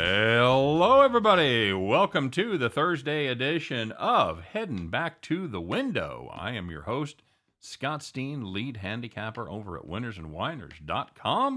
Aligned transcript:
Hello, 0.00 1.00
everybody. 1.02 1.72
Welcome 1.72 2.30
to 2.30 2.56
the 2.56 2.70
Thursday 2.70 3.26
edition 3.26 3.90
of 3.90 4.42
Heading 4.42 4.90
Back 4.90 5.20
to 5.22 5.48
the 5.48 5.60
Window. 5.60 6.30
I 6.32 6.52
am 6.52 6.70
your 6.70 6.82
host, 6.82 7.24
Scott 7.58 8.04
Steen, 8.04 8.52
lead 8.52 8.76
handicapper 8.76 9.50
over 9.50 9.76
at 9.76 9.86
winnersandwhiners.com. 9.86 11.52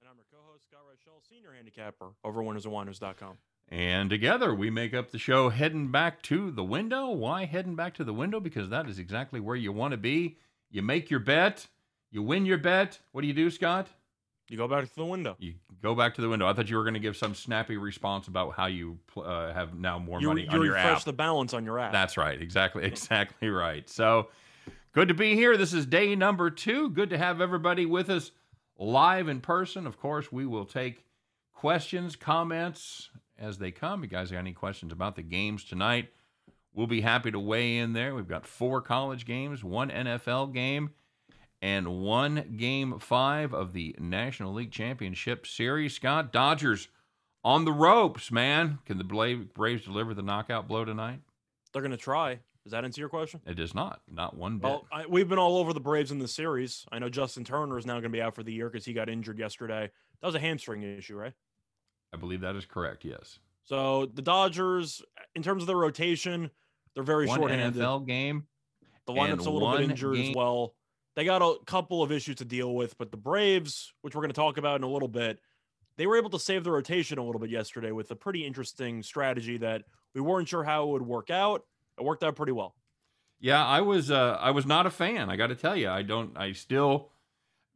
And 0.00 0.08
I'm 0.10 0.16
your 0.16 0.26
co-host, 0.32 0.64
Scott 0.64 0.80
Reichel, 0.84 1.22
senior 1.28 1.52
handicapper 1.54 2.08
over 2.24 2.40
at 2.40 2.48
winnersandwhiners.com. 2.48 3.38
And 3.68 4.10
together 4.10 4.52
we 4.52 4.68
make 4.68 4.92
up 4.92 5.12
the 5.12 5.18
show 5.20 5.50
Heading 5.50 5.92
Back 5.92 6.22
to 6.22 6.50
the 6.50 6.64
Window. 6.64 7.10
Why 7.10 7.44
heading 7.44 7.76
back 7.76 7.94
to 7.94 8.04
the 8.04 8.12
window? 8.12 8.40
Because 8.40 8.68
that 8.70 8.88
is 8.88 8.98
exactly 8.98 9.38
where 9.38 9.54
you 9.54 9.70
want 9.70 9.92
to 9.92 9.96
be. 9.96 10.38
You 10.72 10.82
make 10.82 11.08
your 11.08 11.20
bet, 11.20 11.68
you 12.10 12.20
win 12.24 12.46
your 12.46 12.58
bet. 12.58 12.98
What 13.12 13.20
do 13.20 13.28
you 13.28 13.34
do, 13.34 13.48
Scott? 13.48 13.86
You 14.50 14.56
go 14.56 14.66
back 14.66 14.84
to 14.84 14.94
the 14.96 15.04
window. 15.04 15.36
You 15.38 15.54
go 15.80 15.94
back 15.94 16.16
to 16.16 16.20
the 16.20 16.28
window. 16.28 16.48
I 16.48 16.52
thought 16.52 16.68
you 16.68 16.76
were 16.76 16.82
going 16.82 16.94
to 16.94 17.00
give 17.00 17.16
some 17.16 17.36
snappy 17.36 17.76
response 17.76 18.26
about 18.26 18.54
how 18.54 18.66
you 18.66 18.98
uh, 19.16 19.52
have 19.52 19.78
now 19.78 20.00
more 20.00 20.20
You, 20.20 20.26
money 20.26 20.42
you 20.42 20.48
on 20.48 20.64
your 20.64 20.76
app. 20.76 20.84
You 20.84 20.90
refresh 20.90 21.04
the 21.04 21.12
balance 21.12 21.54
on 21.54 21.64
your 21.64 21.78
app. 21.78 21.92
That's 21.92 22.16
right. 22.16 22.40
Exactly. 22.42 22.84
Exactly 22.90 23.48
right. 23.48 23.88
So 23.88 24.28
good 24.92 25.06
to 25.06 25.14
be 25.14 25.36
here. 25.36 25.56
This 25.56 25.72
is 25.72 25.86
day 25.86 26.16
number 26.16 26.50
two. 26.50 26.90
Good 26.90 27.10
to 27.10 27.18
have 27.18 27.40
everybody 27.40 27.86
with 27.86 28.10
us 28.10 28.32
live 28.76 29.28
in 29.28 29.40
person. 29.40 29.86
Of 29.86 30.00
course, 30.00 30.32
we 30.32 30.44
will 30.46 30.64
take 30.64 31.04
questions, 31.54 32.16
comments 32.16 33.10
as 33.38 33.58
they 33.58 33.70
come. 33.70 34.02
You 34.02 34.08
guys 34.08 34.32
got 34.32 34.38
any 34.38 34.52
questions 34.52 34.92
about 34.92 35.14
the 35.14 35.22
games 35.22 35.62
tonight? 35.62 36.08
We'll 36.74 36.88
be 36.88 37.02
happy 37.02 37.30
to 37.30 37.38
weigh 37.38 37.78
in 37.78 37.92
there. 37.92 38.16
We've 38.16 38.26
got 38.26 38.46
four 38.46 38.80
college 38.80 39.26
games, 39.26 39.62
one 39.62 39.90
NFL 39.90 40.52
game, 40.52 40.90
and 41.62 42.00
one 42.02 42.54
game 42.56 42.98
five 42.98 43.52
of 43.52 43.72
the 43.72 43.94
National 43.98 44.52
League 44.52 44.72
Championship 44.72 45.46
Series. 45.46 45.94
Scott, 45.94 46.32
Dodgers 46.32 46.88
on 47.44 47.64
the 47.64 47.72
ropes, 47.72 48.30
man. 48.30 48.78
Can 48.86 48.98
the 48.98 49.44
Braves 49.54 49.84
deliver 49.84 50.14
the 50.14 50.22
knockout 50.22 50.68
blow 50.68 50.84
tonight? 50.84 51.20
They're 51.72 51.82
going 51.82 51.92
to 51.92 51.96
try. 51.96 52.40
Does 52.64 52.72
that 52.72 52.84
answer 52.84 53.00
your 53.00 53.08
question? 53.08 53.40
It 53.46 53.58
is 53.58 53.74
not. 53.74 54.02
Not 54.10 54.36
one 54.36 54.58
bit. 54.58 54.64
Well, 54.68 54.86
I, 54.92 55.06
we've 55.06 55.28
been 55.28 55.38
all 55.38 55.56
over 55.58 55.72
the 55.72 55.80
Braves 55.80 56.10
in 56.10 56.18
the 56.18 56.28
series. 56.28 56.84
I 56.92 56.98
know 56.98 57.08
Justin 57.08 57.44
Turner 57.44 57.78
is 57.78 57.86
now 57.86 57.94
going 57.94 58.04
to 58.04 58.08
be 58.10 58.20
out 58.20 58.34
for 58.34 58.42
the 58.42 58.52
year 58.52 58.68
because 58.68 58.84
he 58.84 58.92
got 58.92 59.08
injured 59.08 59.38
yesterday. 59.38 59.90
That 60.20 60.26
was 60.26 60.34
a 60.34 60.40
hamstring 60.40 60.82
issue, 60.82 61.16
right? 61.16 61.32
I 62.12 62.18
believe 62.18 62.42
that 62.42 62.56
is 62.56 62.66
correct. 62.66 63.04
Yes. 63.04 63.38
So 63.64 64.06
the 64.06 64.20
Dodgers, 64.20 65.00
in 65.34 65.42
terms 65.42 65.62
of 65.62 65.68
their 65.68 65.76
rotation, 65.76 66.50
they're 66.94 67.02
very 67.02 67.26
One 67.26 67.38
short-handed. 67.38 67.80
NFL 67.80 68.06
game. 68.06 68.46
The 69.06 69.12
lineup's 69.14 69.46
a 69.46 69.50
little 69.50 69.72
bit 69.72 69.88
injured 69.88 70.16
game- 70.16 70.30
as 70.30 70.36
well. 70.36 70.74
They 71.16 71.24
got 71.24 71.42
a 71.42 71.56
couple 71.66 72.02
of 72.02 72.12
issues 72.12 72.36
to 72.36 72.44
deal 72.44 72.74
with, 72.74 72.96
but 72.96 73.10
the 73.10 73.16
Braves, 73.16 73.92
which 74.02 74.14
we're 74.14 74.22
going 74.22 74.30
to 74.30 74.34
talk 74.34 74.58
about 74.58 74.76
in 74.76 74.84
a 74.84 74.88
little 74.88 75.08
bit, 75.08 75.40
they 75.96 76.06
were 76.06 76.16
able 76.16 76.30
to 76.30 76.38
save 76.38 76.64
the 76.64 76.70
rotation 76.70 77.18
a 77.18 77.24
little 77.24 77.40
bit 77.40 77.50
yesterday 77.50 77.92
with 77.92 78.10
a 78.10 78.16
pretty 78.16 78.46
interesting 78.46 79.02
strategy 79.02 79.58
that 79.58 79.82
we 80.14 80.20
weren't 80.20 80.48
sure 80.48 80.64
how 80.64 80.84
it 80.84 80.92
would 80.92 81.02
work 81.02 81.30
out. 81.30 81.64
It 81.98 82.04
worked 82.04 82.22
out 82.22 82.36
pretty 82.36 82.52
well. 82.52 82.74
Yeah, 83.40 83.64
I 83.64 83.80
was. 83.80 84.10
Uh, 84.10 84.36
I 84.40 84.50
was 84.50 84.66
not 84.66 84.86
a 84.86 84.90
fan. 84.90 85.30
I 85.30 85.36
got 85.36 85.48
to 85.48 85.54
tell 85.54 85.76
you, 85.76 85.88
I 85.88 86.02
don't. 86.02 86.36
I 86.36 86.52
still. 86.52 87.10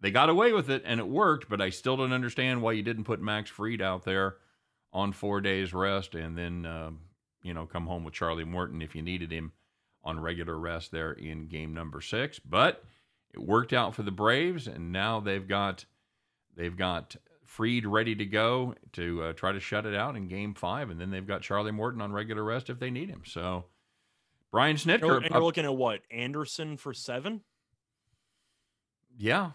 They 0.01 0.11
got 0.11 0.29
away 0.29 0.53
with 0.53 0.69
it 0.69 0.83
and 0.85 1.01
it 1.01 1.09
worked, 1.09 1.49
but 1.49 1.62
I 1.62 1.71
still 1.71 1.97
don't 1.97 2.12
understand 2.12 2.61
why 2.61 2.73
you 2.73 2.83
didn't 2.83 3.05
put 3.05 3.23
Max 3.23 3.49
Fried 3.49 3.81
out 3.81 4.05
there 4.05 4.37
on 4.93 5.12
four 5.12 5.41
days 5.41 5.73
rest 5.73 6.15
and 6.15 6.37
then 6.37 6.67
um, 6.67 7.01
you 7.43 7.55
know 7.55 7.65
come 7.65 7.87
home 7.87 8.05
with 8.05 8.12
Charlie 8.12 8.45
Morton 8.45 8.83
if 8.83 8.95
you 8.95 9.01
needed 9.01 9.33
him 9.33 9.53
on 10.05 10.21
regular 10.21 10.59
rest 10.59 10.93
there 10.93 11.12
in 11.12 11.47
game 11.47 11.73
number 11.73 12.03
six. 12.03 12.39
But 12.39 12.84
it 13.34 13.43
worked 13.43 13.72
out 13.72 13.95
for 13.95 14.03
the 14.03 14.11
Braves, 14.11 14.67
and 14.67 14.93
now 14.93 15.21
they've 15.21 15.47
got 15.47 15.84
they've 16.56 16.77
got 16.77 17.17
Fried 17.45 17.87
ready 17.87 18.15
to 18.15 18.25
go 18.25 18.75
to 18.93 19.22
uh, 19.22 19.33
try 19.33 19.53
to 19.53 19.61
shut 19.61 19.87
it 19.87 19.95
out 19.95 20.17
in 20.17 20.28
game 20.28 20.55
five, 20.55 20.91
and 20.91 21.00
then 21.00 21.11
they've 21.11 21.27
got 21.27 21.43
Charlie 21.43 21.73
Morton 21.73 22.00
on 22.00 22.12
regular 22.12 22.43
rest 22.43 22.71
if 22.71 22.78
they 22.78 22.91
need 22.91 23.09
him. 23.09 23.23
So 23.27 23.65
Brian 24.50 24.77
Snitker, 24.77 25.23
and 25.23 25.31
you're 25.31 25.43
looking 25.43 25.65
at 25.65 25.77
what? 25.77 26.00
Anderson 26.11 26.77
for 26.77 26.93
seven? 26.93 27.43
Yeah, 29.17 29.50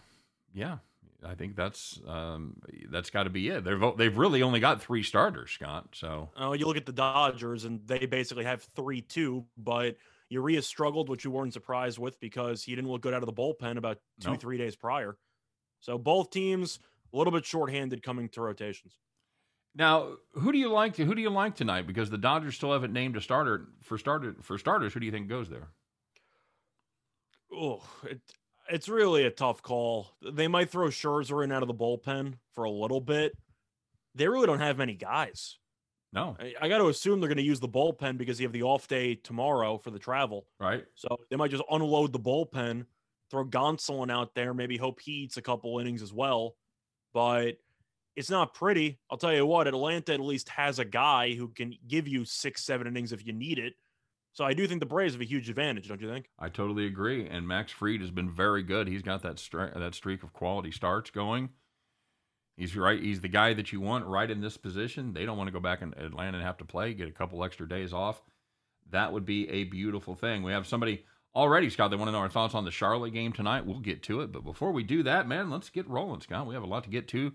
yeah. 0.54 0.78
I 1.26 1.36
think 1.36 1.56
that's 1.56 2.00
um, 2.08 2.62
that's 2.90 3.10
got 3.10 3.24
to 3.24 3.30
be 3.30 3.50
it. 3.50 3.64
They've 3.64 3.82
they've 3.98 4.18
really 4.18 4.42
only 4.42 4.60
got 4.60 4.82
three 4.82 5.04
starters, 5.04 5.52
Scott. 5.52 5.90
So 5.94 6.30
Oh, 6.38 6.54
you 6.54 6.66
look 6.66 6.78
at 6.78 6.86
the 6.86 6.94
Dodgers, 6.94 7.66
and 7.66 7.82
they 7.86 8.06
basically 8.06 8.46
have 8.46 8.64
3 8.76 9.02
2, 9.02 9.46
but 9.58 9.98
Urias 10.30 10.68
struggled, 10.68 11.10
which 11.10 11.24
you 11.26 11.32
weren't 11.32 11.54
surprised 11.54 11.98
with 11.98 12.20
because 12.20 12.64
he 12.64 12.76
didn't 12.76 12.90
look 12.92 13.02
good 13.02 13.14
out 13.14 13.24
of 13.24 13.26
the 13.28 13.34
bullpen 13.34 13.78
about 13.78 13.98
two, 14.22 14.32
No. 14.32 14.36
three 14.38 14.58
days 14.58 14.76
prior. 14.76 15.18
So 15.80 15.98
both 15.98 16.30
teams 16.30 16.80
a 17.14 17.18
little 17.18 17.34
bit 17.34 17.46
shorthanded 17.46 18.04
coming 18.04 18.30
to 18.30 18.42
rotations. 18.42 19.00
now, 19.76 20.16
who 20.34 20.52
do 20.52 20.58
you 20.58 20.70
like? 20.70 20.94
To, 20.96 21.06
who 21.06 21.16
do 21.16 21.22
you 21.22 21.30
like 21.30 21.56
tonight? 21.56 21.88
Because 21.88 22.10
the 22.10 22.18
Dodgers 22.18 22.56
still 22.56 22.74
haven't 22.74 22.94
named 22.94 23.16
a 23.18 23.22
starter 23.22 23.68
for 23.82 23.98
starter 23.98 24.36
for 24.42 24.58
starters. 24.58 24.94
Who 24.94 25.00
do 25.00 25.06
you 25.06 25.12
think 25.12 25.28
goes 25.30 25.50
there? 25.50 25.70
Oh, 27.52 27.82
it, 28.04 28.22
it's 28.70 28.90
really 28.90 29.26
a 29.26 29.32
tough 29.32 29.62
call. 29.62 30.12
They 30.22 30.48
might 30.48 30.70
throw 30.70 30.88
Scherzer 30.90 31.44
in 31.44 31.52
out 31.52 31.64
of 31.64 31.68
the 31.68 31.74
bullpen 31.74 32.36
for 32.54 32.64
a 32.66 32.70
little 32.72 33.02
bit. 33.02 33.36
They 34.16 34.28
really 34.28 34.46
don't 34.48 34.60
have 34.60 34.78
many 34.78 34.94
guys. 34.96 35.58
No, 36.12 36.36
I, 36.40 36.54
I 36.62 36.70
got 36.70 36.80
to 36.80 36.88
assume 36.88 37.20
they're 37.20 37.28
going 37.28 37.38
to 37.38 37.44
use 37.44 37.60
the 37.60 37.70
bullpen 37.70 38.18
because 38.18 38.40
you 38.40 38.46
have 38.48 38.54
the 38.54 38.64
off 38.64 38.88
day 38.88 39.16
tomorrow 39.16 39.78
for 39.78 39.92
the 39.92 40.00
travel. 40.00 40.48
right? 40.60 40.84
So 40.96 41.18
they 41.30 41.36
might 41.36 41.52
just 41.52 41.64
unload 41.70 42.14
the 42.14 42.20
bullpen, 42.20 42.86
throw 43.30 43.46
Gonsolin 43.46 44.12
out 44.12 44.34
there, 44.34 44.54
maybe 44.54 44.78
hope 44.78 45.00
he 45.00 45.12
eats 45.12 45.38
a 45.38 45.42
couple 45.42 45.78
innings 45.80 46.02
as 46.02 46.12
well. 46.12 46.56
But 47.14 47.58
it's 48.16 48.30
not 48.30 48.54
pretty. 48.54 49.00
I'll 49.10 49.18
tell 49.18 49.34
you 49.34 49.46
what, 49.46 49.68
Atlanta 49.68 50.14
at 50.14 50.20
least 50.20 50.50
has 50.50 50.80
a 50.80 50.86
guy 50.86 51.34
who 51.34 51.50
can 51.50 51.74
give 51.88 52.08
you 52.08 52.26
six, 52.26 52.64
seven 52.64 52.88
innings 52.88 53.12
if 53.14 53.26
you 53.26 53.34
need 53.34 53.60
it. 53.60 53.74
So 54.34 54.46
I 54.46 54.54
do 54.54 54.68
think 54.68 54.80
the 54.80 54.86
Braves 54.86 55.14
have 55.14 55.22
a 55.22 55.26
huge 55.26 55.50
advantage, 55.50 55.88
don't 55.88 56.02
you 56.02 56.10
think? 56.10 56.30
I 56.38 56.50
totally 56.50 56.86
agree. 56.86 57.28
And 57.28 57.48
Max 57.48 57.72
Fried 57.72 58.02
has 58.02 58.12
been 58.12 58.32
very 58.32 58.64
good. 58.64 58.88
He's 58.88 59.02
got 59.02 59.22
that 59.24 59.36
stre- 59.38 59.78
that 59.78 59.96
streak 59.96 60.24
of 60.24 60.34
quality 60.34 60.72
starts 60.72 61.10
going. 61.12 61.50
He's 62.60 62.76
right. 62.76 63.02
He's 63.02 63.22
the 63.22 63.30
guy 63.30 63.54
that 63.54 63.72
you 63.72 63.80
want 63.80 64.06
right 64.06 64.30
in 64.30 64.42
this 64.42 64.58
position. 64.58 65.14
They 65.14 65.26
don't 65.26 65.38
want 65.38 65.48
to 65.48 65.54
go 65.54 65.62
back 65.62 65.82
in 65.82 65.94
Atlanta 65.94 66.38
and 66.38 66.46
have 66.46 66.58
to 66.58 66.66
play, 66.66 66.94
get 66.94 67.08
a 67.08 67.12
couple 67.14 67.42
extra 67.42 67.66
days 67.66 67.94
off. 67.94 68.22
That 68.92 69.14
would 69.14 69.26
be 69.26 69.50
a 69.50 69.64
beautiful 69.64 70.14
thing. 70.14 70.44
We 70.44 70.52
have 70.52 70.68
somebody 70.68 71.06
already, 71.34 71.70
Scott. 71.70 71.90
They 71.90 71.96
want 71.96 72.10
to 72.10 72.12
know 72.12 72.18
our 72.20 72.28
thoughts 72.28 72.56
on 72.56 72.66
the 72.66 72.72
Charlotte 72.72 73.14
game 73.14 73.32
tonight. 73.32 73.66
We'll 73.66 73.80
get 73.80 74.04
to 74.04 74.20
it, 74.20 74.34
but 74.34 74.44
before 74.44 74.74
we 74.74 74.84
do 74.84 75.04
that, 75.04 75.26
man, 75.26 75.50
let's 75.50 75.70
get 75.70 75.88
rolling, 75.88 76.20
Scott. 76.20 76.48
We 76.48 76.54
have 76.54 76.64
a 76.64 76.68
lot 76.68 76.84
to 76.84 76.90
get 76.90 77.08
to. 77.10 77.32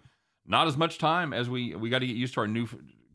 Not 0.46 0.66
as 0.66 0.76
much 0.76 0.98
time 0.98 1.32
as 1.32 1.48
we 1.48 1.74
we 1.74 1.88
got 1.88 2.00
to 2.00 2.06
get 2.06 2.16
used 2.16 2.34
to 2.34 2.40
our 2.40 2.46
new 2.46 2.68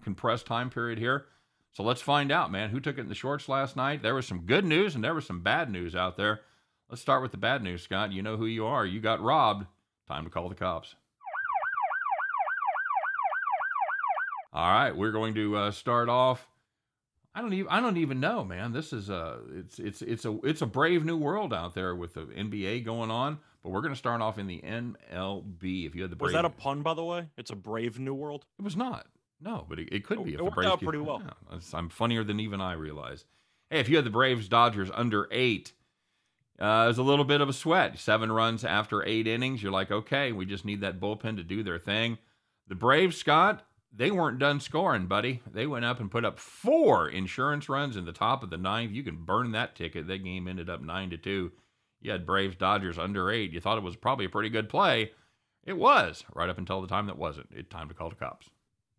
compressed 0.03 0.47
time 0.47 0.71
period 0.71 0.97
here. 0.97 1.27
So 1.73 1.83
let's 1.83 2.01
find 2.01 2.31
out, 2.31 2.51
man, 2.51 2.71
who 2.71 2.79
took 2.79 2.97
it 2.97 3.01
in 3.01 3.09
the 3.09 3.13
shorts 3.13 3.47
last 3.47 3.75
night. 3.75 4.01
There 4.01 4.15
was 4.15 4.25
some 4.25 4.47
good 4.47 4.65
news 4.65 4.95
and 4.95 5.03
there 5.03 5.13
was 5.13 5.27
some 5.27 5.43
bad 5.43 5.69
news 5.69 5.95
out 5.95 6.17
there. 6.17 6.41
Let's 6.89 7.03
start 7.03 7.21
with 7.21 7.29
the 7.29 7.37
bad 7.37 7.61
news, 7.61 7.83
Scott. 7.83 8.11
You 8.11 8.23
know 8.23 8.35
who 8.35 8.47
you 8.47 8.65
are. 8.65 8.83
You 8.83 8.99
got 8.99 9.21
robbed. 9.21 9.67
Time 10.07 10.23
to 10.23 10.31
call 10.31 10.49
the 10.49 10.55
cops. 10.55 10.95
All 14.51 14.67
right, 14.71 14.95
we're 14.95 15.11
going 15.11 15.35
to 15.35 15.55
uh, 15.55 15.71
start 15.71 16.09
off. 16.09 16.47
I 17.35 17.41
don't 17.41 17.53
even 17.53 17.71
I 17.71 17.79
don't 17.79 17.97
even 17.97 18.19
know, 18.19 18.43
man. 18.43 18.73
This 18.73 18.91
is 18.91 19.09
a 19.09 19.39
it's 19.53 19.77
it's 19.79 20.01
it's 20.01 20.25
a 20.25 20.39
it's 20.43 20.61
a 20.61 20.65
brave 20.65 21.05
new 21.05 21.17
world 21.17 21.53
out 21.53 21.75
there 21.75 21.95
with 21.95 22.15
the 22.15 22.21
NBA 22.21 22.83
going 22.83 23.11
on. 23.11 23.39
But 23.61 23.69
we're 23.69 23.81
going 23.81 23.93
to 23.93 23.97
start 23.99 24.21
off 24.21 24.39
in 24.39 24.47
the 24.47 24.61
MLB. 24.61 25.85
If 25.85 25.93
you 25.93 26.01
had 26.01 26.11
the 26.11 26.15
Was 26.17 26.31
that 26.33 26.45
a 26.45 26.49
pun, 26.49 26.81
by 26.81 26.93
the 26.93 27.03
way? 27.03 27.27
It's 27.38 27.51
a 27.51 27.55
brave 27.55 27.99
new 27.99 28.13
world. 28.13 28.45
it 28.57 28.63
was 28.63 28.75
not. 28.77 29.06
No, 29.41 29.65
but 29.69 29.79
it, 29.79 29.89
it 29.91 30.06
could 30.06 30.19
It- 30.19 30.25
be. 30.25 30.33
if 30.33 30.39
it 30.39 30.44
worked 30.44 30.56
Braves 30.56 30.71
out 30.71 30.81
pretty 30.81 31.00
well. 31.00 31.21
Yeah, 31.51 31.59
I'm 31.74 31.89
funnier 31.89 32.24
than 32.24 32.39
even 32.39 32.62
I 32.62 32.74
realize. 32.74 33.25
Hey, 33.69 33.79
if 33.79 33.89
you 33.89 33.97
had 33.97 34.06
the 34.06 34.09
Braves 34.12 34.47
Dodgers 34.47 34.89
under 34.94 35.27
eight, 35.31 35.74
uh, 36.59 36.83
it 36.85 36.88
was 36.88 36.97
a 36.97 37.03
little 37.03 37.25
bit 37.25 37.39
of 37.41 37.47
a 37.50 37.53
sweat. 37.53 38.00
Seven 38.00 38.31
runs 38.31 38.63
after 38.65 39.06
eight 39.06 39.27
innings. 39.27 39.62
You're 39.62 39.71
like, 39.71 39.91
okay, 39.91 40.31
we 40.31 40.45
just 40.45 40.65
need 40.65 40.81
that 40.81 41.00
bullpen 41.00 41.35
to 41.38 41.44
do 41.44 41.62
their 41.62 41.77
thing. 41.79 42.18
The 42.68 42.75
Braves, 42.75 43.18
Scott, 43.18 43.65
they 43.91 44.12
weren't 44.12 44.39
done 44.39 44.59
scoring, 44.59 45.07
buddy. 45.07 45.41
They 45.51 45.65
went 45.65 45.86
up 45.86 46.00
and 46.00 46.12
put 46.12 46.25
up 46.25 46.39
four 46.39 47.09
insurance 47.09 47.69
runs 47.69 47.97
in 47.97 48.06
the 48.06 48.12
top 48.12 48.44
of 48.44 48.50
the 48.50 48.57
ninth. 48.57 48.91
You 48.91 49.03
can 49.03 49.24
burn 49.25 49.51
that 49.51 49.75
ticket. 49.75 50.07
That 50.07 50.24
game 50.24 50.47
ended 50.47 50.69
up 50.69 50.81
nine 50.81 51.09
to 51.09 51.18
two. 51.18 51.51
You 52.01 52.12
had 52.12 52.25
Braves 52.25 52.56
Dodgers 52.56 52.97
under 52.97 53.31
eight. 53.31 53.51
You 53.51 53.59
thought 53.59 53.77
it 53.77 53.83
was 53.83 53.95
probably 53.95 54.25
a 54.25 54.30
pretty 54.30 54.50
good 54.50 54.69
play. 54.69 55.12
It 55.65 55.77
was 55.77 56.24
right 56.33 56.50
up 56.50 56.57
until 56.57 56.81
the 56.81 56.88
time 56.88 57.07
that 57.07 57.18
wasn't. 57.18 57.50
It 57.51 57.69
time 57.69 57.89
to 57.89 57.94
call 57.94 58.09
the 58.09 58.15
cops. 58.15 58.50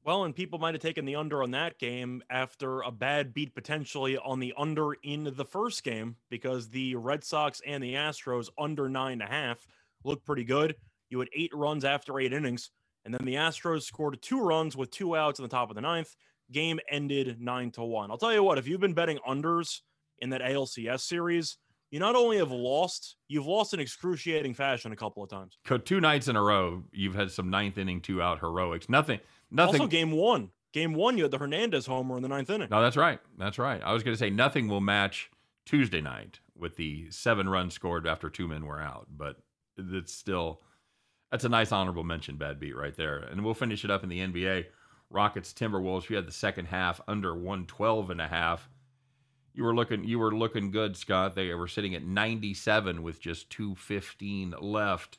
Well, 0.02 0.24
and 0.24 0.34
people 0.34 0.58
might 0.58 0.74
have 0.74 0.82
taken 0.82 1.04
the 1.04 1.16
under 1.16 1.42
on 1.42 1.50
that 1.50 1.78
game 1.78 2.22
after 2.30 2.80
a 2.80 2.90
bad 2.90 3.34
beat 3.34 3.54
potentially 3.54 4.16
on 4.16 4.40
the 4.40 4.54
under 4.56 4.94
in 4.94 5.30
the 5.36 5.44
first 5.44 5.84
game 5.84 6.16
because 6.30 6.68
the 6.68 6.94
Red 6.96 7.22
Sox 7.22 7.60
and 7.66 7.82
the 7.82 7.94
Astros 7.94 8.48
under 8.58 8.88
nine 8.88 9.20
and 9.20 9.22
a 9.22 9.26
half 9.26 9.66
looked 10.02 10.24
pretty 10.24 10.44
good. 10.44 10.74
You 11.10 11.18
had 11.18 11.28
eight 11.36 11.54
runs 11.54 11.84
after 11.84 12.18
eight 12.18 12.32
innings, 12.32 12.70
and 13.04 13.14
then 13.14 13.24
the 13.24 13.34
Astros 13.34 13.82
scored 13.82 14.20
two 14.20 14.40
runs 14.40 14.76
with 14.76 14.90
two 14.90 15.16
outs 15.16 15.38
in 15.38 15.42
the 15.42 15.48
top 15.48 15.70
of 15.70 15.74
the 15.74 15.80
ninth. 15.80 16.14
Game 16.52 16.80
ended 16.90 17.40
nine 17.40 17.70
to 17.72 17.82
one. 17.82 18.10
I'll 18.10 18.18
tell 18.18 18.32
you 18.32 18.42
what, 18.42 18.58
if 18.58 18.66
you've 18.66 18.80
been 18.80 18.94
betting 18.94 19.18
unders 19.26 19.80
in 20.18 20.30
that 20.30 20.42
ALCS 20.42 21.00
series, 21.00 21.56
you 21.90 21.98
not 21.98 22.14
only 22.14 22.38
have 22.38 22.50
lost, 22.50 23.16
you've 23.28 23.46
lost 23.46 23.74
in 23.74 23.80
excruciating 23.80 24.54
fashion 24.54 24.92
a 24.92 24.96
couple 24.96 25.22
of 25.22 25.28
times. 25.28 25.58
Two 25.84 26.00
nights 26.00 26.28
in 26.28 26.36
a 26.36 26.42
row, 26.42 26.82
you've 26.92 27.14
had 27.14 27.30
some 27.30 27.50
ninth 27.50 27.78
inning 27.78 28.00
two 28.00 28.20
out 28.22 28.40
heroics. 28.40 28.88
Nothing, 28.88 29.20
nothing. 29.50 29.80
Also, 29.80 29.88
game 29.88 30.12
one. 30.12 30.50
game 30.72 30.94
one, 30.94 31.16
you 31.16 31.24
had 31.24 31.32
the 31.32 31.38
Hernandez 31.38 31.86
homer 31.86 32.16
in 32.16 32.22
the 32.22 32.28
ninth 32.28 32.50
inning. 32.50 32.68
No, 32.70 32.82
that's 32.82 32.96
right. 32.96 33.20
That's 33.38 33.58
right. 33.58 33.80
I 33.82 33.92
was 33.92 34.02
going 34.02 34.14
to 34.14 34.18
say 34.18 34.30
nothing 34.30 34.68
will 34.68 34.80
match 34.80 35.30
Tuesday 35.66 36.00
night 36.00 36.40
with 36.56 36.76
the 36.76 37.10
seven 37.10 37.48
runs 37.48 37.74
scored 37.74 38.06
after 38.06 38.28
two 38.28 38.46
men 38.46 38.66
were 38.66 38.80
out, 38.80 39.06
but 39.16 39.36
it's 39.78 40.14
still 40.14 40.62
that's 41.30 41.44
a 41.44 41.48
nice 41.48 41.72
honorable 41.72 42.04
mention, 42.04 42.36
bad 42.36 42.58
beat 42.58 42.76
right 42.76 42.96
there. 42.96 43.18
And 43.18 43.44
we'll 43.44 43.54
finish 43.54 43.84
it 43.84 43.90
up 43.90 44.02
in 44.02 44.08
the 44.08 44.18
NBA. 44.18 44.66
Rockets 45.10 45.52
Timberwolves. 45.52 46.08
You 46.08 46.16
had 46.16 46.26
the 46.26 46.32
second 46.32 46.66
half 46.66 47.00
under 47.06 47.34
112 47.34 48.10
and 48.10 48.20
a 48.20 48.28
half. 48.28 48.68
You 49.52 49.64
were 49.64 49.74
looking 49.74 50.04
you 50.04 50.18
were 50.18 50.34
looking 50.34 50.70
good, 50.70 50.96
Scott. 50.96 51.34
They 51.34 51.52
were 51.54 51.68
sitting 51.68 51.94
at 51.94 52.04
97 52.04 53.02
with 53.02 53.20
just 53.20 53.50
215 53.50 54.54
left. 54.60 55.18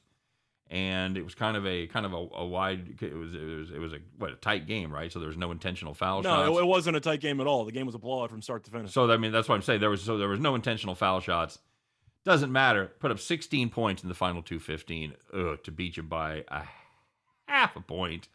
And 0.70 1.18
it 1.18 1.24
was 1.24 1.36
kind 1.36 1.58
of 1.58 1.68
a 1.68 1.88
kind 1.88 2.06
of 2.06 2.14
a, 2.14 2.28
a 2.36 2.46
wide 2.46 3.02
it 3.02 3.14
was 3.14 3.34
it 3.34 3.44
was 3.44 3.72
it 3.72 3.80
was 3.80 3.92
a 3.92 4.00
what 4.18 4.32
a 4.32 4.36
tight 4.36 4.68
game, 4.68 4.92
right? 4.92 5.12
So 5.12 5.20
there 5.20 5.28
was 5.28 5.36
no 5.36 5.52
intentional 5.52 5.94
foul 5.94 6.22
no, 6.22 6.30
shots. 6.30 6.58
it, 6.58 6.62
it 6.62 6.66
wasn't 6.66 6.96
a 6.96 7.02
tight 7.02 7.20
game 7.20 7.42
at 7.42 7.48
all. 7.48 7.66
The 7.66 7.74
game 7.74 7.86
was 7.86 7.96
a 7.96 8.00
blowout 8.00 8.30
from 8.30 8.42
start 8.42 8.64
to 8.64 8.72
finish. 8.72 8.94
So 8.94 9.12
I 9.12 9.18
mean 9.18 9.34
that's 9.34 9.50
what 9.50 9.56
I'm 9.56 9.62
saying. 9.62 9.82
There 9.82 9.90
was 9.90 10.02
so 10.02 10.18
there 10.18 10.30
was 10.30 10.40
no 10.40 10.56
intentional 10.56 10.96
foul 10.96 11.20
shots. 11.20 11.60
Doesn't 12.24 12.52
matter. 12.52 12.92
Put 13.00 13.12
up 13.12 13.20
16 13.20 13.70
points 13.70 14.04
in 14.04 14.10
the 14.10 14.16
final 14.16 14.44
215. 14.44 15.14
Ugh, 15.34 15.64
to 15.64 15.72
beat 15.72 15.98
you 15.98 16.04
by 16.04 16.44
a 16.50 16.64
half 17.48 17.76
a 17.76 17.82
point. 17.82 18.28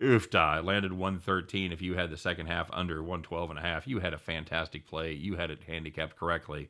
Oofda. 0.00 0.64
Landed 0.64 0.92
113. 0.92 1.72
If 1.72 1.82
you 1.82 1.94
had 1.94 2.10
the 2.10 2.16
second 2.16 2.46
half 2.46 2.70
under 2.72 3.02
112 3.02 3.50
and 3.50 3.58
a 3.58 3.62
half, 3.62 3.86
you 3.86 4.00
had 4.00 4.14
a 4.14 4.18
fantastic 4.18 4.86
play. 4.86 5.12
You 5.12 5.36
had 5.36 5.50
it 5.50 5.62
handicapped 5.66 6.16
correctly. 6.16 6.68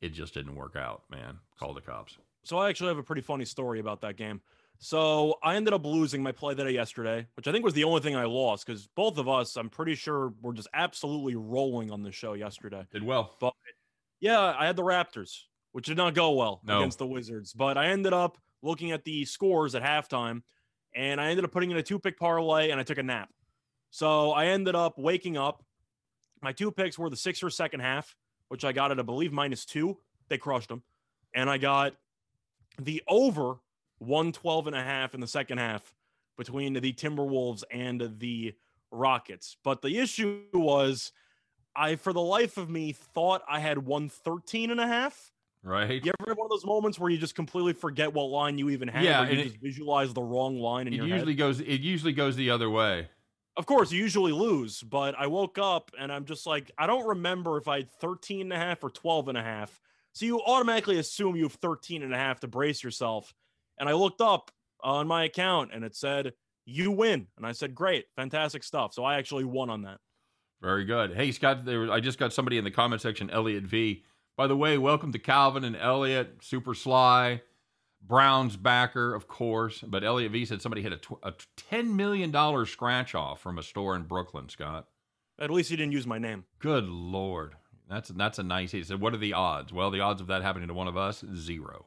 It 0.00 0.10
just 0.10 0.34
didn't 0.34 0.56
work 0.56 0.76
out, 0.76 1.02
man. 1.10 1.38
Call 1.58 1.74
the 1.74 1.80
cops. 1.80 2.18
So 2.42 2.58
I 2.58 2.68
actually 2.68 2.88
have 2.88 2.98
a 2.98 3.02
pretty 3.02 3.22
funny 3.22 3.44
story 3.44 3.80
about 3.80 4.00
that 4.02 4.16
game. 4.16 4.40
So 4.78 5.36
I 5.42 5.56
ended 5.56 5.72
up 5.72 5.84
losing 5.84 6.22
my 6.22 6.32
play 6.32 6.54
that 6.54 6.64
day 6.64 6.72
yesterday, 6.72 7.26
which 7.36 7.46
I 7.46 7.52
think 7.52 7.64
was 7.64 7.74
the 7.74 7.84
only 7.84 8.00
thing 8.00 8.16
I 8.16 8.24
lost 8.24 8.66
because 8.66 8.86
both 8.88 9.18
of 9.18 9.28
us, 9.28 9.56
I'm 9.56 9.70
pretty 9.70 9.94
sure, 9.94 10.34
were 10.42 10.52
just 10.52 10.68
absolutely 10.74 11.36
rolling 11.36 11.90
on 11.90 12.02
the 12.02 12.12
show 12.12 12.34
yesterday. 12.34 12.84
Did 12.90 13.02
well. 13.02 13.36
But 13.40 13.54
yeah, 14.20 14.54
I 14.58 14.66
had 14.66 14.76
the 14.76 14.82
Raptors, 14.82 15.44
which 15.74 15.86
did 15.86 15.96
not 15.96 16.14
go 16.14 16.30
well 16.30 16.60
No. 16.62 16.78
against 16.78 16.98
the 16.98 17.06
Wizards. 17.06 17.52
But 17.52 17.76
I 17.76 17.86
ended 17.86 18.12
up 18.12 18.38
looking 18.62 18.92
at 18.92 19.02
the 19.02 19.24
scores 19.24 19.74
at 19.74 19.82
halftime, 19.82 20.42
and 20.94 21.20
I 21.20 21.30
ended 21.30 21.44
up 21.44 21.50
putting 21.50 21.72
in 21.72 21.76
a 21.76 21.82
two 21.82 21.98
pick 21.98 22.16
parlay, 22.16 22.70
and 22.70 22.78
I 22.78 22.84
took 22.84 22.96
a 22.98 23.02
nap. 23.02 23.28
So 23.90 24.30
I 24.30 24.46
ended 24.46 24.76
up 24.76 24.98
waking 25.00 25.36
up. 25.36 25.64
My 26.40 26.52
two 26.52 26.70
picks 26.70 26.96
were 26.96 27.10
the 27.10 27.16
Sixers 27.16 27.56
second 27.56 27.80
half, 27.80 28.14
which 28.50 28.64
I 28.64 28.70
got 28.70 28.92
at 28.92 29.00
I 29.00 29.02
believe 29.02 29.32
minus 29.32 29.64
two. 29.64 29.98
They 30.28 30.38
crushed 30.38 30.68
them, 30.68 30.84
and 31.34 31.50
I 31.50 31.58
got 31.58 31.96
the 32.78 33.02
over 33.08 33.56
112 33.98 34.68
and 34.68 34.76
a 34.76 34.82
half 34.82 35.12
in 35.12 35.20
the 35.20 35.26
second 35.26 35.58
half 35.58 35.92
between 36.38 36.72
the 36.74 36.92
Timberwolves 36.92 37.64
and 37.72 38.14
the 38.20 38.54
Rockets. 38.92 39.56
But 39.64 39.82
the 39.82 39.98
issue 39.98 40.44
was 40.52 41.10
I 41.74 41.96
for 41.96 42.12
the 42.12 42.20
life 42.22 42.58
of 42.58 42.70
me 42.70 42.92
thought 42.92 43.42
I 43.48 43.58
had 43.58 43.78
113 43.78 44.70
and 44.70 44.78
a 44.78 44.86
half. 44.86 45.32
Right? 45.64 46.04
You 46.04 46.12
ever 46.20 46.30
have 46.30 46.36
one 46.36 46.44
of 46.46 46.50
those 46.50 46.66
moments 46.66 46.98
where 46.98 47.10
you 47.10 47.16
just 47.16 47.34
completely 47.34 47.72
forget 47.72 48.12
what 48.12 48.24
line 48.24 48.58
you 48.58 48.68
even 48.70 48.86
had? 48.86 49.02
Yeah, 49.02 49.22
or 49.22 49.24
you 49.24 49.30
and 49.30 49.40
it- 49.40 49.44
just 49.44 49.56
visualize 49.56 50.12
the 50.12 50.22
wrong 50.22 50.58
line 50.58 50.86
in 50.86 50.92
It 50.92 50.96
your 50.96 51.06
usually 51.06 51.32
head. 51.32 51.38
goes 51.38 51.60
it 51.60 51.80
usually 51.80 52.12
goes 52.12 52.36
the 52.36 52.50
other 52.50 52.68
way. 52.68 53.08
Of 53.56 53.66
course, 53.66 53.90
you 53.92 54.00
usually 54.02 54.32
lose, 54.32 54.82
but 54.82 55.14
I 55.16 55.26
woke 55.28 55.58
up 55.58 55.90
and 55.98 56.12
I'm 56.12 56.24
just 56.26 56.44
like, 56.46 56.70
I 56.76 56.86
don't 56.86 57.06
remember 57.06 57.56
if 57.56 57.66
I 57.68 57.78
had 57.78 57.90
13 58.00 58.40
and 58.42 58.52
a 58.52 58.56
half 58.56 58.82
or 58.84 58.90
12 58.90 59.28
and 59.28 59.38
a 59.38 59.42
half. 59.42 59.80
So 60.12 60.26
you 60.26 60.42
automatically 60.42 60.98
assume 60.98 61.34
you 61.36 61.44
have 61.44 61.52
13 61.54 62.02
and 62.02 62.12
a 62.12 62.16
half 62.18 62.40
to 62.40 62.48
brace 62.48 62.82
yourself. 62.82 63.32
And 63.78 63.88
I 63.88 63.92
looked 63.92 64.20
up 64.20 64.50
on 64.82 65.06
my 65.06 65.24
account 65.24 65.70
and 65.72 65.84
it 65.84 65.94
said, 65.96 66.32
you 66.66 66.90
win. 66.90 67.28
And 67.36 67.46
I 67.46 67.52
said, 67.52 67.74
great, 67.76 68.06
fantastic 68.16 68.64
stuff. 68.64 68.92
So 68.92 69.04
I 69.04 69.16
actually 69.18 69.44
won 69.44 69.70
on 69.70 69.82
that. 69.82 69.98
Very 70.60 70.84
good. 70.84 71.14
Hey, 71.14 71.30
Scott, 71.30 71.64
there, 71.64 71.90
I 71.92 72.00
just 72.00 72.18
got 72.18 72.32
somebody 72.32 72.58
in 72.58 72.64
the 72.64 72.70
comment 72.72 73.02
section, 73.02 73.30
Elliot 73.30 73.64
V. 73.64 74.02
By 74.36 74.48
the 74.48 74.56
way, 74.56 74.78
welcome 74.78 75.12
to 75.12 75.18
Calvin 75.18 75.62
and 75.62 75.76
Elliot, 75.76 76.38
Super 76.40 76.74
Sly, 76.74 77.42
Brown's 78.02 78.56
backer, 78.56 79.14
of 79.14 79.28
course. 79.28 79.78
But 79.86 80.02
Elliot 80.02 80.32
V 80.32 80.44
said 80.44 80.60
somebody 80.60 80.82
hit 80.82 80.92
a, 80.92 80.96
tw- 80.96 81.20
a 81.22 81.32
$10 81.70 81.94
million 81.94 82.32
scratch 82.66 83.14
off 83.14 83.40
from 83.40 83.58
a 83.58 83.62
store 83.62 83.94
in 83.94 84.02
Brooklyn, 84.02 84.48
Scott. 84.48 84.88
At 85.38 85.50
least 85.50 85.70
he 85.70 85.76
didn't 85.76 85.92
use 85.92 86.06
my 86.06 86.18
name. 86.18 86.44
Good 86.58 86.88
Lord. 86.88 87.54
That's, 87.88 88.08
that's 88.08 88.40
a 88.40 88.42
nice. 88.42 88.72
He 88.72 88.82
said, 88.82 89.00
What 89.00 89.14
are 89.14 89.18
the 89.18 89.34
odds? 89.34 89.72
Well, 89.72 89.92
the 89.92 90.00
odds 90.00 90.20
of 90.20 90.26
that 90.26 90.42
happening 90.42 90.68
to 90.68 90.74
one 90.74 90.88
of 90.88 90.96
us, 90.96 91.24
zero. 91.36 91.86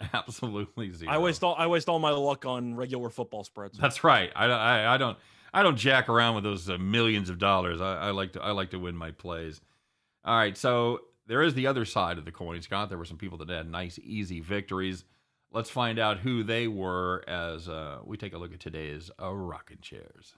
Absolutely 0.12 0.92
zero. 0.92 1.10
I 1.10 1.18
waste 1.18 1.42
all 1.42 1.54
I 1.58 1.66
waste 1.66 1.88
all 1.88 1.98
my 1.98 2.10
luck 2.10 2.44
on 2.44 2.74
regular 2.74 3.08
football 3.08 3.44
spreads. 3.44 3.78
That's 3.78 4.04
right. 4.04 4.30
I, 4.36 4.44
I, 4.44 4.94
I 4.94 4.96
don't 4.98 5.16
I 5.54 5.62
don't 5.62 5.76
jack 5.76 6.08
around 6.08 6.34
with 6.34 6.44
those 6.44 6.68
uh, 6.68 6.76
millions 6.76 7.30
of 7.30 7.38
dollars. 7.38 7.80
I, 7.80 7.96
I 7.96 8.10
like 8.10 8.34
to 8.34 8.42
I 8.42 8.50
like 8.50 8.70
to 8.70 8.78
win 8.78 8.94
my 8.94 9.10
plays. 9.10 9.60
All 10.24 10.36
right, 10.36 10.56
so 10.56 11.00
there 11.26 11.42
is 11.42 11.54
the 11.54 11.66
other 11.66 11.84
side 11.84 12.18
of 12.18 12.24
the 12.24 12.32
coin, 12.32 12.62
Scott. 12.62 12.88
There 12.88 12.98
were 12.98 13.04
some 13.04 13.18
people 13.18 13.38
that 13.38 13.48
had 13.48 13.70
nice, 13.70 13.98
easy 14.02 14.40
victories. 14.40 15.04
Let's 15.52 15.70
find 15.70 15.98
out 15.98 16.18
who 16.18 16.42
they 16.42 16.68
were 16.68 17.24
as 17.26 17.68
uh, 17.68 17.98
we 18.04 18.16
take 18.16 18.34
a 18.34 18.38
look 18.38 18.52
at 18.52 18.60
today's 18.60 19.10
uh, 19.20 19.32
rocking 19.32 19.78
chairs. 19.80 20.34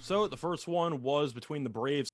So 0.00 0.26
the 0.26 0.36
first 0.36 0.66
one 0.66 1.02
was 1.02 1.32
between 1.32 1.62
the 1.62 1.70
Braves 1.70 2.10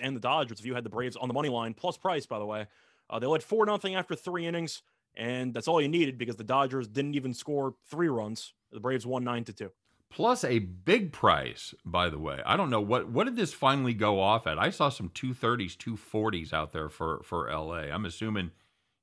and 0.00 0.16
the 0.16 0.20
Dodgers. 0.20 0.60
If 0.60 0.66
you 0.66 0.74
had 0.74 0.84
the 0.84 0.90
Braves 0.90 1.16
on 1.16 1.28
the 1.28 1.34
money 1.34 1.48
line, 1.48 1.74
plus 1.74 1.96
price, 1.96 2.26
by 2.26 2.38
the 2.38 2.46
way, 2.46 2.66
uh, 3.10 3.18
they 3.18 3.26
led 3.26 3.42
four 3.42 3.66
nothing 3.66 3.94
after 3.94 4.14
three 4.14 4.46
innings, 4.46 4.82
and 5.16 5.52
that's 5.52 5.68
all 5.68 5.80
you 5.80 5.88
needed 5.88 6.18
because 6.18 6.36
the 6.36 6.44
Dodgers 6.44 6.88
didn't 6.88 7.14
even 7.14 7.34
score 7.34 7.74
three 7.90 8.08
runs. 8.08 8.54
The 8.72 8.80
Braves 8.80 9.06
won 9.06 9.24
nine 9.24 9.44
to 9.44 9.52
two. 9.52 9.70
Plus 10.10 10.44
a 10.44 10.60
big 10.60 11.12
price, 11.12 11.74
by 11.84 12.08
the 12.08 12.18
way. 12.18 12.40
I 12.46 12.56
don't 12.56 12.70
know 12.70 12.80
what 12.80 13.08
what 13.10 13.24
did 13.24 13.36
this 13.36 13.52
finally 13.52 13.92
go 13.92 14.20
off 14.20 14.46
at. 14.46 14.58
I 14.58 14.70
saw 14.70 14.88
some 14.88 15.10
two 15.12 15.34
thirties, 15.34 15.76
two 15.76 15.96
forties 15.96 16.52
out 16.52 16.72
there 16.72 16.88
for 16.88 17.20
for 17.24 17.50
LA. 17.50 17.90
I'm 17.92 18.04
assuming 18.04 18.52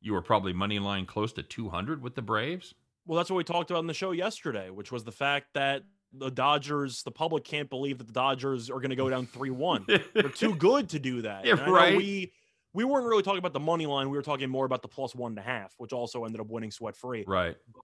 you 0.02 0.14
were 0.14 0.22
probably 0.22 0.54
money 0.54 0.80
line 0.80 1.06
close 1.06 1.34
to 1.34 1.44
two 1.44 1.70
hundred 1.70 2.02
with 2.02 2.16
the 2.16 2.22
Braves. 2.22 2.74
Well, 3.06 3.18
that's 3.18 3.30
what 3.30 3.38
we 3.38 3.44
talked 3.44 3.70
about 3.70 3.82
in 3.82 3.88
the 3.88 3.94
show 3.94 4.12
yesterday, 4.12 4.70
which 4.70 4.92
was 4.92 5.04
the 5.04 5.12
fact 5.12 5.48
that 5.54 5.84
the 6.14 6.32
Dodgers, 6.32 7.04
the 7.04 7.12
public 7.12 7.44
can't 7.44 7.70
believe 7.70 7.98
that 7.98 8.08
the 8.08 8.14
Dodgers 8.14 8.70
are 8.70 8.80
going 8.80 8.92
to 8.92 8.96
go 8.96 9.10
down 9.10 9.26
three 9.26 9.50
one. 9.50 9.86
They're 9.88 10.30
too 10.30 10.56
good 10.70 10.90
to 10.90 11.00
do 11.00 11.24
that. 11.24 11.46
Yeah, 11.46 11.54
And 11.54 11.62
I 11.62 11.66
know 11.66 11.74
right. 11.74 11.98
We 11.98 12.32
we 12.74 12.86
weren't 12.86 13.06
really 13.06 13.24
talking 13.24 13.40
about 13.40 13.54
the 13.54 13.60
money 13.60 13.86
line. 13.86 14.10
We 14.10 14.18
were 14.18 14.24
talking 14.24 14.50
more 14.50 14.66
about 14.66 14.82
the 14.82 14.88
plus 14.88 15.14
one 15.14 15.34
and 15.34 15.40
a 15.40 15.44
half, 15.44 15.74
which 15.78 15.94
also 15.94 16.26
ended 16.26 16.42
up 16.42 16.48
winning 16.48 16.72
sweat 16.72 16.96
free. 16.96 17.24
right. 17.28 17.56
But 17.74 17.84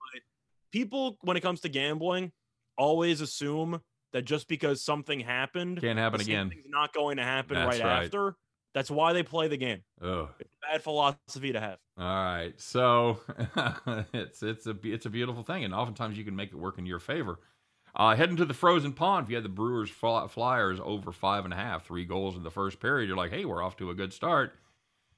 people 0.72 1.18
when 1.22 1.38
it 1.38 1.42
comes 1.42 1.62
to 1.62 1.70
gambling 1.70 2.32
always 2.80 3.22
assume 3.22 3.82
that 4.14 4.24
just 4.24 4.48
because 4.48 4.84
something 4.84 5.20
happened 5.20 5.80
Can't 5.82 6.00
happen 6.00 6.22
again. 6.22 6.50
thing's 6.50 6.66
not 6.68 6.94
going 6.94 7.18
to 7.18 7.24
happen 7.24 7.58
right, 7.58 7.68
right. 7.84 8.04
after 8.06 8.36
that's 8.74 8.90
why 8.90 9.14
they 9.14 9.22
play 9.24 9.48
the 9.48 9.58
game 9.58 9.82
Oh. 10.02 10.30
it's 10.40 10.50
a 10.64 10.72
bad 10.72 10.82
philosophy 10.84 11.52
to 11.54 11.60
have 11.60 11.78
All 11.98 12.06
right, 12.06 12.54
so 12.58 13.20
it's 14.14 14.42
it's 14.42 14.66
a 14.68 14.76
it's 14.84 15.06
a 15.06 15.10
beautiful 15.10 15.44
thing, 15.44 15.64
and 15.64 15.74
oftentimes 15.74 16.18
you 16.18 16.24
can 16.24 16.36
make 16.36 16.50
it 16.52 16.56
work 16.56 16.78
in 16.80 16.86
your 16.86 17.00
favor. 17.00 17.40
Uh, 17.96 18.16
heading 18.16 18.36
to 18.38 18.46
the 18.46 18.54
frozen 18.54 18.94
pond, 18.94 19.26
if 19.26 19.30
you 19.32 19.36
had 19.36 19.44
the 19.44 19.50
Brewers 19.50 19.90
Flyers 19.90 20.80
over 20.82 21.12
five 21.12 21.44
and 21.44 21.54
a 21.54 21.58
half, 21.58 21.86
three 21.86 22.06
goals 22.06 22.36
in 22.38 22.44
the 22.44 22.52
first 22.52 22.80
period, 22.80 23.08
you're 23.08 23.18
like, 23.18 23.32
hey, 23.32 23.46
we're 23.46 23.64
off 23.64 23.76
to 23.78 23.90
a 23.90 23.96
good 23.96 24.14
start. 24.14 24.54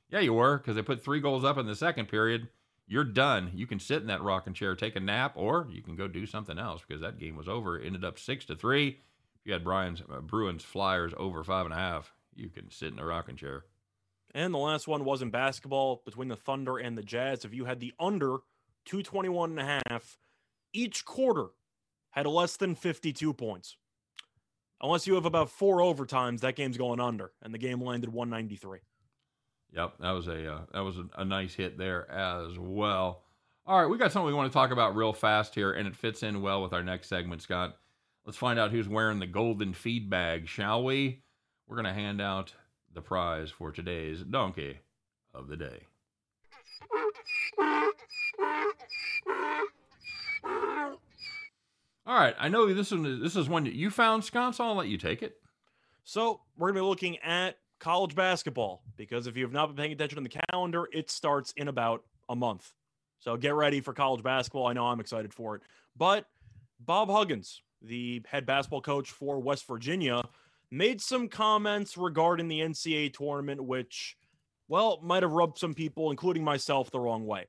Yeah, 0.09 0.21
you 0.21 0.33
were, 0.33 0.57
because 0.57 0.75
they 0.75 0.81
put 0.81 1.03
three 1.03 1.19
goals 1.19 1.43
up 1.43 1.57
in 1.57 1.65
the 1.67 1.75
second 1.75 2.07
period. 2.07 2.47
You're 2.87 3.03
done. 3.05 3.51
You 3.55 3.67
can 3.67 3.79
sit 3.79 4.01
in 4.01 4.07
that 4.07 4.21
rocking 4.21 4.53
chair, 4.53 4.75
take 4.75 4.95
a 4.95 4.99
nap, 4.99 5.33
or 5.35 5.67
you 5.71 5.81
can 5.81 5.95
go 5.95 6.07
do 6.07 6.25
something 6.25 6.57
else 6.57 6.81
because 6.85 7.01
that 7.01 7.19
game 7.19 7.35
was 7.37 7.47
over. 7.47 7.79
It 7.79 7.85
ended 7.85 8.03
up 8.03 8.19
six 8.19 8.43
to 8.45 8.55
three. 8.55 8.89
If 8.89 9.45
you 9.45 9.53
had 9.53 9.63
Brian's 9.63 10.01
uh, 10.11 10.19
Bruins 10.21 10.63
Flyers 10.63 11.13
over 11.17 11.43
five 11.43 11.65
and 11.65 11.73
a 11.73 11.77
half, 11.77 12.13
you 12.35 12.49
can 12.49 12.69
sit 12.69 12.91
in 12.91 12.99
a 12.99 13.05
rocking 13.05 13.37
chair. 13.37 13.63
and 14.33 14.53
the 14.53 14.57
last 14.57 14.87
one 14.87 15.03
was 15.05 15.21
in 15.21 15.29
basketball 15.29 16.01
between 16.05 16.27
the 16.27 16.35
thunder 16.35 16.77
and 16.77 16.97
the 16.97 17.03
jazz 17.03 17.43
if 17.45 17.53
you 17.53 17.65
had 17.65 17.79
the 17.79 17.93
under 17.99 18.37
221 18.85 19.51
and 19.51 19.59
a 19.59 19.81
half 19.89 20.17
each 20.73 21.03
quarter 21.05 21.47
had 22.11 22.25
less 22.25 22.55
than 22.57 22.73
52 22.75 23.33
points 23.33 23.75
unless 24.81 25.05
you 25.05 25.15
have 25.15 25.25
about 25.25 25.49
four 25.49 25.79
overtimes 25.79 26.39
that 26.39 26.55
game's 26.55 26.77
going 26.77 26.99
under 27.01 27.31
and 27.41 27.53
the 27.53 27.57
game 27.57 27.81
landed 27.83 28.11
193 28.13 28.79
Yep, 29.73 29.93
that 29.99 30.11
was 30.11 30.27
a 30.27 30.53
uh, 30.53 30.61
that 30.73 30.81
was 30.81 30.97
a, 30.97 31.05
a 31.17 31.25
nice 31.25 31.53
hit 31.53 31.77
there 31.77 32.09
as 32.11 32.57
well. 32.59 33.23
All 33.65 33.79
right, 33.79 33.89
we 33.89 33.97
got 33.97 34.11
something 34.11 34.27
we 34.27 34.33
want 34.33 34.51
to 34.51 34.53
talk 34.53 34.71
about 34.71 34.95
real 34.95 35.13
fast 35.13 35.55
here, 35.55 35.71
and 35.71 35.87
it 35.87 35.95
fits 35.95 36.23
in 36.23 36.41
well 36.41 36.61
with 36.61 36.73
our 36.73 36.83
next 36.83 37.07
segment, 37.07 37.41
Scott. 37.41 37.77
Let's 38.25 38.37
find 38.37 38.59
out 38.59 38.71
who's 38.71 38.89
wearing 38.89 39.19
the 39.19 39.27
golden 39.27 39.73
feed 39.73 40.09
bag, 40.09 40.47
shall 40.47 40.83
we? 40.83 41.23
We're 41.67 41.77
gonna 41.77 41.93
hand 41.93 42.21
out 42.21 42.53
the 42.93 43.01
prize 43.01 43.49
for 43.49 43.71
today's 43.71 44.21
donkey 44.21 44.79
of 45.33 45.47
the 45.47 45.55
day. 45.55 45.87
All 52.05 52.17
right, 52.19 52.35
I 52.37 52.49
know 52.49 52.73
this 52.73 52.91
one. 52.91 53.21
This 53.21 53.37
is 53.37 53.47
one 53.47 53.63
that 53.63 53.73
you 53.73 53.89
found, 53.89 54.25
Scott. 54.25 54.55
So 54.55 54.65
I'll 54.65 54.75
let 54.75 54.89
you 54.89 54.97
take 54.97 55.23
it. 55.23 55.37
So 56.03 56.41
we're 56.57 56.69
to 56.69 56.73
be 56.73 56.81
looking 56.81 57.19
at 57.19 57.57
college 57.81 58.15
basketball 58.15 58.83
because 58.95 59.27
if 59.27 59.35
you 59.35 59.43
have 59.43 59.51
not 59.51 59.67
been 59.67 59.75
paying 59.75 59.91
attention 59.91 60.15
to 60.17 60.23
the 60.23 60.39
calendar, 60.51 60.87
it 60.93 61.09
starts 61.09 61.51
in 61.57 61.67
about 61.67 62.05
a 62.29 62.35
month. 62.35 62.71
So 63.19 63.35
get 63.35 63.55
ready 63.55 63.81
for 63.81 63.91
college 63.91 64.23
basketball. 64.23 64.67
I 64.67 64.73
know 64.73 64.85
I'm 64.85 64.99
excited 64.99 65.33
for 65.33 65.55
it. 65.55 65.63
But 65.97 66.27
Bob 66.79 67.09
Huggins, 67.09 67.61
the 67.81 68.21
head 68.27 68.45
basketball 68.45 68.81
coach 68.81 69.09
for 69.11 69.39
West 69.39 69.67
Virginia, 69.67 70.23
made 70.69 71.01
some 71.01 71.27
comments 71.27 71.97
regarding 71.97 72.47
the 72.47 72.61
NCAA 72.61 73.13
tournament, 73.13 73.61
which, 73.63 74.15
well, 74.67 74.99
might 75.03 75.23
have 75.23 75.33
rubbed 75.33 75.57
some 75.57 75.73
people, 75.73 76.11
including 76.11 76.43
myself, 76.43 76.91
the 76.91 76.99
wrong 76.99 77.25
way. 77.25 77.47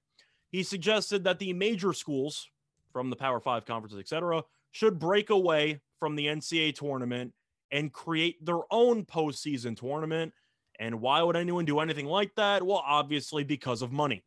He 0.51 0.62
suggested 0.62 1.25
that 1.25 1.39
the 1.39 1.53
major 1.53 1.93
schools 1.93 2.49
from 2.93 3.11
the 3.11 3.17
Power 3.17 3.41
Five 3.41 3.65
conferences, 3.65 4.01
etc., 4.01 4.45
should 4.73 4.99
break 4.99 5.31
away 5.31 5.81
from 5.99 6.17
the 6.17 6.27
NCAA 6.27 6.75
tournament 6.75 7.33
and 7.73 7.93
create 7.93 8.45
their 8.45 8.61
own 8.71 9.05
postseason 9.05 9.76
tournament. 9.76 10.33
And 10.79 11.00
why 11.00 11.23
would 11.23 11.37
anyone 11.37 11.64
do 11.64 11.81
anything 11.81 12.07
like 12.07 12.35
that? 12.37 12.62
Well, 12.62 12.83
obviously 12.87 13.45
because 13.45 13.83
of 13.83 13.91
money. 13.91 14.23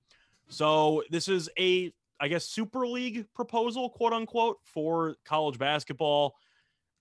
So 0.49 1.03
this 1.09 1.27
is 1.27 1.49
a, 1.57 1.93
I 2.19 2.27
guess, 2.27 2.45
super 2.45 2.87
league 2.87 3.27
proposal, 3.33 3.89
quote 3.89 4.13
unquote, 4.13 4.57
for 4.63 5.15
college 5.25 5.57
basketball. 5.57 6.35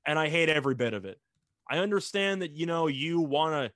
And 0.06 0.18
I 0.18 0.28
hate 0.28 0.48
every 0.48 0.74
bit 0.74 0.92
of 0.94 1.04
it. 1.04 1.18
I 1.68 1.78
understand 1.78 2.42
that, 2.42 2.52
you 2.52 2.66
know, 2.66 2.88
you 2.88 3.20
want 3.20 3.54
to 3.54 3.72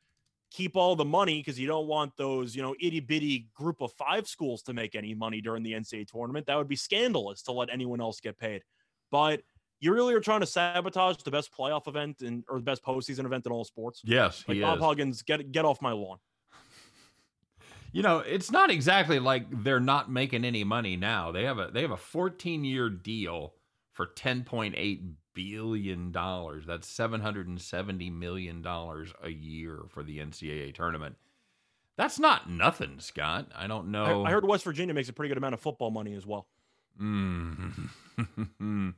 keep 0.51 0.77
all 0.77 0.97
the 0.97 1.05
money 1.05 1.41
because 1.41 1.59
you 1.59 1.67
don't 1.67 1.87
want 1.87 2.13
those, 2.17 2.55
you 2.55 2.63
know, 2.63 2.75
itty 2.81 3.01
bitty 3.01 3.49
group 3.55 3.81
of 3.81 3.93
five 3.93 4.27
schools 4.27 4.63
to 4.63 4.75
make 4.75 4.95
any 4.95 5.15
money 5.15 5.41
during 5.41 5.63
the 5.63 5.73
NCAA 5.73 6.07
tournament. 6.07 6.47
That 6.47 6.57
would 6.57 6.69
be 6.69 6.77
scandalous 6.77 7.43
to 7.43 7.53
let 7.53 7.71
anyone 7.71 8.01
else 8.01 8.21
get 8.21 8.39
paid. 8.39 8.63
But 9.11 9.41
you 9.81 9.93
really 9.93 10.15
are 10.15 10.21
trying 10.21 10.41
to 10.41 10.47
sabotage 10.47 11.19
the 11.19 11.31
best 11.31 11.51
playoff 11.57 11.87
event 11.87 12.23
and 12.23 12.45
or 12.49 12.59
the 12.59 12.65
best 12.65 12.83
postseason 12.83 13.25
event 13.25 13.47
in 13.47 13.53
all 13.53 13.65
sports. 13.65 14.03
Yes, 14.05 14.45
like 14.49 14.57
he 14.57 14.63
Bob 14.63 14.79
is. 14.79 14.85
Huggins, 14.85 15.23
get 15.23 15.53
get 15.53 15.65
off 15.65 15.81
my 15.81 15.93
lawn. 15.93 16.19
You 17.93 18.03
know, 18.03 18.19
it's 18.19 18.51
not 18.51 18.71
exactly 18.71 19.19
like 19.19 19.47
they're 19.65 19.81
not 19.81 20.11
making 20.11 20.45
any 20.45 20.63
money 20.63 20.97
now. 20.97 21.33
They 21.33 21.45
have 21.45 21.59
a 21.59 21.71
they 21.73 21.83
have 21.83 21.91
a 21.91 21.97
14 21.97 22.65
year 22.65 22.91
deal 22.91 23.55
for 23.93 24.07
10.8 24.07 25.13
billion 25.35 26.13
dollars. 26.13 26.67
That's 26.67 26.87
770 26.87 28.11
million 28.11 28.63
dollars 28.63 29.13
a 29.23 29.31
year 29.31 29.81
for 29.89 30.03
the 30.03 30.19
NCAA 30.19 30.75
tournament. 30.75 31.17
That's 31.97 32.19
not 32.19 32.49
nothing, 32.49 33.01
Scott. 33.01 33.51
I 33.57 33.67
don't 33.67 33.89
I, 33.89 33.91
know. 33.91 34.25
I 34.25 34.31
heard 34.31 34.45
West 34.45 34.65
Virginia 34.65 34.95
makes 34.95 35.09
a 35.09 35.13
pretty 35.13 35.29
good 35.29 35.39
amount 35.39 35.55
of 35.55 35.61
football 35.61 35.91
money 35.91 36.15
as 36.15 36.27
well. 36.27 36.47
Mm. 37.01 37.89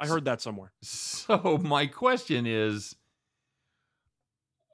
I 0.00 0.06
heard 0.08 0.24
that 0.24 0.40
somewhere. 0.40 0.72
So 0.82 1.58
my 1.62 1.86
question 1.86 2.46
is 2.46 2.96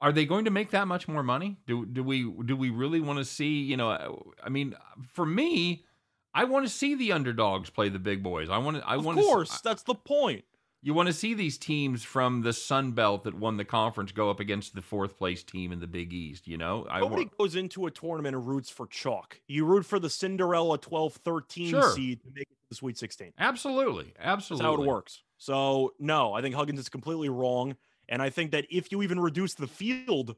are 0.01 0.11
they 0.11 0.25
going 0.25 0.45
to 0.45 0.51
make 0.51 0.71
that 0.71 0.87
much 0.87 1.07
more 1.07 1.23
money? 1.23 1.57
Do 1.67 1.85
do 1.85 2.03
we 2.03 2.23
do 2.45 2.55
we 2.55 2.69
really 2.69 3.01
want 3.01 3.19
to 3.19 3.25
see, 3.25 3.61
you 3.63 3.77
know, 3.77 3.89
uh, 3.91 4.13
I 4.43 4.49
mean, 4.49 4.75
for 5.13 5.25
me, 5.25 5.85
I 6.33 6.43
want 6.43 6.65
to 6.67 6.71
see 6.71 6.95
the 6.95 7.11
underdogs 7.13 7.69
play 7.71 7.89
the 7.89 7.99
big 7.99 8.21
boys. 8.23 8.49
I 8.49 8.57
want 8.59 8.77
to 8.77 8.87
I 8.87 8.95
Of 8.95 9.05
want 9.05 9.19
course, 9.19 9.57
to 9.57 9.63
that's 9.63 9.83
the 9.83 9.95
point. 9.95 10.45
you 10.83 10.93
want 10.93 11.07
to 11.07 11.13
see 11.13 11.33
these 11.33 11.57
teams 11.57 12.03
from 12.03 12.41
the 12.43 12.53
Sun 12.53 12.91
Belt 12.91 13.23
that 13.23 13.33
won 13.33 13.57
the 13.57 13.65
conference 13.65 14.11
go 14.11 14.29
up 14.29 14.39
against 14.39 14.75
the 14.75 14.81
fourth 14.83 15.17
place 15.17 15.43
team 15.43 15.71
in 15.71 15.79
the 15.79 15.87
Big 15.87 16.13
East, 16.13 16.47
you 16.47 16.57
know? 16.57 16.85
I 16.89 16.99
Nobody 16.99 17.23
want, 17.25 17.37
goes 17.37 17.55
into 17.55 17.87
a 17.87 17.91
tournament 17.91 18.35
and 18.35 18.47
roots 18.47 18.69
for 18.69 18.85
chalk. 18.87 19.41
You 19.47 19.65
root 19.65 19.85
for 19.85 19.97
the 19.99 20.09
Cinderella 20.11 20.77
12 20.77 21.13
13 21.15 21.69
Sure. 21.71 21.91
seed 21.91 22.21
to 22.21 22.29
make 22.35 22.47
it 22.51 22.56
the 22.69 22.75
Sweet 22.75 22.97
16. 22.97 23.33
absolutely. 23.37 24.13
Absolutely. 24.17 24.63
That's 24.63 24.77
how 24.77 24.81
it 24.81 24.85
works. 24.87 25.23
So, 25.37 25.93
no, 25.99 26.33
I 26.33 26.41
think 26.41 26.55
Huggins 26.55 26.79
is 26.79 26.89
completely 26.89 27.29
wrong. 27.29 27.75
And 28.09 28.21
I 28.21 28.29
think 28.29 28.51
that 28.51 28.65
if 28.69 28.91
you 28.91 29.03
even 29.03 29.19
reduce 29.19 29.53
the 29.53 29.67
field, 29.67 30.35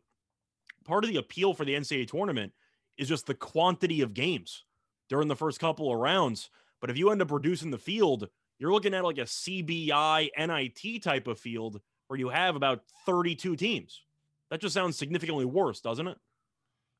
part 0.86 1.04
of 1.04 1.10
the 1.10 1.18
appeal 1.18 1.54
for 1.54 1.66
the 1.66 1.76
NCAA 1.76 2.06
tournament 2.06 2.54
is 2.98 3.08
just 3.08 3.28
the 3.28 3.36
quantity 3.36 4.02
of 4.02 4.14
games 4.14 4.66
during 5.08 5.28
the 5.28 5.36
first 5.36 5.60
couple 5.60 5.92
of 5.92 6.00
rounds. 6.00 6.50
But 6.82 6.90
if 6.90 6.98
you 6.98 7.12
end 7.12 7.22
up 7.22 7.32
reducing 7.32 7.72
the 7.72 7.78
field, 7.78 8.30
you're 8.58 8.74
looking 8.74 8.94
at 8.94 9.04
like 9.04 9.18
a 9.18 9.26
CBI 9.26 10.30
NIT 10.38 11.04
type 11.04 11.28
of 11.28 11.40
field 11.40 11.82
where 12.08 12.20
you 12.20 12.30
have 12.30 12.56
about 12.56 12.84
32 13.06 13.56
teams. 13.56 14.04
That 14.50 14.62
just 14.62 14.74
sounds 14.74 14.98
significantly 14.98 15.46
worse, 15.46 15.80
doesn't 15.82 16.08
it? 16.08 16.18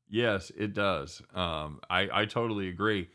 Yes, 0.08 0.50
it 0.50 0.72
does. 0.72 1.22
Um, 1.32 1.80
I 1.88 2.22
I 2.22 2.26
totally 2.26 2.68
agree. 2.68 3.10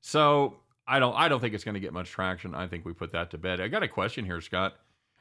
So 0.00 0.62
I 0.90 0.98
don't 0.98 1.14
I 1.14 1.28
don't 1.28 1.40
think 1.40 1.54
it's 1.54 1.64
going 1.64 1.74
to 1.74 1.80
get 1.80 1.92
much 1.92 2.10
traction. 2.10 2.54
I 2.54 2.66
think 2.66 2.84
we 2.84 2.92
put 2.92 3.12
that 3.12 3.30
to 3.30 3.38
bed. 3.38 3.60
I 3.60 3.68
got 3.68 3.84
a 3.84 3.88
question 3.88 4.24
here, 4.24 4.40
Scott, 4.40 4.74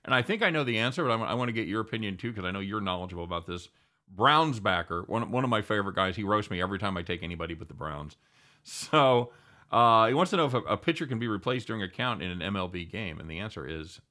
and 0.04 0.16
I 0.16 0.24
think 0.24 0.42
I 0.42 0.50
know 0.50 0.64
the 0.64 0.80
answer, 0.80 1.06
but 1.06 1.12
I, 1.12 1.24
I 1.24 1.34
want 1.36 1.50
to 1.50 1.54
get 1.54 1.68
your 1.68 1.82
opinion 1.82 2.18
too 2.18 2.32
because 2.32 2.44
I 2.44 2.52
know 2.52 2.60
you're 2.60 2.82
knowledgeable 2.82 3.24
about 3.24 3.46
this. 3.46 3.70
Browns 4.12 4.60
backer, 4.60 5.04
one 5.04 5.30
one 5.32 5.44
of 5.44 5.50
my 5.52 5.62
favorite 5.62 5.96
guys. 5.96 6.16
He 6.16 6.24
roasts 6.24 6.50
me 6.50 6.60
every 6.60 6.80
time 6.80 6.98
I 6.98 7.04
take 7.04 7.22
anybody 7.22 7.54
but 7.54 7.68
the 7.68 7.74
Browns. 7.76 8.18
So 8.64 9.32
uh, 9.72 10.08
he 10.08 10.14
wants 10.14 10.32
to 10.32 10.38
know 10.38 10.46
if 10.46 10.54
a, 10.54 10.60
a 10.60 10.76
pitcher 10.76 11.08
can 11.08 11.18
be 11.18 11.30
replaced 11.30 11.68
during 11.68 11.82
a 11.82 11.90
count 11.90 12.22
in 12.22 12.30
an 12.30 12.54
MLB 12.54 12.92
game, 12.92 13.20
and 13.22 13.30
the 13.30 13.40
answer 13.40 13.66
is 13.66 14.02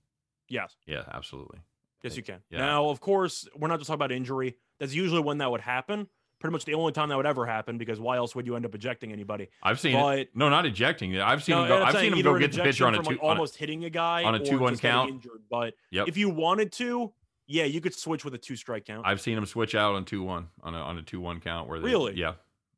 Yes. 0.48 0.74
yeah, 0.86 1.02
absolutely. 1.12 1.58
Yes, 2.02 2.16
you 2.16 2.22
can. 2.22 2.40
Yeah. 2.48 2.60
Now, 2.60 2.88
of 2.88 3.00
course, 3.00 3.46
we're 3.56 3.68
not 3.68 3.78
just 3.78 3.88
talking 3.88 3.98
about 3.98 4.12
injury. 4.12 4.56
That's 4.78 4.94
usually 4.94 5.20
when 5.20 5.38
that 5.38 5.50
would 5.50 5.60
happen. 5.60 6.08
Pretty 6.40 6.52
much 6.52 6.64
the 6.64 6.74
only 6.74 6.92
time 6.92 7.08
that 7.08 7.16
would 7.16 7.26
ever 7.26 7.46
happen 7.46 7.78
because 7.78 7.98
why 7.98 8.16
else 8.16 8.34
would 8.36 8.46
you 8.46 8.54
end 8.54 8.64
up 8.64 8.74
ejecting 8.74 9.10
anybody? 9.12 9.48
I've 9.62 9.80
seen 9.80 9.94
But- 9.94 10.18
it. 10.20 10.36
No, 10.36 10.48
not 10.48 10.66
ejecting. 10.66 11.18
I've 11.20 11.42
seen 11.42 11.56
No, 11.56 11.62
him 11.62 11.68
go. 11.68 11.82
I've 11.84 11.96
seen 11.96 12.12
him 12.12 12.22
go 12.22 12.38
get 12.38 12.52
the 12.52 12.62
pitcher 12.62 12.86
on 12.86 12.94
a 12.94 12.98
two. 12.98 13.02
like, 13.10 13.18
on 13.20 13.24
a- 13.26 13.28
almost 13.30 13.56
hitting 13.56 13.84
a 13.84 13.90
guy 13.90 14.22
on 14.22 14.34
a 14.36 14.38
2-1 14.38 14.78
count. 14.78 15.10
Injured. 15.10 15.42
But 15.50 15.74
Yep. 15.90 16.06
if 16.08 16.16
you 16.16 16.28
wanted 16.30 16.70
to, 16.74 17.12
yeah, 17.48 17.64
you 17.64 17.80
could 17.80 17.94
switch 17.94 18.24
with 18.24 18.34
a 18.34 18.38
two 18.38 18.54
strike 18.56 18.84
count. 18.84 19.04
I've 19.06 19.20
seen 19.20 19.36
him 19.36 19.46
switch 19.46 19.74
out 19.74 19.94
on 19.96 20.04
two 20.04 20.22
one 20.22 20.48
on 20.62 20.74
a 20.74 20.78
on 20.78 20.96
a 20.98 21.02
two 21.02 21.20
one 21.20 21.40
count 21.40 21.68
where 21.68 21.80
they 21.80 21.86
Really? 21.88 22.14
yeah 22.14 22.34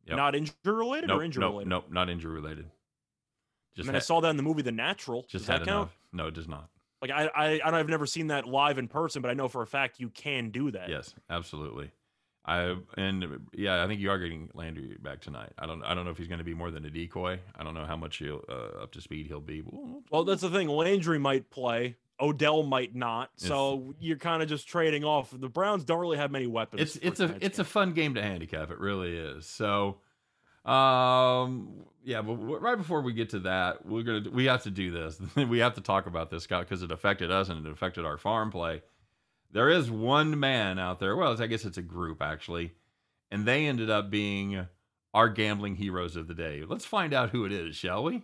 yep. 0.07 0.17
Not 0.17 0.35
injury 0.35 0.55
related 0.65 1.09
nope, 1.09 1.21
or 1.21 1.23
injury 1.25 1.41
nope, 1.43 1.51
related. 1.53 1.69
nope 1.69 1.91
not 1.91 2.09
injury 2.09 2.33
related. 2.33 2.65
I 2.67 3.77
Just 3.77 3.89
mean, 3.89 3.97
I 3.97 4.01
saw 4.01 4.21
that 4.21 4.31
in 4.31 4.37
the 4.37 4.43
movie 4.43 4.63
The 4.63 4.73
Natural. 4.73 5.23
just 5.23 5.33
Does 5.33 5.47
that 5.47 5.59
count? 5.59 5.69
enough. 5.69 5.99
No, 6.13 6.27
it 6.29 6.35
does 6.35 6.49
not. 6.49 6.69
Like 7.03 7.11
I, 7.11 7.27
I, 7.35 7.59
I, 7.65 7.79
I've 7.79 7.89
never 7.89 8.05
seen 8.07 8.27
that 8.29 8.47
live 8.47 8.79
in 8.79 8.89
person, 8.89 9.23
but 9.23 9.31
I 9.31 9.35
know 9.35 9.49
for 9.49 9.63
a 9.63 9.67
fact 9.67 10.01
you 10.01 10.09
can 10.11 10.51
do 10.51 10.71
that. 10.73 10.89
Yes, 10.89 11.15
absolutely. 11.31 11.91
I 12.51 12.75
and 12.97 13.47
yeah, 13.55 13.85
I 13.85 13.87
think 13.87 14.01
you 14.01 14.11
are 14.11 14.19
getting 14.19 14.51
Landry 14.55 14.97
back 15.01 15.21
tonight. 15.21 15.53
I 15.59 15.67
don't 15.67 15.83
I 15.85 15.95
don't 15.95 16.05
know 16.05 16.11
if 16.11 16.19
he's 16.19 16.27
going 16.27 16.39
to 16.39 16.45
be 16.45 16.55
more 16.55 16.71
than 16.73 16.85
a 16.85 16.91
decoy. 16.91 17.39
I 17.57 17.63
don't 17.63 17.75
know 17.75 17.87
how 17.87 17.97
much 17.97 18.17
he'll 18.17 18.43
uh, 18.49 18.83
up 18.83 18.91
to 18.93 19.01
speed 19.01 19.29
he'll 19.29 19.41
be. 19.41 19.63
We'll- 19.65 20.25
that's 20.25 20.43
the 20.43 20.51
thing. 20.51 20.69
Landry 20.69 21.19
might 21.19 21.49
play. 21.51 21.97
Odell 22.21 22.65
might 22.65 22.95
not. 22.95 23.31
So 23.37 23.95
you're 24.01 24.19
kind 24.19 24.43
of 24.43 24.49
just 24.49 24.67
trading 24.69 25.05
off. 25.05 25.31
The 25.33 25.49
Browns 25.49 25.85
don't 25.85 26.01
really 26.01 26.19
have 26.19 26.31
many 26.31 26.47
weapons. 26.49 26.83
it's 26.83 26.97
it's 26.97 27.21
a 27.21 27.37
it's 27.41 27.59
a 27.61 27.65
fun 27.65 27.93
game 27.93 28.15
to 28.15 28.23
handicap. 28.23 28.71
It 28.71 28.79
really 28.79 29.17
is. 29.17 29.47
So, 29.47 29.99
um, 30.65 31.85
yeah, 32.05 32.23
but 32.23 32.35
right 32.35 32.77
before 32.77 33.01
we 33.01 33.13
get 33.13 33.31
to 33.31 33.39
that, 33.41 33.87
we're 33.87 34.03
gonna 34.03 34.29
we 34.31 34.47
have 34.47 34.65
to 34.65 34.71
do 34.71 34.91
this. 34.91 35.21
we 35.37 35.61
have 35.61 35.75
to 35.75 35.81
talk 35.81 36.07
about 36.07 36.31
this, 36.31 36.45
Scott, 36.45 36.67
because 36.69 36.83
it 36.83 36.91
affected 36.91 37.31
us 37.31 37.49
and 37.49 37.65
it 37.65 37.71
affected 37.73 38.05
our 38.05 38.19
farm 38.19 38.51
play. 38.51 38.83
There 39.53 39.69
is 39.69 39.91
one 39.91 40.39
man 40.39 40.79
out 40.79 41.01
there. 41.01 41.17
Well, 41.17 41.41
I 41.41 41.47
guess 41.47 41.65
it's 41.65 41.79
a 41.79 41.83
group 41.83 42.23
actually, 42.23 42.73
and 43.31 43.47
they 43.47 43.67
ended 43.67 43.91
up 43.91 44.11
being 44.11 44.67
our 45.13 45.29
gambling 45.29 45.75
heroes 45.77 46.15
of 46.17 46.29
the 46.29 46.35
day. 46.35 46.63
Let's 46.67 46.85
find 46.85 47.13
out 47.13 47.31
who 47.31 47.45
it 47.45 47.53
is, 47.53 47.75
shall 47.75 48.05
we? 48.05 48.23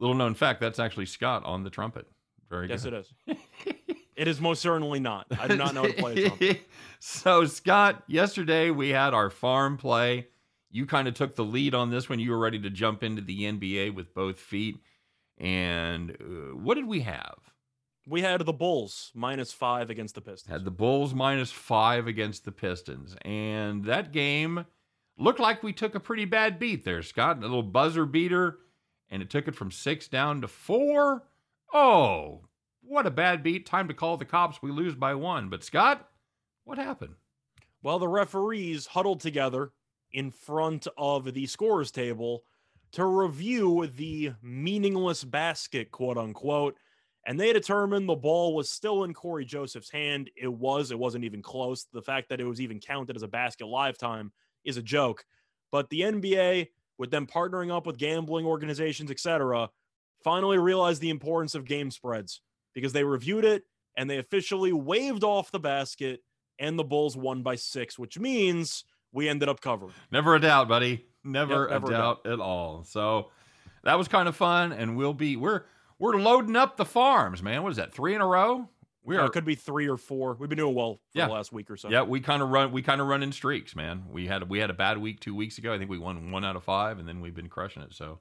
Little 0.00 0.14
known 0.14 0.34
fact, 0.34 0.60
that's 0.60 0.78
actually 0.78 1.06
Scott 1.06 1.44
on 1.44 1.64
the 1.64 1.70
trumpet. 1.70 2.06
Very 2.48 2.68
Yes, 2.68 2.84
good. 2.84 2.92
Yes, 2.92 3.12
it 3.26 3.36
is. 3.36 3.96
it 4.16 4.28
is 4.28 4.40
most 4.40 4.62
certainly 4.62 5.00
not. 5.00 5.26
I 5.38 5.48
do 5.48 5.56
not 5.56 5.74
know 5.74 5.82
how 5.82 5.88
to 5.88 5.92
play 5.94 6.12
a 6.12 6.28
trumpet. 6.28 6.60
so, 7.00 7.44
Scott, 7.46 8.04
yesterday 8.06 8.70
we 8.70 8.90
had 8.90 9.12
our 9.12 9.28
farm 9.28 9.76
play. 9.76 10.28
You 10.70 10.86
kind 10.86 11.08
of 11.08 11.14
took 11.14 11.34
the 11.34 11.44
lead 11.44 11.74
on 11.74 11.90
this 11.90 12.08
when 12.08 12.20
you 12.20 12.30
were 12.30 12.38
ready 12.38 12.58
to 12.60 12.70
jump 12.70 13.02
into 13.02 13.22
the 13.22 13.42
NBA 13.42 13.94
with 13.94 14.14
both 14.14 14.38
feet. 14.38 14.78
And 15.38 16.10
uh, 16.10 16.56
what 16.56 16.74
did 16.74 16.86
we 16.86 17.00
have? 17.00 17.38
We 18.06 18.22
had 18.22 18.40
the 18.40 18.52
Bulls 18.52 19.12
minus 19.14 19.52
five 19.52 19.90
against 19.90 20.14
the 20.14 20.20
Pistons. 20.20 20.50
Had 20.50 20.64
the 20.64 20.70
Bulls 20.70 21.14
minus 21.14 21.52
five 21.52 22.06
against 22.06 22.44
the 22.44 22.52
Pistons. 22.52 23.16
And 23.22 23.84
that 23.84 24.12
game 24.12 24.64
looked 25.18 25.40
like 25.40 25.62
we 25.62 25.72
took 25.72 25.94
a 25.94 26.00
pretty 26.00 26.24
bad 26.24 26.58
beat 26.58 26.84
there, 26.84 27.02
Scott. 27.02 27.38
A 27.38 27.40
little 27.40 27.62
buzzer 27.62 28.06
beater, 28.06 28.58
and 29.10 29.22
it 29.22 29.30
took 29.30 29.46
it 29.46 29.54
from 29.54 29.70
six 29.70 30.08
down 30.08 30.40
to 30.40 30.48
four. 30.48 31.24
Oh, 31.72 32.44
what 32.80 33.06
a 33.06 33.10
bad 33.10 33.42
beat. 33.42 33.66
Time 33.66 33.88
to 33.88 33.94
call 33.94 34.16
the 34.16 34.24
cops. 34.24 34.62
We 34.62 34.70
lose 34.70 34.94
by 34.94 35.14
one. 35.14 35.50
But, 35.50 35.62
Scott, 35.62 36.08
what 36.64 36.78
happened? 36.78 37.14
Well, 37.82 37.98
the 37.98 38.08
referees 38.08 38.86
huddled 38.86 39.20
together 39.20 39.72
in 40.12 40.30
front 40.30 40.86
of 40.96 41.32
the 41.32 41.46
scorers 41.46 41.90
table 41.90 42.44
to 42.92 43.04
review 43.04 43.86
the 43.96 44.32
meaningless 44.42 45.24
basket, 45.24 45.90
quote 45.90 46.18
unquote. 46.18 46.76
And 47.26 47.38
they 47.38 47.52
determined 47.52 48.08
the 48.08 48.14
ball 48.14 48.54
was 48.54 48.70
still 48.70 49.04
in 49.04 49.12
Cory 49.12 49.44
Joseph's 49.44 49.90
hand. 49.90 50.30
It 50.34 50.52
was. 50.52 50.90
It 50.90 50.98
wasn't 50.98 51.24
even 51.24 51.42
close. 51.42 51.86
The 51.92 52.00
fact 52.00 52.30
that 52.30 52.40
it 52.40 52.44
was 52.44 52.60
even 52.60 52.80
counted 52.80 53.16
as 53.16 53.22
a 53.22 53.28
basket 53.28 53.66
lifetime 53.66 54.32
is 54.64 54.78
a 54.78 54.82
joke. 54.82 55.24
But 55.70 55.90
the 55.90 56.00
NBA, 56.00 56.68
with 56.96 57.10
them 57.10 57.26
partnering 57.26 57.70
up 57.70 57.86
with 57.86 57.98
gambling 57.98 58.46
organizations, 58.46 59.10
etc., 59.10 59.68
finally 60.24 60.58
realized 60.58 61.02
the 61.02 61.10
importance 61.10 61.54
of 61.54 61.66
game 61.66 61.90
spreads 61.90 62.40
because 62.74 62.94
they 62.94 63.04
reviewed 63.04 63.44
it 63.44 63.64
and 63.96 64.08
they 64.08 64.18
officially 64.18 64.72
waved 64.72 65.24
off 65.24 65.50
the 65.50 65.60
basket 65.60 66.20
and 66.58 66.78
the 66.78 66.84
Bulls 66.84 67.16
won 67.16 67.42
by 67.42 67.56
six, 67.56 67.98
which 67.98 68.18
means 68.18 68.84
we 69.12 69.28
ended 69.28 69.48
up 69.48 69.60
covering. 69.60 69.92
Never 70.10 70.34
a 70.34 70.40
doubt, 70.40 70.68
buddy. 70.68 71.04
never 71.24 71.62
Yep, 71.62 71.70
never 71.70 71.86
a 71.86 71.88
a 71.88 71.90
doubt 71.98 72.26
at 72.26 72.40
all. 72.40 72.84
So 72.84 73.30
that 73.84 73.96
was 73.98 74.08
kind 74.08 74.28
of 74.28 74.36
fun, 74.36 74.72
and 74.72 74.96
we'll 74.96 75.14
be 75.14 75.36
we're 75.36 75.62
we're 75.98 76.16
loading 76.16 76.56
up 76.56 76.76
the 76.76 76.84
farms, 76.84 77.42
man. 77.42 77.62
What 77.62 77.70
is 77.70 77.76
that? 77.76 77.92
Three 77.92 78.14
in 78.14 78.20
a 78.20 78.26
row? 78.26 78.68
We 79.04 79.16
Uh, 79.16 79.22
are. 79.22 79.26
it 79.26 79.32
could 79.32 79.44
be 79.46 79.54
three 79.54 79.88
or 79.88 79.96
four. 79.96 80.34
We've 80.38 80.48
been 80.50 80.58
doing 80.58 80.74
well 80.74 80.96
for 81.12 81.18
Yeah. 81.18 81.26
the 81.28 81.32
last 81.32 81.50
week 81.52 81.70
or 81.70 81.76
so. 81.76 81.88
yeah, 81.88 82.02
we 82.02 82.20
kind 82.20 82.42
of 82.42 82.50
run. 82.50 82.72
We 82.72 82.82
kind 82.82 83.00
of 83.00 83.06
run 83.06 83.22
in 83.22 83.32
streaks, 83.32 83.74
man. 83.74 84.04
We 84.10 84.26
had 84.26 84.48
we 84.50 84.58
had 84.58 84.70
a 84.70 84.74
bad 84.74 84.98
week 84.98 85.20
two 85.20 85.34
weeks 85.34 85.58
ago. 85.58 85.72
I 85.72 85.78
think 85.78 85.90
we 85.90 85.98
won 85.98 86.30
one 86.30 86.44
out 86.44 86.56
of 86.56 86.64
five, 86.64 86.98
and 86.98 87.08
then 87.08 87.20
we've 87.20 87.34
been 87.34 87.48
crushing 87.48 87.82
it. 87.82 87.94
So 87.94 88.18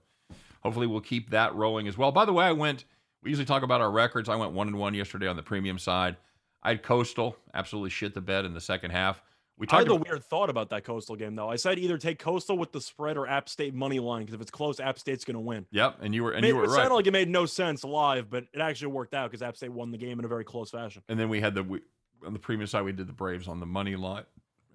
hopefully 0.64 0.88
we'll 0.88 1.02
keep 1.02 1.30
that 1.32 1.54
rolling 1.56 1.88
as 1.88 1.98
well. 1.98 2.12
By 2.12 2.26
the 2.26 2.34
way, 2.34 2.46
I 2.46 2.52
went. 2.54 2.86
We 3.24 3.32
usually 3.32 3.46
talk 3.46 3.64
about 3.64 3.82
our 3.82 3.92
records. 3.92 4.30
I 4.30 4.36
went 4.36 4.54
one 4.54 4.68
and 4.68 4.78
one 4.78 4.94
yesterday 4.94 5.28
on 5.28 5.36
the 5.36 5.44
premium 5.44 5.78
side. 5.80 6.16
I 6.64 6.70
had 6.70 6.84
Coastal 6.84 7.36
absolutely 7.54 7.90
shit 7.90 8.14
the 8.14 8.22
bed 8.22 8.46
in 8.46 8.54
the 8.54 8.62
second 8.62 8.92
half. 8.92 9.22
We 9.60 9.66
I 9.68 9.70
talked 9.82 9.88
had 9.88 9.92
a 9.92 9.96
weird 9.96 10.24
thought 10.24 10.50
about 10.52 10.70
that 10.70 10.84
Coastal 10.84 11.16
game, 11.16 11.36
though. 11.36 11.50
I 11.50 11.56
said 11.56 11.80
either 11.80 11.98
take 11.98 12.20
Coastal 12.20 12.58
with 12.58 12.72
the 12.72 12.80
spread 12.82 13.18
or 13.18 13.26
App 13.28 13.50
State 13.50 13.74
money 13.74 14.00
line 14.00 14.22
because 14.22 14.36
if 14.36 14.42
it's 14.42 14.52
close, 14.52 14.80
App 14.80 15.00
State's 15.00 15.26
going 15.26 15.34
to 15.34 15.40
win. 15.40 15.66
Yep, 15.72 15.98
and 16.02 16.14
you 16.14 16.24
were 16.24 16.32
and 16.32 16.42
Made- 16.44 16.50
you 16.50 16.56
were 16.56 16.62
right. 16.62 16.68
it 16.68 16.72
right. 16.74 16.78
sounded 16.84 16.94
like 16.96 17.08
it 17.08 17.12
made 17.12 17.28
no 17.30 17.46
sense 17.48 17.84
live, 17.84 18.30
but 18.30 18.46
it 18.54 18.60
actually 18.60 18.92
worked 18.92 19.16
out 19.16 19.32
because 19.32 19.42
App 19.42 19.58
State 19.58 19.72
won 19.72 19.90
the 19.92 19.98
game 19.98 20.20
in 20.20 20.26
a 20.26 20.28
very 20.28 20.44
close 20.46 20.70
fashion. 20.70 21.02
and 21.10 21.20
then 21.20 21.28
we 21.30 21.42
had 21.42 21.56
the 21.56 21.64
we, 21.64 21.80
on 22.26 22.34
the 22.34 22.40
premium 22.40 22.68
side 22.68 22.84
we 22.84 22.92
did 22.92 23.08
the 23.08 23.14
Braves 23.14 23.48
on 23.48 23.60
the 23.60 23.66
money 23.66 23.96
line, 23.96 24.26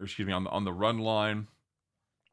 or 0.00 0.04
excuse 0.06 0.26
me 0.26 0.32
on 0.32 0.42
the 0.44 0.50
on 0.50 0.64
the 0.64 0.72
run 0.72 0.98
line, 0.98 1.46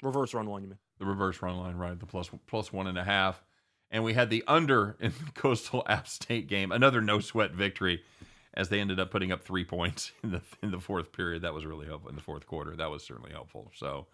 Reverse 0.01 0.33
run 0.33 0.47
line, 0.47 0.63
you 0.63 0.69
mean? 0.69 0.77
the 0.97 1.05
reverse 1.05 1.41
run 1.41 1.55
line, 1.57 1.75
right? 1.75 1.99
The 1.99 2.05
plus 2.07 2.29
plus 2.47 2.73
one 2.73 2.87
and 2.87 2.97
a 2.97 3.03
half, 3.03 3.43
and 3.91 4.03
we 4.03 4.13
had 4.13 4.29
the 4.31 4.43
under 4.47 4.97
in 4.99 5.13
the 5.25 5.31
Coastal 5.33 5.83
App 5.87 6.07
State 6.07 6.47
game, 6.47 6.71
another 6.71 6.99
no 7.01 7.19
sweat 7.19 7.51
victory, 7.51 8.01
as 8.53 8.69
they 8.69 8.79
ended 8.79 8.99
up 8.99 9.11
putting 9.11 9.31
up 9.31 9.43
three 9.43 9.63
points 9.65 10.11
in 10.23 10.31
the 10.31 10.41
in 10.63 10.71
the 10.71 10.79
fourth 10.79 11.11
period. 11.11 11.41
That 11.43 11.53
was 11.53 11.65
really 11.65 11.85
helpful 11.87 12.09
in 12.09 12.15
the 12.15 12.21
fourth 12.21 12.45
quarter. 12.47 12.75
That 12.75 12.89
was 12.89 13.03
certainly 13.03 13.31
helpful. 13.31 13.71
So, 13.75 14.07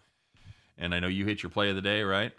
and 0.77 0.93
I 0.93 0.99
know 0.99 1.07
you 1.07 1.25
hit 1.25 1.43
your 1.43 1.49
play 1.49 1.69
of 1.69 1.75
the 1.75 1.81
day, 1.81 2.03
right? 2.03 2.31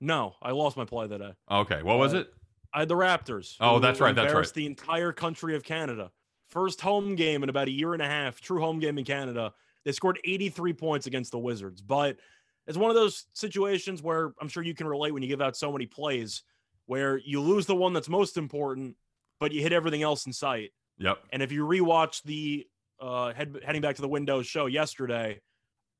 No, 0.00 0.34
I 0.40 0.52
lost 0.52 0.76
my 0.76 0.84
play 0.84 1.06
that 1.06 1.18
day. 1.18 1.34
Okay, 1.50 1.82
what 1.82 1.98
was 1.98 2.14
Uh, 2.14 2.18
it? 2.18 2.34
I 2.72 2.80
had 2.80 2.88
the 2.88 2.94
Raptors. 2.94 3.56
Oh, 3.60 3.80
that's 3.80 4.00
right, 4.00 4.14
that's 4.14 4.32
right. 4.32 4.52
The 4.54 4.66
entire 4.66 5.12
country 5.12 5.56
of 5.56 5.64
Canada. 5.64 6.10
First 6.48 6.80
home 6.80 7.14
game 7.16 7.42
in 7.42 7.48
about 7.48 7.68
a 7.68 7.70
year 7.70 7.92
and 7.92 8.02
a 8.02 8.06
half. 8.06 8.40
True 8.40 8.60
home 8.60 8.78
game 8.78 8.96
in 8.98 9.04
Canada. 9.04 9.52
They 9.84 9.92
scored 9.92 10.18
83 10.24 10.72
points 10.72 11.06
against 11.06 11.32
the 11.32 11.38
Wizards, 11.38 11.80
but 11.82 12.16
it's 12.66 12.78
one 12.78 12.90
of 12.90 12.94
those 12.96 13.26
situations 13.34 14.02
where 14.02 14.32
I'm 14.40 14.48
sure 14.48 14.62
you 14.62 14.74
can 14.74 14.86
relate 14.86 15.12
when 15.12 15.22
you 15.22 15.28
give 15.28 15.40
out 15.40 15.56
so 15.56 15.72
many 15.72 15.86
plays, 15.86 16.42
where 16.86 17.18
you 17.18 17.40
lose 17.40 17.66
the 17.66 17.74
one 17.76 17.92
that's 17.92 18.08
most 18.08 18.36
important, 18.36 18.96
but 19.38 19.52
you 19.52 19.62
hit 19.62 19.72
everything 19.72 20.02
else 20.02 20.26
in 20.26 20.32
sight. 20.32 20.70
Yep. 21.00 21.18
And 21.32 21.42
if 21.42 21.50
you 21.50 21.66
rewatch 21.66 22.22
the 22.22 22.66
uh, 23.00 23.32
head, 23.32 23.58
heading 23.64 23.82
back 23.82 23.96
to 23.96 24.02
the 24.02 24.08
Windows 24.08 24.46
show 24.46 24.66
yesterday, 24.66 25.40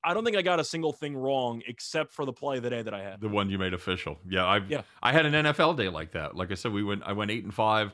I 0.05 0.15
don't 0.15 0.25
think 0.25 0.37
I 0.37 0.43
got 0.43 0.61
a 0.61 0.65
single 0.65 0.93
thing 0.93 1.17
wrong 1.17 1.63
except 1.67 2.13
for 2.13 2.25
the 2.25 2.33
play 2.33 2.59
of 2.59 2.63
the 2.63 2.71
day 2.71 2.83
that 2.83 2.95
I 2.95 3.03
had. 3.03 3.21
The 3.21 3.29
one 3.29 3.51
you 3.51 3.59
made 3.59 3.75
official. 3.75 4.19
Yeah, 4.29 4.45
I 4.45 4.59
Yeah. 4.59 4.83
I 5.03 5.13
had 5.13 5.27
an 5.27 5.33
NFL 5.33 5.77
day 5.77 5.89
like 5.89 6.13
that. 6.13 6.37
Like 6.37 6.51
I 6.51 6.55
said, 6.55 6.73
we 6.73 6.83
went 6.83 7.03
I 7.05 7.13
went 7.13 7.31
eight 7.31 7.45
and 7.45 7.53
five 7.53 7.93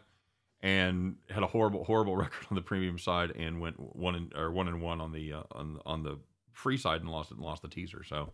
and 0.61 1.17
had 1.31 1.43
a 1.43 1.47
horrible 1.47 1.85
horrible 1.85 2.17
record 2.23 2.47
on 2.51 2.55
the 2.55 2.63
premium 2.63 2.99
side 2.99 3.33
and 3.37 3.61
went 3.61 3.77
one 3.79 4.15
and 4.15 4.35
or 4.35 4.51
one 4.51 4.69
and 4.69 4.81
one 4.81 5.01
on 5.01 5.13
the 5.13 5.33
uh, 5.33 5.43
on 5.53 5.81
on 5.87 6.03
the 6.03 6.19
free 6.53 6.77
side 6.77 7.01
and 7.01 7.11
lost 7.11 7.31
it 7.31 7.37
and 7.37 7.45
lost 7.45 7.63
the 7.63 7.69
teaser. 7.69 8.05
So 8.05 8.33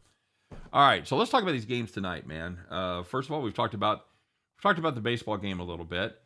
all 0.72 0.86
right, 0.86 1.06
so 1.06 1.16
let's 1.16 1.30
talk 1.30 1.42
about 1.42 1.52
these 1.52 1.64
games 1.64 1.92
tonight, 1.92 2.26
man. 2.26 2.58
Uh, 2.70 3.02
first 3.02 3.28
of 3.28 3.32
all, 3.32 3.42
we've 3.42 3.54
talked 3.54 3.74
about 3.74 4.06
we've 4.56 4.62
talked 4.62 4.78
about 4.78 4.94
the 4.94 5.00
baseball 5.00 5.36
game 5.38 5.60
a 5.60 5.64
little 5.64 5.84
bit. 5.84 6.18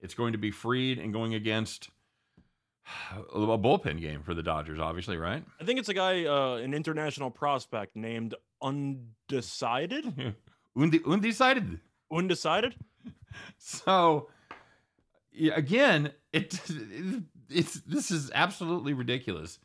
It's 0.00 0.14
going 0.14 0.32
to 0.32 0.38
be 0.38 0.50
Fried 0.50 0.98
and 0.98 1.12
going 1.12 1.34
against 1.34 1.88
a 3.32 3.58
bullpen 3.58 4.00
game 4.00 4.22
for 4.22 4.34
the 4.34 4.42
Dodgers, 4.42 4.78
obviously, 4.78 5.16
right? 5.16 5.42
I 5.60 5.64
think 5.64 5.78
it's 5.78 5.88
a 5.88 5.94
guy, 5.94 6.24
uh, 6.24 6.56
an 6.56 6.74
international 6.74 7.30
prospect 7.30 7.96
named 7.96 8.34
Undecided. 8.62 10.34
Undi- 10.76 11.02
undecided. 11.06 11.80
Undecided. 12.12 12.74
So 13.58 14.28
yeah, 15.32 15.54
again, 15.56 16.12
it 16.32 16.60
it's 17.50 17.74
this 17.80 18.12
is 18.12 18.30
absolutely 18.32 18.92
ridiculous. 18.92 19.58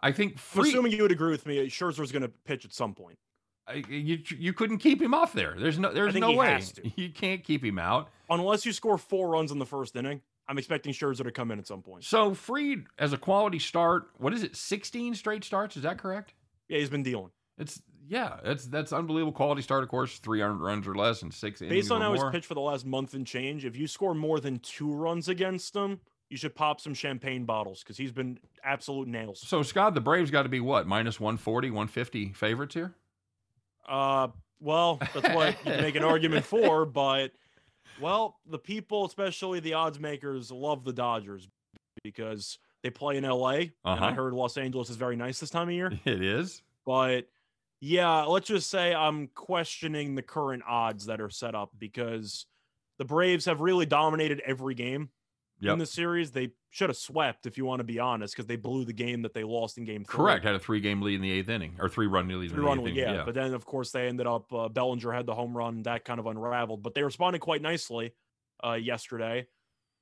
I 0.00 0.12
think 0.12 0.38
free, 0.38 0.68
assuming 0.68 0.92
you 0.92 1.02
would 1.02 1.10
agree 1.10 1.32
with 1.32 1.44
me. 1.44 1.66
Scherzer's 1.66 2.12
going 2.12 2.22
to 2.22 2.28
pitch 2.28 2.64
at 2.64 2.72
some 2.72 2.94
point. 2.94 3.18
I- 3.66 3.82
you 3.88 4.20
you 4.38 4.52
couldn't 4.52 4.78
keep 4.78 5.02
him 5.02 5.12
off 5.12 5.32
there. 5.32 5.56
There's 5.58 5.76
no 5.76 5.92
there's 5.92 6.14
no 6.14 6.32
way 6.32 6.62
you 6.94 7.10
can't 7.10 7.42
keep 7.42 7.64
him 7.64 7.80
out. 7.80 8.10
Unless 8.30 8.64
you 8.64 8.72
score 8.72 8.96
four 8.96 9.28
runs 9.28 9.50
in 9.50 9.58
the 9.58 9.66
first 9.66 9.96
inning, 9.96 10.20
I'm 10.48 10.58
expecting 10.58 10.92
Scherzer 10.92 11.24
to 11.24 11.32
come 11.32 11.50
in 11.50 11.58
at 11.58 11.66
some 11.66 11.82
point. 11.82 12.04
So 12.04 12.34
Fried 12.34 12.84
as 12.98 13.12
a 13.12 13.16
quality 13.16 13.58
start, 13.58 14.10
what 14.18 14.32
is 14.32 14.42
it? 14.42 14.56
16 14.56 15.14
straight 15.14 15.44
starts, 15.44 15.76
is 15.76 15.82
that 15.82 15.98
correct? 15.98 16.34
Yeah, 16.68 16.78
he's 16.78 16.90
been 16.90 17.02
dealing. 17.02 17.30
It's 17.58 17.80
yeah, 18.08 18.36
that's 18.44 18.66
that's 18.66 18.92
unbelievable 18.92 19.32
quality 19.32 19.62
start. 19.62 19.82
Of 19.82 19.88
course, 19.88 20.18
three 20.18 20.40
hundred 20.40 20.58
runs 20.58 20.86
or 20.86 20.94
less 20.94 21.22
and 21.22 21.32
six 21.32 21.60
Based 21.60 21.90
on 21.90 22.00
how 22.00 22.12
he's 22.12 22.22
pitched 22.30 22.46
for 22.46 22.54
the 22.54 22.60
last 22.60 22.86
month 22.86 23.14
and 23.14 23.26
change, 23.26 23.64
if 23.64 23.76
you 23.76 23.86
score 23.86 24.14
more 24.14 24.38
than 24.38 24.58
two 24.60 24.92
runs 24.92 25.28
against 25.28 25.74
him, 25.74 26.00
you 26.28 26.36
should 26.36 26.54
pop 26.54 26.80
some 26.80 26.94
champagne 26.94 27.44
bottles 27.44 27.82
because 27.82 27.96
he's 27.96 28.12
been 28.12 28.38
absolute 28.62 29.08
nails. 29.08 29.42
So 29.46 29.62
Scott, 29.62 29.94
the 29.94 30.00
Braves 30.00 30.30
got 30.30 30.44
to 30.44 30.48
be 30.48 30.60
what 30.60 30.86
minus 30.86 31.18
140, 31.18 31.70
150 31.70 32.32
favorites 32.32 32.74
here. 32.74 32.94
Uh, 33.88 34.28
well, 34.60 35.00
that's 35.14 35.34
what 35.34 35.56
you 35.64 35.72
can 35.72 35.82
make 35.82 35.94
an 35.96 36.04
argument 36.04 36.44
for, 36.46 36.84
but 36.84 37.32
well, 38.00 38.38
the 38.48 38.58
people, 38.58 39.04
especially 39.06 39.60
the 39.60 39.74
odds 39.74 39.98
makers, 39.98 40.50
love 40.50 40.84
the 40.84 40.92
Dodgers 40.92 41.48
because 42.04 42.58
they 42.82 42.90
play 42.90 43.16
in 43.16 43.24
LA. 43.24 43.50
And 43.50 43.72
I 43.84 43.92
Uh-huh. 43.92 44.12
heard 44.12 44.32
Los 44.34 44.56
Angeles 44.56 44.90
is 44.90 44.96
very 44.96 45.16
nice 45.16 45.40
this 45.40 45.50
time 45.50 45.68
of 45.68 45.74
year. 45.74 45.92
It 46.04 46.22
is. 46.22 46.62
But 46.84 47.26
yeah, 47.80 48.22
let's 48.22 48.48
just 48.48 48.70
say 48.70 48.94
I'm 48.94 49.28
questioning 49.28 50.14
the 50.14 50.22
current 50.22 50.62
odds 50.66 51.06
that 51.06 51.20
are 51.20 51.30
set 51.30 51.54
up 51.54 51.70
because 51.78 52.46
the 52.98 53.04
Braves 53.04 53.44
have 53.46 53.60
really 53.60 53.86
dominated 53.86 54.40
every 54.46 54.74
game 54.74 55.10
Yep. 55.60 55.72
in 55.72 55.78
the 55.78 55.86
series. 55.86 56.32
They 56.32 56.50
should 56.70 56.90
have 56.90 56.96
swept, 56.98 57.46
if 57.46 57.56
you 57.56 57.64
want 57.64 57.80
to 57.80 57.84
be 57.84 57.98
honest, 57.98 58.34
because 58.34 58.46
they 58.46 58.56
blew 58.56 58.84
the 58.84 58.92
game 58.92 59.22
that 59.22 59.32
they 59.32 59.42
lost 59.44 59.78
in 59.78 59.84
game 59.84 60.04
three. 60.04 60.16
Correct. 60.18 60.44
Had 60.44 60.54
a 60.54 60.58
three 60.58 60.80
game 60.80 61.00
lead 61.00 61.14
in 61.14 61.22
the 61.22 61.30
eighth 61.32 61.48
inning, 61.48 61.76
or 61.80 61.88
three 61.88 62.06
run 62.06 62.28
lead 62.28 62.34
in 62.34 62.48
Three 62.50 62.56
the 62.56 62.62
run, 62.62 62.78
eighth 62.80 62.84
lead, 62.84 62.98
inning. 62.98 63.14
yeah. 63.14 63.24
But 63.24 63.34
then, 63.34 63.54
of 63.54 63.64
course, 63.64 63.90
they 63.90 64.06
ended 64.08 64.26
up. 64.26 64.52
Uh, 64.52 64.68
Bellinger 64.68 65.12
had 65.12 65.24
the 65.26 65.34
home 65.34 65.56
run. 65.56 65.82
That 65.84 66.04
kind 66.04 66.20
of 66.20 66.26
unraveled. 66.26 66.82
But 66.82 66.94
they 66.94 67.02
responded 67.02 67.38
quite 67.40 67.62
nicely 67.62 68.12
uh, 68.62 68.74
yesterday. 68.74 69.46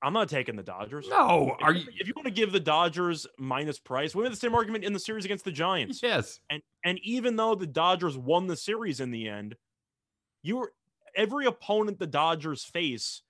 I'm 0.03 0.13
not 0.13 0.29
taking 0.29 0.57
the 0.57 0.63
Dodgers. 0.63 1.07
no, 1.09 1.57
If 1.59 1.65
are 1.65 1.73
you, 1.73 1.81
you? 1.83 1.87
if 2.01 2.09
you 2.09 2.13
want 2.15 2.27
to 2.27 2.33
give 2.33 2.53
the 2.53 2.61
Dodgers 2.61 3.27
minus 3.39 3.79
price, 3.79 4.15
we 4.15 4.23
made 4.23 4.33
the 4.33 4.37
same 4.37 4.55
argument 4.55 4.85
in 4.85 4.93
the 4.93 4.99
series 4.99 5.25
against 5.25 5.47
the 5.47 5.53
Giants. 5.53 6.03
Yes. 6.03 6.41
And 6.51 6.61
and 6.85 6.99
even 7.03 7.37
though 7.37 7.55
the 7.55 7.67
Dodgers 7.67 8.19
won 8.19 8.47
the 8.47 8.57
series 8.57 9.01
in 9.01 9.13
the 9.13 9.29
end, 9.29 9.55
you 10.43 10.57
were 10.57 10.73
every 11.17 11.47
opponent 11.47 11.99
the 12.01 12.07
Dodgers 12.07 12.65
face 12.65 13.23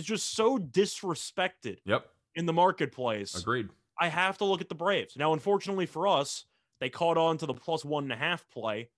is 0.00 0.06
just 0.06 0.34
so 0.34 0.58
disrespected 0.58 1.78
Yep. 1.84 2.08
in 2.34 2.46
the 2.46 2.52
marketplace. 2.52 3.34
Agreed. 3.34 3.68
I 3.98 4.08
have 4.08 4.38
to 4.38 4.44
look 4.44 4.60
at 4.60 4.68
the 4.68 4.74
Braves. 4.74 5.16
Now, 5.16 5.32
unfortunately 5.32 5.86
for 5.86 6.08
us, 6.08 6.46
they 6.80 6.88
caught 6.88 7.18
on 7.18 7.36
to 7.38 7.46
the 7.46 7.54
plus 7.54 7.84
one 7.84 8.04
and 8.04 8.12
a 8.12 8.16
half 8.16 8.48
play 8.50 8.88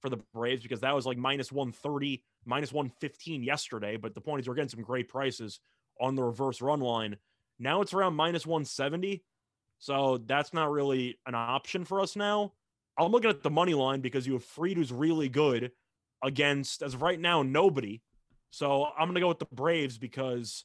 for 0.00 0.08
the 0.08 0.16
Braves 0.34 0.62
because 0.62 0.80
that 0.80 0.94
was 0.94 1.06
like 1.06 1.16
minus 1.16 1.52
130, 1.52 2.24
minus 2.44 2.72
115 2.72 3.42
yesterday. 3.44 3.96
But 3.96 4.14
the 4.14 4.20
point 4.20 4.40
is, 4.40 4.48
we're 4.48 4.54
getting 4.54 4.68
some 4.68 4.82
great 4.82 5.08
prices 5.08 5.60
on 6.00 6.16
the 6.16 6.22
reverse 6.22 6.60
run 6.60 6.80
line. 6.80 7.16
Now 7.58 7.80
it's 7.82 7.94
around 7.94 8.14
minus 8.14 8.46
170. 8.46 9.22
So 9.78 10.18
that's 10.18 10.52
not 10.52 10.70
really 10.70 11.18
an 11.26 11.34
option 11.34 11.84
for 11.84 12.00
us 12.00 12.16
now. 12.16 12.52
I'm 12.98 13.12
looking 13.12 13.30
at 13.30 13.42
the 13.42 13.50
money 13.50 13.74
line 13.74 14.00
because 14.00 14.26
you 14.26 14.32
have 14.34 14.44
Fried, 14.44 14.76
who's 14.76 14.92
really 14.92 15.28
good 15.28 15.72
against, 16.22 16.82
as 16.82 16.94
of 16.94 17.02
right 17.02 17.20
now, 17.20 17.42
nobody. 17.42 18.02
So 18.50 18.86
I'm 18.98 19.06
going 19.06 19.14
to 19.14 19.20
go 19.20 19.28
with 19.28 19.38
the 19.38 19.46
Braves 19.52 19.98
because 19.98 20.64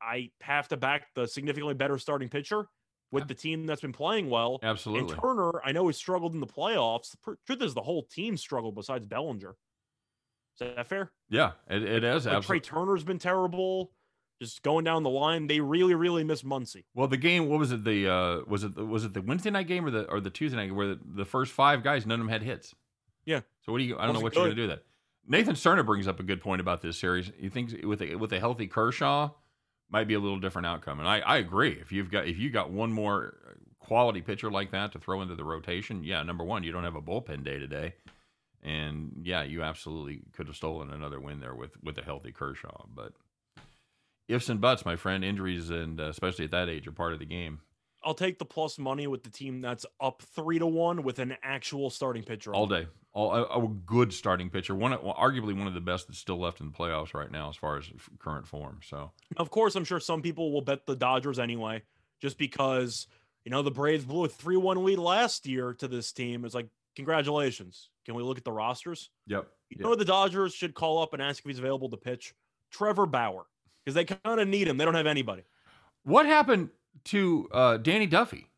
I 0.00 0.30
have 0.40 0.68
to 0.68 0.76
back 0.76 1.08
the 1.14 1.26
significantly 1.26 1.74
better 1.74 1.98
starting 1.98 2.28
pitcher 2.28 2.68
with 3.10 3.28
the 3.28 3.34
team 3.34 3.66
that's 3.66 3.80
been 3.80 3.92
playing 3.92 4.28
well. 4.28 4.58
Absolutely. 4.62 5.12
And 5.12 5.20
Turner, 5.20 5.52
I 5.64 5.72
know 5.72 5.86
he 5.86 5.92
struggled 5.92 6.34
in 6.34 6.40
the 6.40 6.46
playoffs. 6.46 7.12
The 7.12 7.36
truth 7.46 7.62
is, 7.62 7.74
the 7.74 7.82
whole 7.82 8.02
team 8.02 8.36
struggled 8.36 8.74
besides 8.74 9.06
Bellinger. 9.06 9.54
Is 10.60 10.74
that 10.76 10.86
fair? 10.86 11.12
Yeah, 11.28 11.52
it, 11.68 11.82
it 11.82 12.04
is. 12.04 12.26
Like 12.26 12.42
Trea. 12.42 12.60
Turner's 12.60 13.04
been 13.04 13.18
terrible. 13.18 13.92
Just 14.42 14.62
going 14.62 14.84
down 14.84 15.04
the 15.04 15.10
line, 15.10 15.46
they 15.46 15.60
really, 15.60 15.94
really 15.94 16.24
miss 16.24 16.42
Muncy. 16.42 16.84
Well, 16.92 17.06
the 17.06 17.16
game. 17.16 17.48
What 17.48 17.60
was 17.60 17.70
it? 17.70 17.84
The 17.84 18.08
uh, 18.08 18.40
was 18.48 18.64
it 18.64 18.76
was 18.76 19.04
it 19.04 19.14
the 19.14 19.22
Wednesday 19.22 19.50
night 19.50 19.68
game 19.68 19.86
or 19.86 19.90
the 19.90 20.10
or 20.10 20.20
the 20.20 20.30
Tuesday 20.30 20.56
night 20.56 20.66
game 20.66 20.76
where 20.76 20.88
the, 20.88 21.00
the 21.04 21.24
first 21.24 21.52
five 21.52 21.84
guys 21.84 22.04
none 22.04 22.20
of 22.20 22.26
them 22.26 22.32
had 22.32 22.42
hits. 22.42 22.74
Yeah. 23.24 23.40
So 23.64 23.72
what 23.72 23.78
do 23.78 23.84
you? 23.84 23.96
I 23.96 24.06
don't 24.06 24.14
know 24.14 24.20
Wasn't 24.20 24.24
what 24.24 24.34
you're 24.34 24.44
going 24.46 24.56
to 24.56 24.62
do 24.62 24.68
that. 24.68 24.82
Nathan 25.26 25.54
Cerner 25.54 25.84
brings 25.84 26.06
up 26.06 26.20
a 26.20 26.22
good 26.22 26.40
point 26.40 26.60
about 26.60 26.82
this 26.82 26.98
series. 26.98 27.30
He 27.38 27.48
thinks 27.48 27.74
with 27.82 28.02
a, 28.02 28.16
with 28.16 28.32
a 28.32 28.40
healthy 28.40 28.66
Kershaw 28.66 29.30
might 29.90 30.08
be 30.08 30.14
a 30.14 30.20
little 30.20 30.40
different 30.40 30.66
outcome, 30.66 30.98
and 30.98 31.08
I, 31.08 31.20
I 31.20 31.36
agree. 31.38 31.78
If 31.80 31.92
you've 31.92 32.10
got 32.10 32.26
if 32.26 32.38
you 32.38 32.50
got 32.50 32.70
one 32.70 32.92
more 32.92 33.58
quality 33.78 34.22
pitcher 34.22 34.50
like 34.50 34.70
that 34.72 34.92
to 34.92 34.98
throw 34.98 35.22
into 35.22 35.34
the 35.34 35.44
rotation, 35.44 36.04
yeah, 36.04 36.22
number 36.22 36.44
one, 36.44 36.62
you 36.62 36.72
don't 36.72 36.84
have 36.84 36.96
a 36.96 37.02
bullpen 37.02 37.44
day 37.44 37.58
today, 37.58 37.94
and 38.62 39.12
yeah, 39.22 39.42
you 39.42 39.62
absolutely 39.62 40.22
could 40.32 40.46
have 40.46 40.56
stolen 40.56 40.90
another 40.90 41.20
win 41.20 41.40
there 41.40 41.54
with 41.54 41.82
with 41.82 41.96
a 41.98 42.02
healthy 42.02 42.32
Kershaw. 42.32 42.84
But 42.92 43.12
ifs 44.28 44.48
and 44.48 44.60
buts, 44.60 44.84
my 44.84 44.96
friend, 44.96 45.24
injuries 45.24 45.70
and 45.70 46.00
uh, 46.00 46.04
especially 46.04 46.46
at 46.46 46.50
that 46.50 46.68
age 46.68 46.86
are 46.86 46.92
part 46.92 47.12
of 47.12 47.18
the 47.18 47.26
game. 47.26 47.60
I'll 48.04 48.14
take 48.14 48.38
the 48.38 48.44
plus 48.44 48.78
money 48.78 49.06
with 49.06 49.22
the 49.22 49.30
team 49.30 49.60
that's 49.60 49.86
up 50.00 50.22
three 50.34 50.58
to 50.58 50.66
one 50.66 51.02
with 51.02 51.18
an 51.18 51.36
actual 51.42 51.90
starting 51.90 52.22
pitcher. 52.22 52.54
all 52.54 52.66
day. 52.66 52.86
All 53.12 53.32
a, 53.32 53.42
a 53.64 53.68
good 53.86 54.12
starting 54.12 54.50
pitcher, 54.50 54.74
one 54.74 54.90
well, 54.90 55.14
arguably 55.14 55.56
one 55.56 55.68
of 55.68 55.74
the 55.74 55.80
best 55.80 56.08
that's 56.08 56.18
still 56.18 56.38
left 56.38 56.60
in 56.60 56.66
the 56.66 56.72
playoffs 56.72 57.14
right 57.14 57.30
now 57.30 57.48
as 57.48 57.54
far 57.56 57.78
as 57.78 57.88
current 58.18 58.46
form. 58.46 58.80
So 58.84 59.12
Of 59.36 59.50
course, 59.50 59.76
I'm 59.76 59.84
sure 59.84 60.00
some 60.00 60.20
people 60.20 60.52
will 60.52 60.62
bet 60.62 60.84
the 60.84 60.96
Dodgers 60.96 61.38
anyway, 61.38 61.82
just 62.20 62.38
because 62.38 63.06
you 63.44 63.52
know 63.52 63.62
the 63.62 63.70
Braves 63.70 64.04
blew 64.04 64.24
a 64.24 64.28
three 64.28 64.56
one 64.56 64.84
lead 64.84 64.98
last 64.98 65.46
year 65.46 65.72
to 65.74 65.86
this 65.86 66.10
team. 66.12 66.44
It's 66.44 66.56
like 66.56 66.66
congratulations. 66.96 67.90
Can 68.04 68.16
we 68.16 68.22
look 68.24 68.36
at 68.36 68.44
the 68.44 68.52
rosters? 68.52 69.10
yep, 69.28 69.46
You 69.70 69.76
yep. 69.78 69.84
know 69.84 69.94
the 69.94 70.04
Dodgers 70.04 70.52
should 70.52 70.74
call 70.74 71.00
up 71.00 71.12
and 71.12 71.22
ask 71.22 71.38
if 71.38 71.48
he's 71.48 71.58
available 71.60 71.90
to 71.90 71.96
pitch. 71.96 72.34
Trevor 72.72 73.06
Bauer, 73.06 73.46
because 73.84 73.94
they 73.94 74.04
kind 74.04 74.40
of 74.40 74.48
need 74.48 74.66
him. 74.66 74.76
They 74.76 74.84
don't 74.84 74.94
have 74.94 75.06
anybody. 75.06 75.44
What 76.02 76.26
happened 76.26 76.70
to 77.06 77.48
uh, 77.52 77.76
Danny 77.78 78.06
Duffy? 78.06 78.48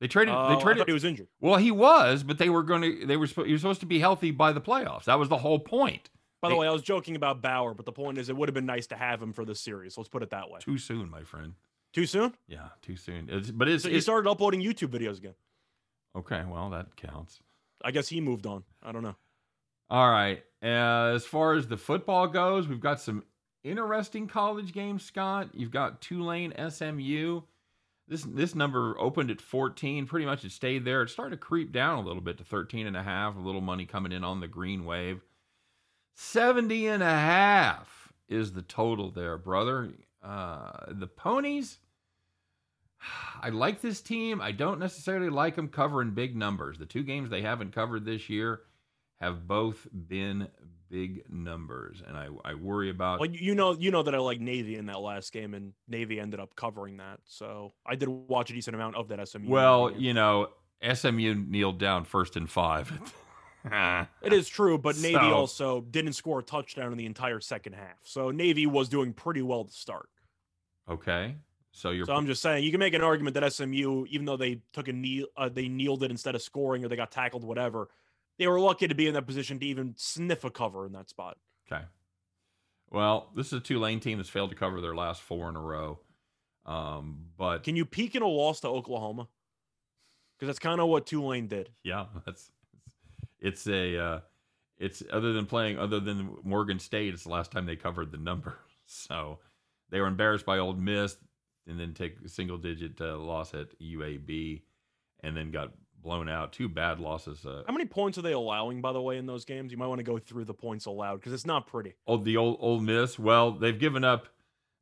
They 0.00 0.08
traded. 0.08 0.34
Uh, 0.34 0.48
they 0.50 0.56
I 0.56 0.60
traded. 0.60 0.86
he 0.86 0.92
was 0.92 1.04
injured. 1.04 1.28
well, 1.40 1.56
he 1.56 1.70
was, 1.70 2.22
but 2.22 2.38
they 2.38 2.50
were 2.50 2.62
going 2.62 2.82
to. 2.82 3.06
They 3.06 3.16
were. 3.16 3.26
He 3.26 3.52
was 3.52 3.60
supposed 3.62 3.80
to 3.80 3.86
be 3.86 3.98
healthy 4.00 4.30
by 4.32 4.52
the 4.52 4.60
playoffs. 4.60 5.04
That 5.04 5.18
was 5.18 5.28
the 5.28 5.38
whole 5.38 5.58
point. 5.58 6.10
By 6.42 6.48
the 6.50 6.54
Hey. 6.56 6.60
way, 6.60 6.66
I 6.68 6.72
was 6.72 6.82
joking 6.82 7.16
about 7.16 7.40
Bauer, 7.40 7.72
but 7.72 7.86
the 7.86 7.92
point 7.92 8.18
is, 8.18 8.28
it 8.28 8.36
would 8.36 8.48
have 8.50 8.54
been 8.54 8.66
nice 8.66 8.86
to 8.88 8.96
have 8.96 9.22
him 9.22 9.32
for 9.32 9.46
this 9.46 9.60
series. 9.60 9.96
Let's 9.96 10.10
put 10.10 10.22
it 10.22 10.28
that 10.30 10.50
way. 10.50 10.60
Too 10.60 10.76
soon, 10.76 11.08
my 11.08 11.22
friend. 11.22 11.54
Too 11.94 12.04
soon? 12.06 12.34
Yeah, 12.48 12.68
too 12.82 12.96
soon. 12.96 13.28
It's, 13.30 13.50
but 13.50 13.66
it's, 13.68 13.84
So 13.84 13.88
he 13.88 14.00
started 14.00 14.28
uploading 14.28 14.60
YouTube 14.60 14.88
videos 14.88 15.16
again. 15.16 15.34
okay. 16.16 16.42
Well, 16.46 16.68
that 16.70 16.96
counts. 16.96 17.38
I 17.82 17.92
guess 17.92 18.08
he 18.08 18.20
moved 18.20 18.46
on. 18.46 18.64
I 18.82 18.92
don't 18.92 19.02
know. 19.04 19.14
All 19.88 20.10
right. 20.10 20.42
Uh, 20.62 21.12
as 21.14 21.24
far 21.24 21.54
as 21.54 21.66
the 21.68 21.76
football 21.76 22.26
goes, 22.26 22.66
we've 22.68 22.80
got 22.80 23.00
some 23.00 23.22
interesting 23.64 24.28
college 24.28 24.72
game, 24.72 24.98
Scott. 24.98 25.48
You've 25.54 25.70
got 25.70 26.00
Tulane, 26.00 26.52
SMU. 26.70 27.40
This 28.06 28.22
this 28.22 28.54
number 28.54 28.94
opened 29.00 29.30
at 29.30 29.40
14. 29.40 30.06
Pretty 30.06 30.26
much 30.26 30.44
it 30.44 30.52
stayed 30.52 30.84
there. 30.84 31.02
It 31.02 31.10
started 31.10 31.36
to 31.36 31.42
creep 31.42 31.72
down 31.72 31.98
a 31.98 32.06
little 32.06 32.22
bit 32.22 32.38
to 32.38 32.44
13 32.44 32.86
and 32.86 32.96
a 32.96 33.02
half. 33.02 33.34
A 33.34 33.40
little 33.40 33.62
money 33.62 33.86
coming 33.86 34.12
in 34.12 34.22
on 34.22 34.40
the 34.40 34.48
green 34.48 34.84
wave. 34.84 35.22
70 36.14 36.86
and 36.86 37.02
a 37.02 37.06
half 37.06 38.12
is 38.28 38.52
the 38.52 38.62
total 38.62 39.10
there, 39.10 39.38
brother. 39.38 39.90
Uh, 40.22 40.70
the 40.88 41.06
ponies. 41.06 41.78
I 43.42 43.50
like 43.50 43.80
this 43.80 44.00
team. 44.00 44.40
I 44.40 44.52
don't 44.52 44.78
necessarily 44.78 45.28
like 45.28 45.56
them 45.56 45.68
covering 45.68 46.12
big 46.12 46.36
numbers. 46.36 46.78
The 46.78 46.86
two 46.86 47.02
games 47.02 47.28
they 47.30 47.42
haven't 47.42 47.74
covered 47.74 48.04
this 48.04 48.30
year 48.30 48.60
have 49.20 49.46
both 49.46 49.86
been 49.92 50.48
big 50.94 51.24
numbers, 51.28 52.00
and 52.06 52.16
I, 52.16 52.28
I 52.44 52.54
worry 52.54 52.88
about. 52.88 53.18
Well, 53.18 53.28
you 53.28 53.56
know, 53.56 53.72
you 53.74 53.90
know 53.90 54.04
that 54.04 54.14
I 54.14 54.18
like 54.18 54.40
Navy 54.40 54.76
in 54.76 54.86
that 54.86 55.00
last 55.00 55.32
game, 55.32 55.52
and 55.52 55.72
Navy 55.88 56.20
ended 56.20 56.38
up 56.38 56.54
covering 56.54 56.98
that. 56.98 57.18
So 57.24 57.72
I 57.84 57.96
did 57.96 58.08
watch 58.08 58.50
a 58.50 58.52
decent 58.52 58.76
amount 58.76 58.94
of 58.94 59.08
that 59.08 59.28
SMU. 59.28 59.48
well, 59.50 59.88
game. 59.90 59.98
you 60.00 60.14
know, 60.14 60.50
SMU 60.92 61.34
kneeled 61.34 61.78
down 61.80 62.04
first 62.04 62.36
and 62.36 62.48
five. 62.48 62.92
it 64.22 64.32
is 64.32 64.48
true, 64.48 64.78
but 64.78 64.96
Navy 65.00 65.14
So- 65.14 65.34
also 65.34 65.80
didn't 65.80 66.12
score 66.12 66.38
a 66.38 66.42
touchdown 66.44 66.92
in 66.92 66.98
the 66.98 67.06
entire 67.06 67.40
second 67.40 67.72
half. 67.72 67.98
So 68.04 68.30
Navy 68.30 68.66
was 68.66 68.88
doing 68.88 69.12
pretty 69.12 69.42
well 69.42 69.64
to 69.64 69.72
start. 69.72 70.08
okay, 70.88 71.34
so 71.72 71.90
you're 71.90 72.06
So 72.06 72.14
I'm 72.14 72.26
just 72.26 72.40
saying, 72.40 72.62
you 72.62 72.70
can 72.70 72.78
make 72.78 72.94
an 72.94 73.02
argument 73.02 73.34
that 73.34 73.52
SMU, 73.52 74.06
even 74.10 74.26
though 74.26 74.36
they 74.36 74.60
took 74.72 74.86
a 74.86 74.92
knee, 74.92 75.26
uh, 75.36 75.48
they 75.48 75.66
kneeled 75.68 76.04
it 76.04 76.10
instead 76.12 76.36
of 76.36 76.42
scoring, 76.42 76.84
or 76.84 76.88
they 76.88 76.94
got 76.96 77.10
tackled, 77.10 77.42
whatever. 77.42 77.88
They 78.38 78.46
were 78.46 78.60
lucky 78.60 78.88
to 78.88 78.94
be 78.94 79.06
in 79.06 79.14
that 79.14 79.26
position 79.26 79.58
to 79.60 79.66
even 79.66 79.94
sniff 79.96 80.44
a 80.44 80.50
cover 80.50 80.86
in 80.86 80.92
that 80.92 81.08
spot. 81.08 81.36
okay. 81.70 81.84
Well, 82.90 83.30
this 83.34 83.48
is 83.48 83.54
a 83.54 83.60
Tulane 83.60 83.98
team 84.00 84.18
that's 84.18 84.28
failed 84.28 84.50
to 84.50 84.56
cover 84.56 84.80
their 84.80 84.94
last 84.94 85.22
four 85.22 85.48
in 85.48 85.56
a 85.56 85.60
row. 85.60 85.98
Um, 86.64 87.26
but 87.36 87.62
Can 87.64 87.76
you 87.76 87.84
peek 87.84 88.14
in 88.14 88.22
a 88.22 88.26
loss 88.28 88.60
to 88.60 88.68
Oklahoma? 88.68 89.28
Because 90.38 90.48
that's 90.48 90.58
kind 90.58 90.80
of 90.80 90.88
what 90.88 91.06
Tulane 91.06 91.48
did. 91.48 91.70
Yeah, 91.82 92.06
that's 92.24 92.50
it's 93.40 93.66
a 93.66 93.98
uh, 93.98 94.20
it's 94.78 95.02
other 95.12 95.32
than 95.32 95.46
playing 95.46 95.78
other 95.78 96.00
than 96.00 96.36
Morgan 96.42 96.78
State, 96.78 97.14
it's 97.14 97.24
the 97.24 97.30
last 97.30 97.50
time 97.52 97.66
they 97.66 97.76
covered 97.76 98.10
the 98.12 98.18
number. 98.18 98.58
So 98.86 99.38
they 99.88 99.98
were 99.98 100.06
embarrassed 100.06 100.44
by 100.44 100.58
Ole 100.58 100.74
Miss, 100.74 101.16
and 101.66 101.80
then 101.80 101.94
take 101.94 102.16
a 102.22 102.28
single 102.28 102.58
digit 102.58 103.00
uh, 103.00 103.16
loss 103.16 103.54
at 103.54 103.68
UAB, 103.80 104.60
and 105.20 105.34
then 105.34 105.50
got 105.50 105.72
blown 106.04 106.28
out. 106.28 106.52
Two 106.52 106.68
bad 106.68 107.00
losses. 107.00 107.44
Uh, 107.44 107.64
How 107.66 107.72
many 107.72 107.86
points 107.86 108.16
are 108.18 108.22
they 108.22 108.32
allowing, 108.32 108.80
by 108.80 108.92
the 108.92 109.02
way, 109.02 109.16
in 109.18 109.26
those 109.26 109.44
games? 109.44 109.72
You 109.72 109.78
might 109.78 109.88
want 109.88 109.98
to 109.98 110.04
go 110.04 110.18
through 110.18 110.44
the 110.44 110.54
points 110.54 110.86
allowed 110.86 111.16
because 111.16 111.32
it's 111.32 111.46
not 111.46 111.66
pretty. 111.66 111.94
Oh, 112.06 112.18
the 112.18 112.36
old 112.36 112.58
Ole 112.60 112.78
Miss. 112.80 113.18
Well, 113.18 113.50
they've 113.50 113.78
given 113.78 114.04
up. 114.04 114.28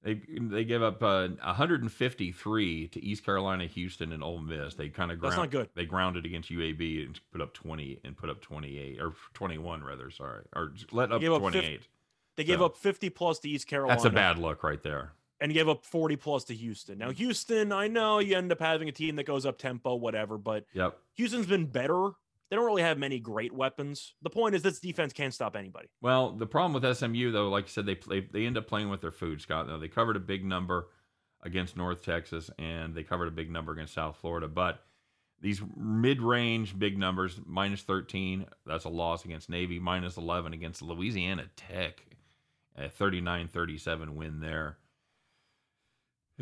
They 0.02 0.14
they 0.28 0.64
gave 0.64 0.82
up 0.82 1.00
uh, 1.00 1.28
153 1.42 2.88
to 2.88 3.04
East 3.04 3.24
Carolina, 3.24 3.66
Houston, 3.66 4.12
and 4.12 4.22
Ole 4.22 4.40
Miss. 4.40 4.74
They 4.74 4.88
kind 4.88 5.12
of 5.12 5.20
That's 5.20 5.36
not 5.36 5.50
good. 5.50 5.68
They 5.74 5.84
grounded 5.84 6.26
against 6.26 6.50
UAB 6.50 7.06
and 7.06 7.20
put 7.30 7.40
up 7.40 7.54
20 7.54 8.00
and 8.04 8.16
put 8.16 8.28
up 8.28 8.40
28 8.40 9.00
or 9.00 9.12
21 9.34 9.84
rather. 9.84 10.10
Sorry, 10.10 10.42
or 10.54 10.74
let 10.90 11.12
up 11.12 11.20
gave 11.20 11.32
up 11.32 11.42
fif- 11.42 11.52
28. 11.52 11.80
They 12.34 12.44
gave 12.44 12.58
So- 12.58 12.66
up 12.66 12.76
50 12.76 13.10
plus 13.10 13.38
to 13.40 13.48
East 13.48 13.68
Carolina. 13.68 13.94
That's 13.94 14.04
a 14.06 14.10
bad 14.10 14.38
look 14.38 14.62
right 14.64 14.82
there. 14.82 15.12
And 15.42 15.52
gave 15.52 15.68
up 15.68 15.84
40 15.84 16.16
plus 16.16 16.44
to 16.44 16.54
Houston. 16.54 16.98
Now, 16.98 17.10
mm. 17.10 17.16
Houston, 17.16 17.72
I 17.72 17.88
know 17.88 18.20
you 18.20 18.36
end 18.36 18.52
up 18.52 18.60
having 18.60 18.88
a 18.88 18.92
team 18.92 19.16
that 19.16 19.24
goes 19.24 19.44
up 19.44 19.58
tempo, 19.58 19.96
whatever, 19.96 20.38
but 20.38 20.66
Yep. 20.72 20.96
Houston's 21.14 21.46
been 21.46 21.66
better. 21.66 22.10
They 22.48 22.56
don't 22.56 22.64
really 22.64 22.82
have 22.82 22.96
many 22.96 23.18
great 23.18 23.52
weapons. 23.52 24.14
The 24.22 24.30
point 24.30 24.54
is, 24.54 24.62
this 24.62 24.78
defense 24.78 25.12
can't 25.12 25.34
stop 25.34 25.56
anybody. 25.56 25.88
Well, 26.00 26.30
the 26.30 26.46
problem 26.46 26.80
with 26.80 26.96
SMU 26.96 27.32
though, 27.32 27.48
like 27.48 27.64
you 27.64 27.70
said, 27.70 27.86
they 27.86 27.96
play 27.96 28.28
they 28.30 28.46
end 28.46 28.56
up 28.56 28.68
playing 28.68 28.88
with 28.88 29.00
their 29.00 29.10
food, 29.10 29.40
Scott. 29.40 29.66
Now 29.66 29.78
they 29.78 29.88
covered 29.88 30.16
a 30.16 30.20
big 30.20 30.44
number 30.44 30.88
against 31.42 31.76
North 31.76 32.02
Texas, 32.02 32.50
and 32.58 32.94
they 32.94 33.02
covered 33.02 33.26
a 33.26 33.32
big 33.32 33.50
number 33.50 33.72
against 33.72 33.94
South 33.94 34.16
Florida. 34.16 34.46
But 34.46 34.84
these 35.40 35.60
mid-range 35.76 36.78
big 36.78 36.96
numbers, 36.96 37.40
minus 37.44 37.82
13, 37.82 38.46
that's 38.64 38.84
a 38.84 38.88
loss 38.88 39.24
against 39.24 39.50
Navy, 39.50 39.80
minus 39.80 40.16
11 40.16 40.52
against 40.52 40.82
Louisiana 40.82 41.46
Tech, 41.56 42.06
a 42.76 42.88
39-37 42.88 44.10
win 44.10 44.38
there. 44.38 44.78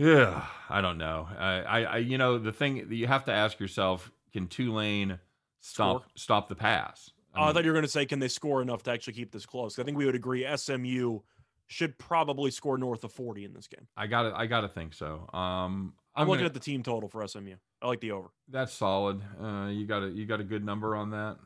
Yeah, 0.01 0.47
I 0.71 0.81
don't 0.81 0.97
know. 0.97 1.29
I, 1.39 1.47
I, 1.61 1.83
I, 1.83 1.97
you 1.99 2.17
know, 2.17 2.39
the 2.39 2.53
thing 2.53 2.89
that 2.89 2.95
you 2.95 3.07
have 3.07 3.27
to 3.27 3.33
ask 3.33 3.61
yourself: 3.61 4.11
Can 4.33 4.47
Tulane 4.47 5.19
stop 5.61 6.03
Score? 6.03 6.11
stop 6.15 6.49
the 6.49 6.55
pass? 6.55 7.11
I 7.35 7.45
mean, 7.45 7.53
thought 7.53 7.65
you 7.65 7.71
were 7.71 7.75
going 7.75 7.85
to 7.85 7.89
say, 7.89 8.07
can 8.07 8.19
they 8.19 8.29
score 8.29 8.63
enough 8.63 8.83
to 8.85 8.91
actually 8.91 9.13
keep 9.13 9.31
this 9.31 9.45
close? 9.45 9.79
I 9.79 9.85
think 9.85 9.99
we 9.99 10.07
would 10.07 10.15
agree 10.15 10.47
SMU 10.57 11.21
should 11.69 11.97
probably 11.99 12.51
score 12.51 12.77
north 12.77 13.05
of 13.05 13.13
40 13.13 13.45
in 13.45 13.53
this 13.53 13.69
game. 13.69 13.87
I 13.97 14.07
got 14.07 14.23
to 14.23 14.33
I 14.35 14.47
got 14.47 14.63
to 14.63 14.69
think 14.69 14.95
so. 14.95 15.29
Um, 15.35 15.93
I'm, 16.17 16.23
I'm, 16.23 16.29
looking 16.29 16.41
gonna, 16.41 16.47
at 16.47 16.55
the 16.55 16.61
team 16.61 16.83
total 16.83 17.09
for 17.09 17.27
SMU. 17.29 17.57
I 17.83 17.87
like 17.87 18.01
the 18.01 18.13
over. 18.13 18.31
that's 18.49 18.73
solid. 18.73 19.21
Uh, 19.39 19.67
you 19.67 19.87
got 19.87 20.03
a 20.03 20.09
you 20.09 20.25
got 20.25 20.41
a 20.41 20.45
good 20.45 20.65
number 20.65 20.97
on 20.97 21.11
that. 21.11 21.37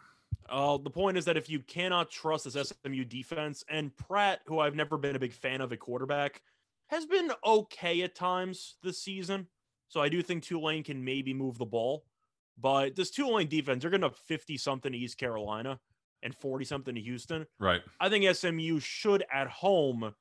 Uh, 0.49 0.79
the 0.79 0.91
point 0.91 1.17
is 1.17 1.25
that 1.25 1.37
if 1.37 1.51
you 1.51 1.59
cannot 1.59 2.09
trust 2.09 2.45
this 2.45 2.73
SMU 2.85 3.05
defense, 3.05 3.65
and 3.69 3.97
Pratt, 3.97 4.43
who 4.47 4.61
I've 4.61 4.77
never 4.77 4.97
been 4.97 5.17
a 5.17 5.19
big 5.19 5.33
fan 5.33 5.61
of 5.61 5.73
at 5.73 5.81
quarterback, 5.81 6.43
has 6.89 7.07
been 7.07 7.31
okay 7.45 8.03
at 8.03 8.15
times 8.15 8.77
this 8.83 9.01
season. 9.03 9.49
So 9.89 10.01
I 10.01 10.09
do 10.09 10.23
think 10.23 10.43
Tulane 10.43 10.83
can 10.83 11.05
maybe 11.05 11.35
move 11.35 11.59
the 11.59 11.65
ball. 11.67 12.05
But 12.59 12.95
this 12.95 13.11
Tulane 13.11 13.49
defense, 13.49 13.83
they're 13.83 13.91
going 13.91 14.01
to 14.03 14.11
50 14.11 14.57
something 14.59 14.93
to 14.93 14.99
East 14.99 15.19
Carolina 15.19 15.81
and 16.23 16.35
40 16.37 16.65
something 16.65 16.95
to 16.95 17.01
Houston. 17.01 17.47
Right. 17.59 17.83
I 18.01 18.09
think 18.09 18.33
SMU 18.35 18.79
should 18.81 19.25
at 19.33 19.49
home 19.49 20.15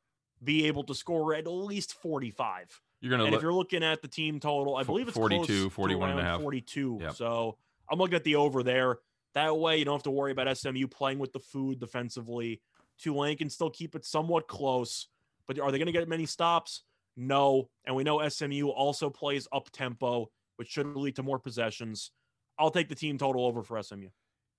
be 0.44 0.66
able 0.68 0.84
to 0.86 0.96
score 0.96 1.34
at 1.36 1.48
least 1.48 1.94
45. 2.02 2.82
You're 3.02 3.12
gonna 3.12 3.24
And 3.24 3.32
look. 3.32 3.40
if 3.40 3.44
you're 3.44 3.54
looking 3.54 3.84
at 3.84 4.02
the 4.02 4.08
team 4.08 4.40
total, 4.40 4.76
I 4.76 4.84
believe 4.84 5.08
it's 5.08 5.18
42, 5.18 5.46
close 5.46 5.48
to 5.48 5.70
41 5.70 6.12
and 6.12 6.20
a 6.20 6.24
half. 6.24 6.42
42. 6.42 7.00
Yep. 7.02 7.16
So 7.16 7.58
I'm 7.90 8.00
looking 8.00 8.16
at 8.16 8.24
the 8.24 8.36
over 8.36 8.64
there. 8.64 9.00
That 9.34 9.58
way, 9.58 9.78
you 9.78 9.86
don't 9.86 9.96
have 9.96 10.04
to 10.04 10.12
worry 10.12 10.32
about 10.32 10.56
SMU 10.58 10.88
playing 10.88 11.20
with 11.20 11.34
the 11.34 11.40
food 11.40 11.80
defensively. 11.80 12.62
Tulane 13.00 13.38
can 13.38 13.50
still 13.50 13.70
keep 13.70 13.96
it 13.96 14.06
somewhat 14.06 14.48
close, 14.48 15.08
but 15.48 15.60
are 15.60 15.72
they 15.72 15.78
going 15.78 15.88
to 15.88 15.92
get 15.92 16.08
many 16.08 16.26
stops? 16.26 16.84
No. 17.16 17.70
And 17.86 17.96
we 17.96 18.04
know 18.04 18.28
SMU 18.28 18.70
also 18.70 19.10
plays 19.10 19.48
up 19.52 19.70
tempo, 19.72 20.30
which 20.58 20.70
should 20.70 20.96
lead 20.96 21.16
to 21.18 21.24
more 21.24 21.40
possessions. 21.40 22.12
I'll 22.58 22.72
take 22.72 22.90
the 22.90 22.96
team 22.96 23.18
total 23.18 23.46
over 23.46 23.64
for 23.64 23.82
SMU. 23.82 24.10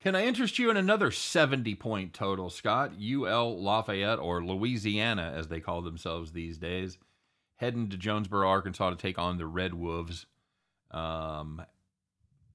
Can 0.01 0.14
I 0.14 0.27
interest 0.27 0.59
you 0.59 0.70
in 0.70 0.77
another 0.77 1.11
70 1.11 1.75
point 1.77 2.12
total, 2.12 2.51
Scott? 2.51 2.92
UL 3.01 3.62
Lafayette, 3.62 4.18
or 4.18 4.44
Louisiana 4.44 5.33
as 5.35 5.49
they 5.49 5.61
call 5.61 5.81
themselves 5.83 6.33
these 6.33 6.59
days, 6.59 6.99
heading 7.57 7.88
to 7.88 7.97
Jonesboro, 7.97 8.47
Arkansas 8.47 8.90
to 8.90 8.97
take 8.97 9.18
on 9.18 9.38
the 9.38 9.47
Red 9.47 9.73
Wolves. 9.73 10.27
Um, 10.90 11.62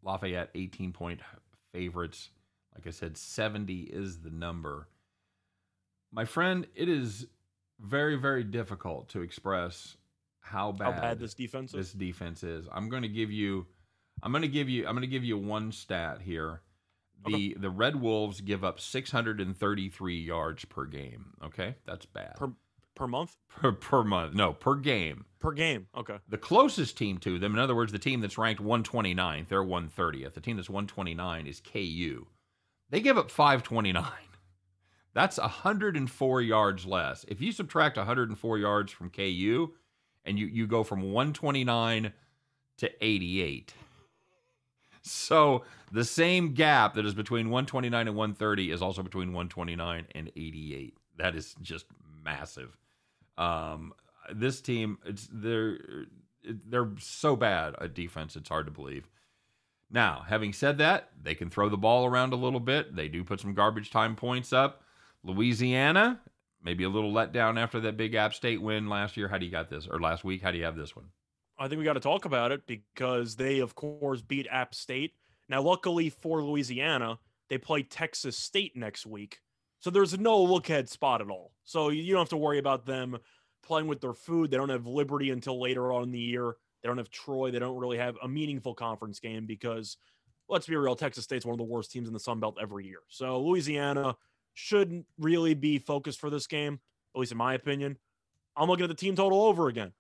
Lafayette, 0.04 0.52
18 0.54 0.94
point 0.94 1.22
favorites. 1.74 2.30
Like 2.76 2.88
I 2.88 2.92
said, 2.92 3.18
70 3.18 3.82
is 3.82 4.20
the 4.20 4.30
number. 4.30 4.88
My 6.12 6.26
friend, 6.26 6.68
it 6.76 6.88
is 6.88 7.28
very, 7.80 8.16
very 8.16 8.44
difficult 8.44 9.10
to 9.10 9.22
express 9.22 9.98
how 10.42 10.72
bad, 10.72 10.94
How 10.94 11.02
bad 11.02 11.20
this 11.20 11.34
defense 11.34 11.74
is. 11.74 11.78
this 11.78 11.94
defense 11.94 12.44
is. 12.44 12.68
I'm 12.72 12.90
going 12.90 13.04
to 13.04 13.10
give 13.10 13.32
you 13.32 13.68
I'm 14.24 14.32
going 14.32 14.42
to 14.42 14.48
give 14.48 14.70
you 14.70 14.86
I'm 14.88 14.94
going 14.94 15.02
to 15.02 15.08
give 15.08 15.24
you 15.24 15.38
one 15.38 15.72
stat 15.72 16.22
here. 16.22 16.62
The 17.26 17.56
the 17.60 17.70
Red 17.70 17.98
Wolves 17.98 18.40
give 18.42 18.64
up 18.64 18.80
633 18.80 20.20
yards 20.20 20.66
per 20.66 20.86
game, 20.86 21.34
okay? 21.44 21.76
That's 21.86 22.06
bad. 22.06 22.36
Per- 22.36 22.54
per 22.96 23.08
month? 23.08 23.36
per, 23.50 23.74
per 23.74 24.04
month. 24.04 24.34
No, 24.34 24.54
per 24.54 24.76
game. 24.76 25.26
Per 25.40 25.52
game. 25.52 25.88
Okay. 25.98 26.18
The 26.30 26.38
closest 26.38 26.98
team 26.98 27.18
to 27.20 27.38
them, 27.38 27.54
in 27.54 27.60
other 27.60 27.76
words, 27.76 27.92
the 27.92 28.00
team 28.00 28.22
that's 28.22 28.38
ranked 28.38 28.62
129th, 28.64 29.50
they're 29.50 29.64
130th. 29.64 30.34
The 30.34 30.42
team 30.42 30.56
that's 30.56 30.70
129 30.70 31.48
is 31.48 31.62
KU. 31.62 32.28
They 32.90 33.02
give 33.02 33.18
up 33.18 33.30
529. 33.30 34.04
That's 35.14 35.38
104 35.38 36.42
yards 36.42 36.86
less. 36.86 37.26
If 37.28 37.42
you 37.42 37.52
subtract 37.52 37.98
104 37.98 38.58
yards 38.58 38.92
from 38.92 39.10
KU 39.10 39.74
and 40.26 40.38
you, 40.38 40.46
you 40.46 40.68
go 40.68 40.84
from 40.84 41.02
129 41.02 42.14
to 42.78 43.06
88. 43.06 43.74
So 45.02 45.64
the 45.92 46.06
same 46.06 46.54
gap 46.54 46.96
that 46.96 47.06
is 47.06 47.14
between 47.14 47.48
129 47.50 48.08
and 48.08 48.16
130 48.16 48.72
is 48.72 48.82
also 48.82 49.02
between 49.02 49.30
129 49.30 50.06
and 50.14 50.32
88. 50.36 50.98
That 51.18 51.36
is 51.36 51.56
just 51.62 51.86
massive. 52.24 52.78
Um, 53.38 53.94
this 54.32 54.62
team, 54.62 55.00
it's 55.06 55.28
they're 55.32 55.80
they're 56.44 56.92
so 57.00 57.36
bad 57.36 57.76
at 57.82 57.94
defense. 57.94 58.36
It's 58.36 58.50
hard 58.50 58.66
to 58.68 58.72
believe. 58.72 59.08
Now, 59.92 60.24
having 60.28 60.54
said 60.54 60.78
that, 60.78 61.10
they 61.22 61.34
can 61.34 61.50
throw 61.50 61.68
the 61.68 61.78
ball 61.78 62.06
around 62.06 62.32
a 62.32 62.38
little 62.38 62.60
bit. 62.60 62.96
They 62.96 63.08
do 63.08 63.24
put 63.24 63.40
some 63.40 63.56
garbage 63.56 63.90
time 63.90 64.16
points 64.16 64.54
up. 64.54 64.84
Louisiana, 65.24 66.22
maybe 66.64 66.84
a 66.84 66.90
little 66.90 67.12
letdown 67.12 67.60
after 67.60 67.80
that 67.82 67.98
big 67.98 68.16
App 68.16 68.34
State 68.34 68.62
win 68.62 68.88
last 68.88 69.18
year. 69.18 69.28
How 69.28 69.38
do 69.38 69.46
you 69.46 69.52
got 69.52 69.70
this? 69.70 69.88
Or 69.90 70.00
last 70.00 70.24
week? 70.24 70.42
How 70.42 70.52
do 70.52 70.58
you 70.58 70.66
have 70.66 70.76
this 70.76 70.96
one? 70.96 71.06
I 71.58 71.68
think 71.68 71.80
we 71.80 71.86
got 71.86 71.94
to 71.94 72.00
talk 72.00 72.26
about 72.26 72.52
it 72.52 72.66
because 72.68 73.36
they, 73.36 73.60
of 73.60 73.76
course, 73.76 74.22
beat 74.22 74.48
App 74.50 74.74
State. 74.74 75.14
Now, 75.50 75.62
luckily 75.62 76.10
for 76.10 76.42
Louisiana, 76.42 77.20
they 77.50 77.58
play 77.58 77.84
Texas 77.84 78.38
State 78.38 78.78
next 78.78 79.06
week. 79.06 79.40
So 79.80 79.90
there's 79.90 80.18
no 80.18 80.42
look 80.42 80.70
ahead 80.70 80.90
spot 80.90 81.22
at 81.22 81.30
all. 81.30 81.54
So 81.66 81.90
you 81.90 82.14
don't 82.14 82.22
have 82.22 82.30
to 82.30 82.38
worry 82.38 82.60
about 82.60 82.86
them 82.86 83.18
playing 83.64 83.88
with 83.88 84.00
their 84.00 84.14
food. 84.14 84.52
They 84.52 84.58
don't 84.58 84.70
have 84.70 84.86
Liberty 84.86 85.32
until 85.32 85.60
later 85.60 85.92
on 85.92 86.04
in 86.04 86.12
the 86.12 86.20
year. 86.20 86.56
They 86.82 86.88
don't 86.88 86.98
have 86.98 87.10
Troy. 87.10 87.52
They 87.52 87.60
don't 87.60 87.78
really 87.78 87.98
have 87.98 88.16
a 88.24 88.28
meaningful 88.28 88.74
conference 88.74 89.20
game 89.20 89.46
because, 89.46 89.98
let's 90.48 90.68
be 90.68 90.76
real, 90.76 90.96
Texas 90.96 91.26
State's 91.26 91.46
one 91.46 91.54
of 91.54 91.58
the 91.58 91.64
worst 91.64 91.92
teams 91.92 92.08
in 92.08 92.14
the 92.14 92.20
Sun 92.20 92.40
Belt 92.40 92.58
every 92.62 92.86
year. 92.86 93.00
So 93.10 93.42
Louisiana 93.42 94.16
shouldn't 94.60 95.06
really 95.18 95.54
be 95.54 95.80
focused 95.80 96.20
for 96.20 96.30
this 96.30 96.46
game, 96.46 96.80
at 97.16 97.20
least 97.20 97.32
in 97.32 97.38
my 97.38 97.54
opinion. 97.54 97.98
I'm 98.56 98.68
looking 98.68 98.84
at 98.84 98.90
the 98.90 98.96
team 98.96 99.16
total 99.16 99.44
over 99.44 99.70
again 99.70 99.94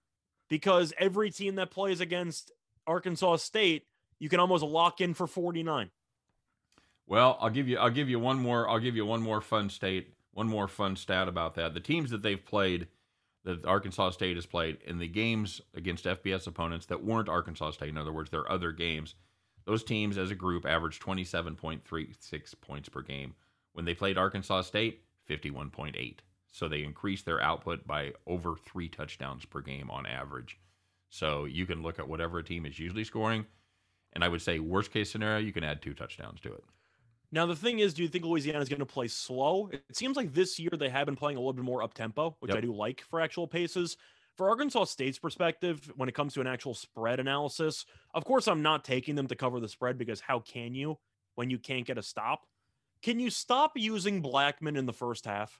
because 0.49 0.93
every 0.97 1.31
team 1.31 1.55
that 1.55 1.71
plays 1.71 2.01
against 2.01 2.51
Arkansas 2.85 3.37
State, 3.37 3.85
you 4.19 4.27
can 4.27 4.39
almost 4.39 4.63
lock 4.63 4.99
in 4.99 5.13
for 5.13 5.27
49. 5.27 5.89
Well, 7.07 7.37
I'll 7.39 7.49
give 7.49 7.67
you 7.67 7.77
I'll 7.77 7.89
give 7.89 8.09
you 8.09 8.19
one 8.19 8.37
more 8.37 8.69
I'll 8.69 8.79
give 8.79 8.95
you 8.95 9.05
one 9.05 9.21
more 9.21 9.41
fun 9.41 9.69
state, 9.69 10.13
one 10.33 10.47
more 10.47 10.67
fun 10.67 10.95
stat 10.95 11.27
about 11.27 11.55
that. 11.55 11.73
The 11.73 11.79
teams 11.79 12.11
that 12.11 12.21
they've 12.21 12.43
played 12.43 12.87
that 13.45 13.65
Arkansas 13.65 14.11
State 14.11 14.35
has 14.35 14.45
played 14.45 14.77
in 14.85 14.99
the 14.99 15.07
games 15.07 15.61
against 15.73 16.03
FBS 16.05 16.45
opponents 16.45 16.85
that 16.87 17.03
weren't 17.03 17.29
Arkansas 17.29 17.71
State, 17.71 17.89
in 17.89 17.97
other 17.97 18.11
words, 18.11 18.29
their 18.29 18.51
other 18.51 18.71
games, 18.71 19.15
those 19.65 19.83
teams 19.83 20.17
as 20.17 20.29
a 20.29 20.35
group 20.35 20.65
averaged 20.65 21.01
27.36 21.01 22.61
points 22.61 22.89
per 22.89 23.01
game. 23.01 23.33
When 23.79 23.85
they 23.85 23.95
played 23.95 24.17
Arkansas 24.17 24.63
State, 24.63 25.05
51.8. 25.29 26.17
So 26.51 26.67
they 26.67 26.83
increased 26.83 27.25
their 27.25 27.39
output 27.39 27.87
by 27.87 28.11
over 28.27 28.57
three 28.57 28.89
touchdowns 28.89 29.45
per 29.45 29.61
game 29.61 29.89
on 29.89 30.05
average. 30.05 30.59
So 31.07 31.45
you 31.45 31.65
can 31.65 31.81
look 31.81 31.97
at 31.97 32.09
whatever 32.09 32.39
a 32.39 32.43
team 32.43 32.65
is 32.65 32.77
usually 32.77 33.05
scoring. 33.05 33.45
And 34.11 34.21
I 34.21 34.27
would 34.27 34.41
say, 34.41 34.59
worst 34.59 34.91
case 34.91 35.09
scenario, 35.09 35.39
you 35.39 35.53
can 35.53 35.63
add 35.63 35.81
two 35.81 35.93
touchdowns 35.93 36.41
to 36.41 36.51
it. 36.51 36.65
Now 37.31 37.45
the 37.45 37.55
thing 37.55 37.79
is, 37.79 37.93
do 37.93 38.03
you 38.03 38.09
think 38.09 38.25
Louisiana 38.25 38.59
is 38.59 38.67
going 38.67 38.79
to 38.79 38.85
play 38.85 39.07
slow? 39.07 39.69
It 39.71 39.95
seems 39.95 40.17
like 40.17 40.33
this 40.33 40.59
year 40.59 40.71
they 40.77 40.89
have 40.89 41.05
been 41.05 41.15
playing 41.15 41.37
a 41.37 41.39
little 41.39 41.53
bit 41.53 41.63
more 41.63 41.81
up 41.81 41.93
tempo, 41.93 42.35
which 42.41 42.49
Yep. 42.49 42.57
I 42.57 42.59
do 42.59 42.75
like 42.75 42.99
for 43.09 43.21
actual 43.21 43.47
paces. 43.47 43.95
For 44.35 44.49
Arkansas 44.49 44.83
State's 44.83 45.19
perspective, 45.19 45.89
when 45.95 46.09
it 46.09 46.15
comes 46.15 46.33
to 46.33 46.41
an 46.41 46.47
actual 46.47 46.73
spread 46.73 47.21
analysis, 47.21 47.85
of 48.13 48.25
course 48.25 48.49
I'm 48.49 48.61
not 48.61 48.83
taking 48.83 49.15
them 49.15 49.27
to 49.27 49.37
cover 49.37 49.61
the 49.61 49.69
spread 49.69 49.97
because 49.97 50.19
how 50.19 50.39
can 50.41 50.75
you 50.75 50.97
when 51.35 51.49
you 51.49 51.59
can't 51.59 51.85
get 51.85 51.97
a 51.97 52.03
stop? 52.03 52.45
Can 53.01 53.19
you 53.19 53.29
stop 53.29 53.73
using 53.75 54.21
Blackman 54.21 54.75
in 54.75 54.85
the 54.85 54.93
first 54.93 55.25
half? 55.25 55.59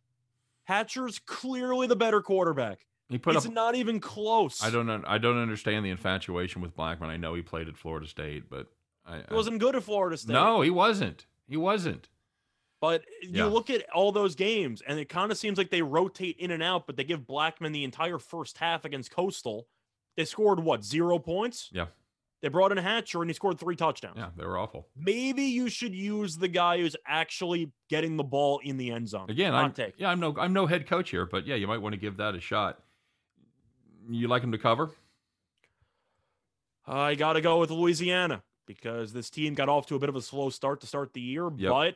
Hatcher's 0.68 1.20
clearly 1.20 1.88
the 1.88 1.96
better 1.96 2.22
quarterback. 2.22 2.86
He 3.10 3.18
put 3.18 3.36
it's 3.36 3.48
up. 3.48 3.54
not 3.54 3.76
even 3.76 4.00
close. 4.00 4.64
I 4.64 4.70
don't. 4.70 4.90
I 5.06 5.18
don't 5.18 5.38
understand 5.42 5.84
the 5.84 5.90
infatuation 5.90 6.62
with 6.62 6.76
Blackman. 6.76 7.10
I 7.10 7.18
know 7.18 7.34
he 7.34 7.42
played 7.42 7.68
at 7.68 7.76
Florida 7.76 8.08
State, 8.08 8.50
but 8.50 8.68
I, 9.06 9.24
He 9.28 9.34
wasn't 9.34 9.60
good 9.60 9.76
at 9.76 9.84
Florida 9.84 10.16
State. 10.16 10.34
No, 10.34 10.62
he 10.62 10.70
wasn't. 10.70 11.26
He 11.48 11.58
wasn't. 11.58 12.08
But 12.82 13.04
Yeah. 13.24 13.46
you 13.46 13.50
look 13.50 13.70
at 13.72 13.90
all 13.90 14.12
those 14.12 14.36
games, 14.36 14.82
and 14.88 15.00
it 15.00 15.10
kind 15.10 15.32
of 15.32 15.38
seems 15.40 15.58
like 15.58 15.72
they 15.72 15.82
rotate 15.82 16.38
in 16.38 16.52
and 16.52 16.62
out, 16.62 16.86
but 16.86 16.96
they 16.98 17.04
give 17.04 17.26
Blackman 17.26 17.72
the 17.72 17.84
entire 17.84 18.20
first 18.20 18.58
half 18.60 18.86
against 18.86 19.12
Coastal. 19.12 19.68
They 20.16 20.24
scored 20.26 20.60
what, 20.60 20.84
zero 20.84 21.18
points? 21.18 21.70
Yeah. 21.74 21.88
They 22.42 22.48
brought 22.48 22.72
in 22.72 22.78
Hatcher 22.78 23.22
and 23.22 23.30
he 23.30 23.34
scored 23.34 23.60
three 23.60 23.76
touchdowns. 23.76 24.16
Yeah, 24.18 24.30
they 24.38 24.46
were 24.46 24.58
awful. 24.58 24.88
Maybe 24.96 25.44
you 25.44 25.70
should 25.70 25.94
use 25.94 26.38
the 26.38 26.48
guy 26.48 26.78
who's 26.78 26.96
actually 27.06 27.72
getting 27.90 28.16
the 28.16 28.24
ball 28.24 28.60
in 28.64 28.78
the 28.78 28.92
end 28.92 29.10
zone. 29.10 29.30
Again, 29.30 29.52
Hot 29.52 29.66
I'm 29.66 29.72
take. 29.74 29.96
yeah, 29.98 30.10
I'm 30.10 30.20
no 30.22 30.34
I'm 30.38 30.54
no 30.54 30.66
head 30.66 30.88
coach 30.88 31.10
here, 31.10 31.26
but 31.26 31.46
yeah, 31.46 31.56
you 31.56 31.68
might 31.68 31.80
want 31.80 31.94
to 31.94 32.00
give 32.00 32.18
that 32.18 32.36
a 32.36 32.40
shot. 32.40 32.80
You 34.10 34.28
like 34.30 34.42
him 34.42 34.54
to 34.54 34.58
cover? 34.58 34.92
I 36.88 37.16
got 37.16 37.34
to 37.34 37.42
go 37.42 37.60
with 37.60 37.72
Louisiana 37.72 38.42
because 38.66 39.14
this 39.14 39.30
team 39.30 39.54
got 39.54 39.70
off 39.70 39.86
to 39.88 39.96
a 39.96 40.00
bit 40.00 40.10
of 40.10 40.16
a 40.16 40.22
slow 40.22 40.50
start 40.50 40.82
to 40.82 40.88
start 40.88 41.14
the 41.14 41.22
year, 41.22 41.50
Yep. 41.56 41.70
but 41.72 41.96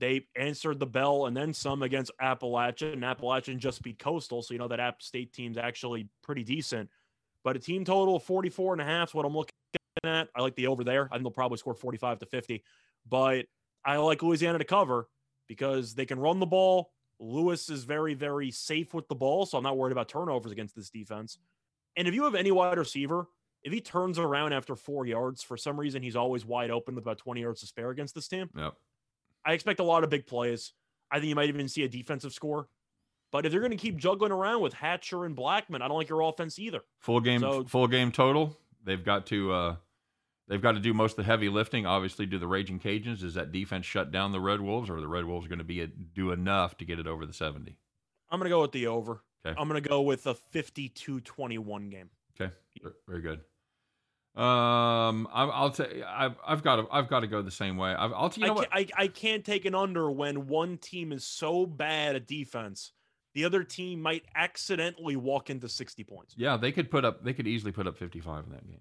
they 0.00 0.26
answered 0.36 0.80
the 0.80 0.86
bell 0.86 1.26
and 1.26 1.36
then 1.36 1.52
some 1.52 1.82
against 1.82 2.10
Appalachian. 2.20 2.92
And 2.94 3.04
Appalachian 3.04 3.58
just 3.60 3.82
beat 3.82 3.98
Coastal, 3.98 4.42
so 4.42 4.52
you 4.54 4.58
know 4.58 4.68
that 4.68 4.80
App 4.80 5.02
State 5.02 5.32
team's 5.32 5.56
actually 5.56 6.08
pretty 6.22 6.42
decent. 6.42 6.90
But 7.44 7.56
a 7.56 7.58
team 7.58 7.84
total 7.84 8.16
of 8.16 8.22
44 8.22 8.72
and 8.72 8.80
a 8.82 8.84
half 8.84 9.10
is 9.10 9.14
what 9.14 9.24
I'm 9.26 9.36
looking 9.36 9.54
at. 10.02 10.28
I 10.34 10.42
like 10.42 10.54
the 10.56 10.66
over 10.66 10.82
there. 10.84 11.06
I 11.10 11.14
think 11.16 11.22
they'll 11.24 11.30
probably 11.30 11.58
score 11.58 11.74
45 11.74 12.18
to 12.20 12.26
50. 12.26 12.62
But 13.08 13.46
I 13.84 13.96
like 13.98 14.22
Louisiana 14.22 14.58
to 14.58 14.64
cover 14.64 15.08
because 15.46 15.94
they 15.94 16.06
can 16.06 16.18
run 16.18 16.40
the 16.40 16.46
ball. 16.46 16.90
Lewis 17.20 17.70
is 17.70 17.84
very, 17.84 18.14
very 18.14 18.50
safe 18.50 18.92
with 18.92 19.06
the 19.08 19.14
ball, 19.14 19.46
so 19.46 19.56
I'm 19.56 19.62
not 19.64 19.76
worried 19.76 19.92
about 19.92 20.08
turnovers 20.08 20.52
against 20.52 20.74
this 20.74 20.90
defense. 20.90 21.38
And 21.96 22.08
if 22.08 22.14
you 22.14 22.24
have 22.24 22.34
any 22.34 22.50
wide 22.50 22.76
receiver, 22.76 23.28
if 23.62 23.72
he 23.72 23.80
turns 23.80 24.18
around 24.18 24.52
after 24.52 24.74
four 24.74 25.06
yards, 25.06 25.42
for 25.42 25.56
some 25.56 25.78
reason 25.78 26.02
he's 26.02 26.16
always 26.16 26.44
wide 26.44 26.70
open 26.70 26.94
with 26.96 27.04
about 27.04 27.18
20 27.18 27.40
yards 27.40 27.60
to 27.60 27.66
spare 27.66 27.90
against 27.90 28.14
this 28.14 28.26
team. 28.26 28.50
Yep. 28.56 28.74
I 29.46 29.52
expect 29.52 29.78
a 29.80 29.84
lot 29.84 30.02
of 30.02 30.10
big 30.10 30.26
plays. 30.26 30.72
I 31.10 31.16
think 31.16 31.28
you 31.28 31.34
might 31.36 31.48
even 31.48 31.68
see 31.68 31.84
a 31.84 31.88
defensive 31.88 32.32
score. 32.32 32.68
But 33.30 33.46
if 33.46 33.52
they're 33.52 33.60
going 33.60 33.70
to 33.72 33.76
keep 33.76 33.96
juggling 33.96 34.32
around 34.32 34.60
with 34.60 34.72
Hatcher 34.74 35.24
and 35.24 35.34
Blackman, 35.36 35.82
I 35.82 35.88
don't 35.88 35.96
like 35.96 36.08
your 36.08 36.20
offense 36.22 36.58
either. 36.58 36.80
Full 37.00 37.20
game 37.20 37.40
So- 37.40 37.64
full 37.64 37.86
game 37.86 38.10
total. 38.10 38.56
They've 38.84 39.04
got 39.04 39.26
to 39.26 39.52
uh 39.52 39.76
they've 40.48 40.62
got 40.62 40.72
to 40.72 40.80
do 40.80 40.94
most 40.94 41.12
of 41.12 41.16
the 41.18 41.24
heavy 41.24 41.48
lifting. 41.48 41.86
Obviously, 41.86 42.26
do 42.26 42.38
the 42.38 42.46
Raging 42.46 42.78
Cajuns. 42.78 43.22
Is 43.22 43.34
that 43.34 43.52
defense 43.52 43.86
shut 43.86 44.10
down 44.10 44.32
the 44.32 44.40
Red 44.40 44.60
Wolves, 44.60 44.90
or 44.90 44.96
are 44.96 45.00
the 45.00 45.08
Red 45.08 45.24
Wolves 45.24 45.48
going 45.48 45.58
to 45.58 45.64
be 45.64 45.86
do 45.86 46.30
enough 46.32 46.76
to 46.78 46.84
get 46.84 46.98
it 46.98 47.06
over 47.06 47.26
the 47.26 47.32
seventy? 47.32 47.78
I'm 48.30 48.38
going 48.38 48.50
to 48.50 48.54
go 48.54 48.62
with 48.62 48.72
the 48.72 48.86
over. 48.86 49.22
Okay. 49.46 49.60
I'm 49.60 49.68
going 49.68 49.82
to 49.82 49.86
go 49.86 50.00
with 50.00 50.26
a 50.26 50.34
52-21 50.54 51.90
game. 51.90 52.08
Okay, 52.40 52.52
very 53.06 53.20
good. 53.20 53.40
Um, 54.40 55.28
I, 55.32 55.44
I'll 55.44 55.70
tell 55.70 55.88
you, 55.88 56.04
I've 56.04 56.34
I've 56.44 56.64
got 56.64 56.76
to 56.76 56.86
I've 56.90 57.08
got 57.08 57.20
to 57.20 57.28
go 57.28 57.40
the 57.40 57.52
same 57.52 57.76
way. 57.76 57.90
I've, 57.90 58.12
I'll 58.12 58.30
tell 58.30 58.40
you 58.42 58.46
know 58.48 58.54
I, 58.54 58.56
what. 58.56 58.68
I, 58.72 58.86
I 58.96 59.06
can't 59.06 59.44
take 59.44 59.64
an 59.64 59.76
under 59.76 60.10
when 60.10 60.48
one 60.48 60.76
team 60.78 61.12
is 61.12 61.24
so 61.24 61.66
bad 61.66 62.16
at 62.16 62.26
defense, 62.26 62.90
the 63.34 63.44
other 63.44 63.64
team 63.64 64.00
might 64.00 64.24
accidentally 64.34 65.16
walk 65.16 65.50
into 65.50 65.68
60 65.68 66.04
points. 66.04 66.34
Yeah, 66.36 66.56
they 66.56 66.72
could 66.72 66.90
put 66.90 67.04
up. 67.04 67.24
They 67.24 67.32
could 67.32 67.46
easily 67.46 67.72
put 67.72 67.86
up 67.86 67.98
fifty-five 67.98 68.44
in 68.44 68.52
that 68.52 68.66
game. 68.66 68.80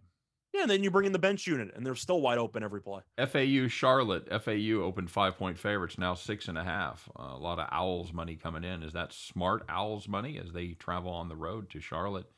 Yeah, 0.53 0.61
and 0.61 0.69
then 0.69 0.83
you 0.83 0.91
bring 0.91 1.07
in 1.07 1.11
the 1.11 1.19
bench 1.19 1.47
unit, 1.47 1.71
and 1.75 1.83
they're 1.83 1.95
still 1.95 2.21
wide 2.21 2.37
open 2.37 2.61
every 2.61 2.81
play. 2.81 3.01
FAU 3.17 3.67
Charlotte. 3.67 4.27
FAU 4.43 4.81
opened 4.83 5.09
five 5.09 5.35
point 5.35 5.57
favorites, 5.57 5.97
now 5.97 6.13
six 6.13 6.47
and 6.47 6.57
a 6.59 6.63
half. 6.63 7.09
Uh, 7.19 7.33
a 7.33 7.37
lot 7.37 7.57
of 7.57 7.67
Owls 7.71 8.13
money 8.13 8.35
coming 8.35 8.63
in. 8.63 8.83
Is 8.83 8.93
that 8.93 9.11
smart 9.13 9.63
Owls 9.67 10.07
money 10.07 10.37
as 10.37 10.53
they 10.53 10.73
travel 10.73 11.11
on 11.11 11.27
the 11.27 11.35
road 11.35 11.71
to 11.71 11.79
Charlotte? 11.79 12.29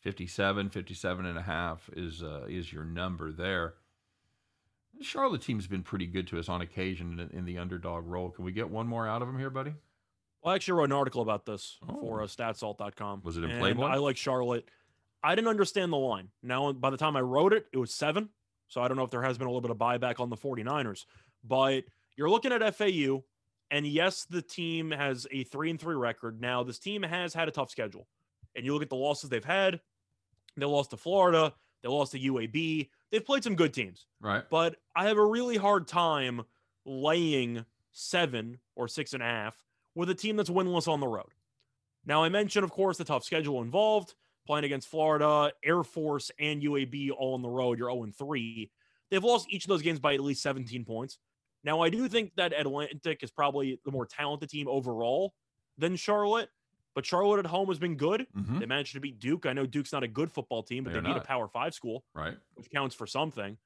57, 0.00 0.70
57 0.70 1.26
and 1.26 1.38
a 1.38 1.42
half 1.42 1.88
is 1.96 2.24
uh, 2.24 2.46
is 2.48 2.72
your 2.72 2.84
number 2.84 3.30
there. 3.30 3.74
The 4.98 5.04
Charlotte 5.04 5.42
team's 5.42 5.68
been 5.68 5.84
pretty 5.84 6.06
good 6.06 6.26
to 6.28 6.40
us 6.40 6.48
on 6.48 6.60
occasion 6.60 7.20
in, 7.20 7.38
in 7.38 7.44
the 7.44 7.58
underdog 7.58 8.04
role. 8.06 8.30
Can 8.30 8.44
we 8.44 8.50
get 8.50 8.68
one 8.68 8.88
more 8.88 9.06
out 9.06 9.22
of 9.22 9.28
them 9.28 9.38
here, 9.38 9.50
buddy? 9.50 9.74
Well, 10.42 10.52
I 10.52 10.56
actually 10.56 10.74
wrote 10.78 10.84
an 10.84 10.92
article 10.92 11.22
about 11.22 11.46
this 11.46 11.78
Oh. 11.88 12.00
for 12.00 12.22
uh, 12.22 12.26
statsalt.com. 12.26 13.20
Was 13.24 13.36
it 13.36 13.44
in 13.44 13.58
Playboy? 13.58 13.84
I 13.84 13.96
like 13.96 14.16
Charlotte. 14.16 14.68
I 15.22 15.34
didn't 15.34 15.48
understand 15.48 15.92
the 15.92 15.96
line. 15.98 16.28
Now, 16.42 16.72
by 16.72 16.90
the 16.90 16.96
time 16.96 17.16
I 17.16 17.20
wrote 17.20 17.52
it, 17.52 17.66
it 17.72 17.78
was 17.78 17.94
seven. 17.94 18.28
So 18.68 18.80
I 18.82 18.88
don't 18.88 18.96
know 18.96 19.04
if 19.04 19.10
there 19.10 19.22
has 19.22 19.38
been 19.38 19.46
a 19.46 19.50
little 19.50 19.60
bit 19.60 19.70
of 19.70 19.76
buyback 19.78 20.18
on 20.18 20.30
the 20.30 20.36
49ers. 20.36 21.04
But 21.44 21.84
you're 22.16 22.30
looking 22.30 22.52
at 22.52 22.74
FAU, 22.74 23.22
and 23.70 23.86
yes, 23.86 24.24
the 24.24 24.42
team 24.42 24.90
has 24.90 25.26
a 25.30 25.44
three 25.44 25.70
and 25.70 25.78
three 25.78 25.94
record. 25.94 26.40
Now, 26.40 26.62
this 26.64 26.78
team 26.78 27.02
has 27.02 27.34
had 27.34 27.46
a 27.48 27.50
tough 27.52 27.70
schedule. 27.70 28.08
And 28.56 28.64
you 28.64 28.72
look 28.72 28.82
at 28.82 28.88
the 28.90 28.96
losses 28.96 29.30
they've 29.30 29.44
had. 29.44 29.80
They 30.56 30.66
lost 30.66 30.90
to 30.90 30.96
Florida. 30.96 31.54
They 31.82 31.88
lost 31.88 32.12
to 32.12 32.18
UAB. 32.18 32.88
They've 33.10 33.24
played 33.24 33.44
some 33.44 33.54
good 33.56 33.72
teams 33.74 34.06
Right. 34.20 34.44
but 34.50 34.76
I 34.96 35.06
have 35.08 35.18
a 35.18 35.24
really 35.24 35.56
hard 35.56 35.86
time 35.88 36.42
laying 36.84 37.64
seven 37.92 38.58
or 38.74 38.88
six 38.88 39.12
and 39.14 39.22
a 39.22 39.26
half 39.26 39.56
with 39.94 40.10
a 40.10 40.14
team 40.14 40.36
that's 40.36 40.50
winless 40.50 40.88
on 40.88 41.00
the 41.00 41.08
road. 41.08 41.30
Now, 42.04 42.22
I 42.24 42.28
mentioned, 42.28 42.64
of 42.64 42.70
course, 42.72 42.96
the 42.98 43.04
tough 43.04 43.24
schedule 43.24 43.62
involved, 43.62 44.14
playing 44.46 44.64
against 44.64 44.88
Florida, 44.88 45.52
Air 45.62 45.82
Force, 45.84 46.30
and 46.38 46.62
UAB 46.62 47.10
all 47.10 47.34
on 47.34 47.42
the 47.42 47.48
road. 47.48 47.78
You're 47.78 47.90
0 47.92 48.06
3. 48.16 48.70
They've 49.10 49.22
lost 49.22 49.46
each 49.50 49.64
of 49.64 49.68
those 49.68 49.82
games 49.82 50.00
by 50.00 50.14
at 50.14 50.20
least 50.20 50.42
17 50.42 50.84
points. 50.84 51.18
Now, 51.64 51.80
I 51.80 51.90
do 51.90 52.08
think 52.08 52.32
that 52.36 52.52
Atlantic 52.52 53.22
is 53.22 53.30
probably 53.30 53.78
the 53.84 53.92
more 53.92 54.06
talented 54.06 54.48
team 54.50 54.66
overall 54.66 55.32
than 55.78 55.94
Charlotte, 55.94 56.48
but 56.94 57.06
Charlotte 57.06 57.38
at 57.38 57.46
home 57.46 57.68
has 57.68 57.78
been 57.78 57.96
good. 57.96 58.26
Mhm. 58.36 58.58
They 58.58 58.66
managed 58.66 58.94
to 58.94 59.00
beat 59.00 59.20
Duke. 59.20 59.46
I 59.46 59.52
know 59.52 59.64
Duke's 59.66 59.92
not 59.92 60.02
a 60.02 60.08
good 60.08 60.32
football 60.32 60.62
team, 60.64 60.82
but 60.82 60.92
They're 60.92 61.02
they 61.02 61.08
beat 61.08 61.14
not. 61.14 61.24
a 61.24 61.26
Power 61.26 61.46
Five 61.48 61.72
school, 61.74 62.04
Right. 62.14 62.36
which 62.54 62.68
counts 62.70 62.96
for 62.96 63.06
something. 63.06 63.58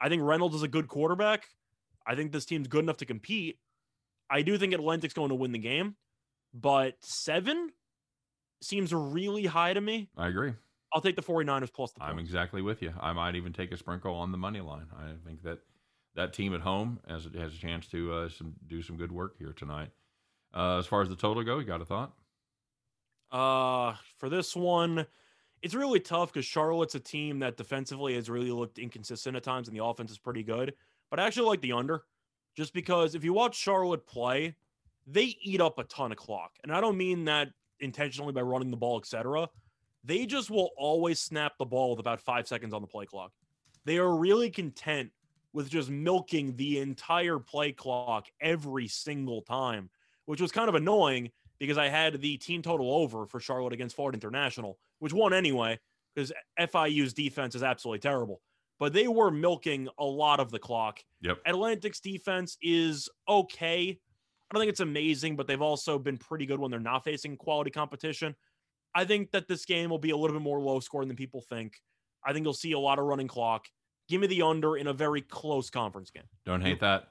I 0.00 0.08
think 0.08 0.22
Reynolds 0.22 0.54
is 0.54 0.62
a 0.62 0.68
good 0.68 0.86
quarterback. 0.86 1.48
I 2.06 2.14
think 2.14 2.30
this 2.30 2.44
team's 2.44 2.68
good 2.68 2.84
enough 2.84 2.98
to 2.98 3.06
compete. 3.06 3.58
I 4.34 4.42
do 4.42 4.58
think 4.58 4.74
Atlantic's 4.74 5.14
going 5.14 5.28
to 5.28 5.36
win 5.36 5.52
the 5.52 5.60
game, 5.60 5.94
but 6.52 6.96
seven 6.98 7.70
seems 8.60 8.92
really 8.92 9.46
high 9.46 9.72
to 9.72 9.80
me. 9.80 10.08
I 10.16 10.26
agree. 10.26 10.54
I'll 10.92 11.00
take 11.00 11.14
the 11.14 11.22
49ers 11.22 11.72
plus 11.72 11.92
the 11.92 12.02
I'm 12.02 12.18
exactly 12.18 12.60
with 12.60 12.82
you. 12.82 12.92
I 13.00 13.12
might 13.12 13.36
even 13.36 13.52
take 13.52 13.70
a 13.70 13.76
sprinkle 13.76 14.12
on 14.12 14.32
the 14.32 14.38
money 14.38 14.60
line. 14.60 14.86
I 14.98 15.12
think 15.24 15.44
that 15.44 15.60
that 16.16 16.32
team 16.32 16.52
at 16.52 16.62
home 16.62 16.98
has 17.08 17.28
has 17.36 17.54
a 17.54 17.58
chance 17.58 17.86
to 17.88 18.12
uh, 18.12 18.28
some, 18.28 18.54
do 18.66 18.82
some 18.82 18.96
good 18.96 19.12
work 19.12 19.36
here 19.38 19.52
tonight. 19.52 19.90
Uh, 20.52 20.78
as 20.78 20.86
far 20.86 21.00
as 21.00 21.08
the 21.08 21.16
total 21.16 21.44
go, 21.44 21.60
you 21.60 21.64
got 21.64 21.80
a 21.80 21.84
thought? 21.84 22.12
Uh, 23.30 23.94
for 24.18 24.28
this 24.28 24.56
one, 24.56 25.06
it's 25.62 25.74
really 25.74 26.00
tough 26.00 26.32
because 26.32 26.44
Charlotte's 26.44 26.96
a 26.96 27.00
team 27.00 27.38
that 27.38 27.56
defensively 27.56 28.16
has 28.16 28.28
really 28.28 28.50
looked 28.50 28.80
inconsistent 28.80 29.36
at 29.36 29.44
times, 29.44 29.68
and 29.68 29.76
the 29.76 29.84
offense 29.84 30.10
is 30.10 30.18
pretty 30.18 30.42
good. 30.42 30.74
But 31.08 31.20
I 31.20 31.26
actually 31.26 31.46
like 31.46 31.60
the 31.60 31.72
under, 31.72 32.02
just 32.56 32.72
because 32.72 33.14
if 33.14 33.24
you 33.24 33.32
watch 33.32 33.56
Charlotte 33.56 34.06
play, 34.06 34.54
they 35.06 35.36
eat 35.42 35.60
up 35.60 35.78
a 35.78 35.84
ton 35.84 36.12
of 36.12 36.18
clock, 36.18 36.52
and 36.62 36.72
I 36.72 36.80
don't 36.80 36.96
mean 36.96 37.24
that 37.26 37.48
intentionally 37.80 38.32
by 38.32 38.42
running 38.42 38.70
the 38.70 38.76
ball, 38.76 38.98
etc. 38.98 39.48
They 40.04 40.26
just 40.26 40.50
will 40.50 40.70
always 40.76 41.20
snap 41.20 41.52
the 41.58 41.64
ball 41.64 41.90
with 41.90 42.00
about 42.00 42.20
five 42.20 42.46
seconds 42.46 42.74
on 42.74 42.80
the 42.80 42.88
play 42.88 43.06
clock. 43.06 43.32
They 43.84 43.98
are 43.98 44.14
really 44.14 44.50
content 44.50 45.10
with 45.52 45.70
just 45.70 45.88
milking 45.88 46.56
the 46.56 46.80
entire 46.80 47.38
play 47.38 47.72
clock 47.72 48.26
every 48.40 48.88
single 48.88 49.42
time, 49.42 49.90
which 50.26 50.40
was 50.40 50.52
kind 50.52 50.68
of 50.68 50.74
annoying 50.74 51.30
because 51.58 51.78
I 51.78 51.88
had 51.88 52.20
the 52.20 52.36
team 52.36 52.60
total 52.60 52.92
over 52.92 53.26
for 53.26 53.40
Charlotte 53.40 53.72
against 53.72 53.96
Florida 53.96 54.16
International, 54.16 54.78
which 54.98 55.12
won 55.12 55.32
anyway 55.32 55.78
because 56.14 56.32
FIU's 56.58 57.12
defense 57.12 57.54
is 57.54 57.62
absolutely 57.62 58.00
terrible. 58.00 58.40
But 58.84 58.92
they 58.92 59.08
were 59.08 59.30
milking 59.30 59.88
a 59.98 60.04
lot 60.04 60.40
of 60.40 60.50
the 60.50 60.58
clock. 60.58 61.00
Yep. 61.22 61.38
Atlantic's 61.46 62.00
defense 62.00 62.58
is 62.60 63.08
okay. 63.26 63.98
I 64.50 64.54
don't 64.54 64.60
think 64.60 64.68
it's 64.68 64.80
amazing, 64.80 65.36
but 65.36 65.46
they've 65.46 65.62
also 65.62 65.98
been 65.98 66.18
pretty 66.18 66.44
good 66.44 66.60
when 66.60 66.70
they're 66.70 66.78
not 66.78 67.02
facing 67.02 67.38
quality 67.38 67.70
competition. 67.70 68.34
I 68.94 69.06
think 69.06 69.30
that 69.30 69.48
this 69.48 69.64
game 69.64 69.88
will 69.88 69.98
be 69.98 70.10
a 70.10 70.16
little 70.18 70.36
bit 70.36 70.42
more 70.42 70.60
low 70.60 70.80
scoring 70.80 71.08
than 71.08 71.16
people 71.16 71.40
think. 71.40 71.80
I 72.26 72.34
think 72.34 72.44
you'll 72.44 72.52
see 72.52 72.72
a 72.72 72.78
lot 72.78 72.98
of 72.98 73.06
running 73.06 73.26
clock. 73.26 73.64
Give 74.06 74.20
me 74.20 74.26
the 74.26 74.42
under 74.42 74.76
in 74.76 74.86
a 74.86 74.92
very 74.92 75.22
close 75.22 75.70
conference 75.70 76.10
game. 76.10 76.24
Don't 76.44 76.60
hate 76.60 76.80
that. 76.80 77.08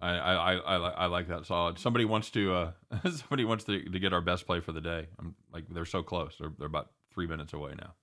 I 0.00 0.10
I, 0.10 0.54
I, 0.54 0.76
I, 0.76 1.06
like 1.06 1.26
that 1.30 1.46
solid. 1.46 1.80
Somebody 1.80 2.04
wants 2.04 2.30
to 2.30 2.54
uh, 2.54 2.70
somebody 3.10 3.44
wants 3.44 3.64
to, 3.64 3.82
to 3.82 3.98
get 3.98 4.12
our 4.12 4.20
best 4.20 4.46
play 4.46 4.60
for 4.60 4.70
the 4.70 4.80
day. 4.80 5.08
I'm 5.18 5.34
like 5.52 5.64
they're 5.68 5.84
so 5.84 6.04
close. 6.04 6.36
They're 6.38 6.52
they're 6.56 6.68
about 6.68 6.92
three 7.12 7.26
minutes 7.26 7.54
away 7.54 7.72
now. 7.76 7.94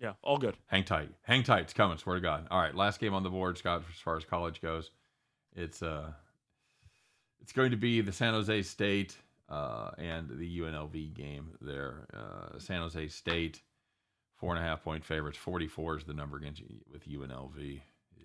Yeah, 0.00 0.12
all 0.22 0.38
good. 0.38 0.56
Hang 0.66 0.84
tight. 0.84 1.10
Hang 1.22 1.42
tight. 1.42 1.62
It's 1.62 1.74
coming. 1.74 1.98
Swear 1.98 2.16
to 2.16 2.22
God. 2.22 2.46
All 2.50 2.60
right. 2.60 2.74
Last 2.74 3.00
game 3.00 3.12
on 3.12 3.22
the 3.22 3.28
board, 3.30 3.58
Scott. 3.58 3.82
As 3.92 4.00
far 4.00 4.16
as 4.16 4.24
college 4.24 4.62
goes, 4.62 4.90
it's 5.54 5.82
uh, 5.82 6.12
it's 7.40 7.52
going 7.52 7.70
to 7.70 7.76
be 7.76 8.00
the 8.00 8.12
San 8.12 8.32
Jose 8.32 8.62
State 8.62 9.16
uh, 9.50 9.90
and 9.98 10.30
the 10.30 10.60
UNLV 10.60 11.14
game 11.14 11.52
there. 11.60 12.06
Uh, 12.14 12.58
San 12.58 12.80
Jose 12.80 13.08
State, 13.08 13.60
four 14.36 14.54
and 14.54 14.64
a 14.64 14.66
half 14.66 14.82
point 14.82 15.04
favorites. 15.04 15.36
Forty 15.36 15.66
four 15.66 15.98
is 15.98 16.04
the 16.04 16.14
number 16.14 16.38
against 16.38 16.62
with 16.90 17.06
UNLV. 17.06 17.80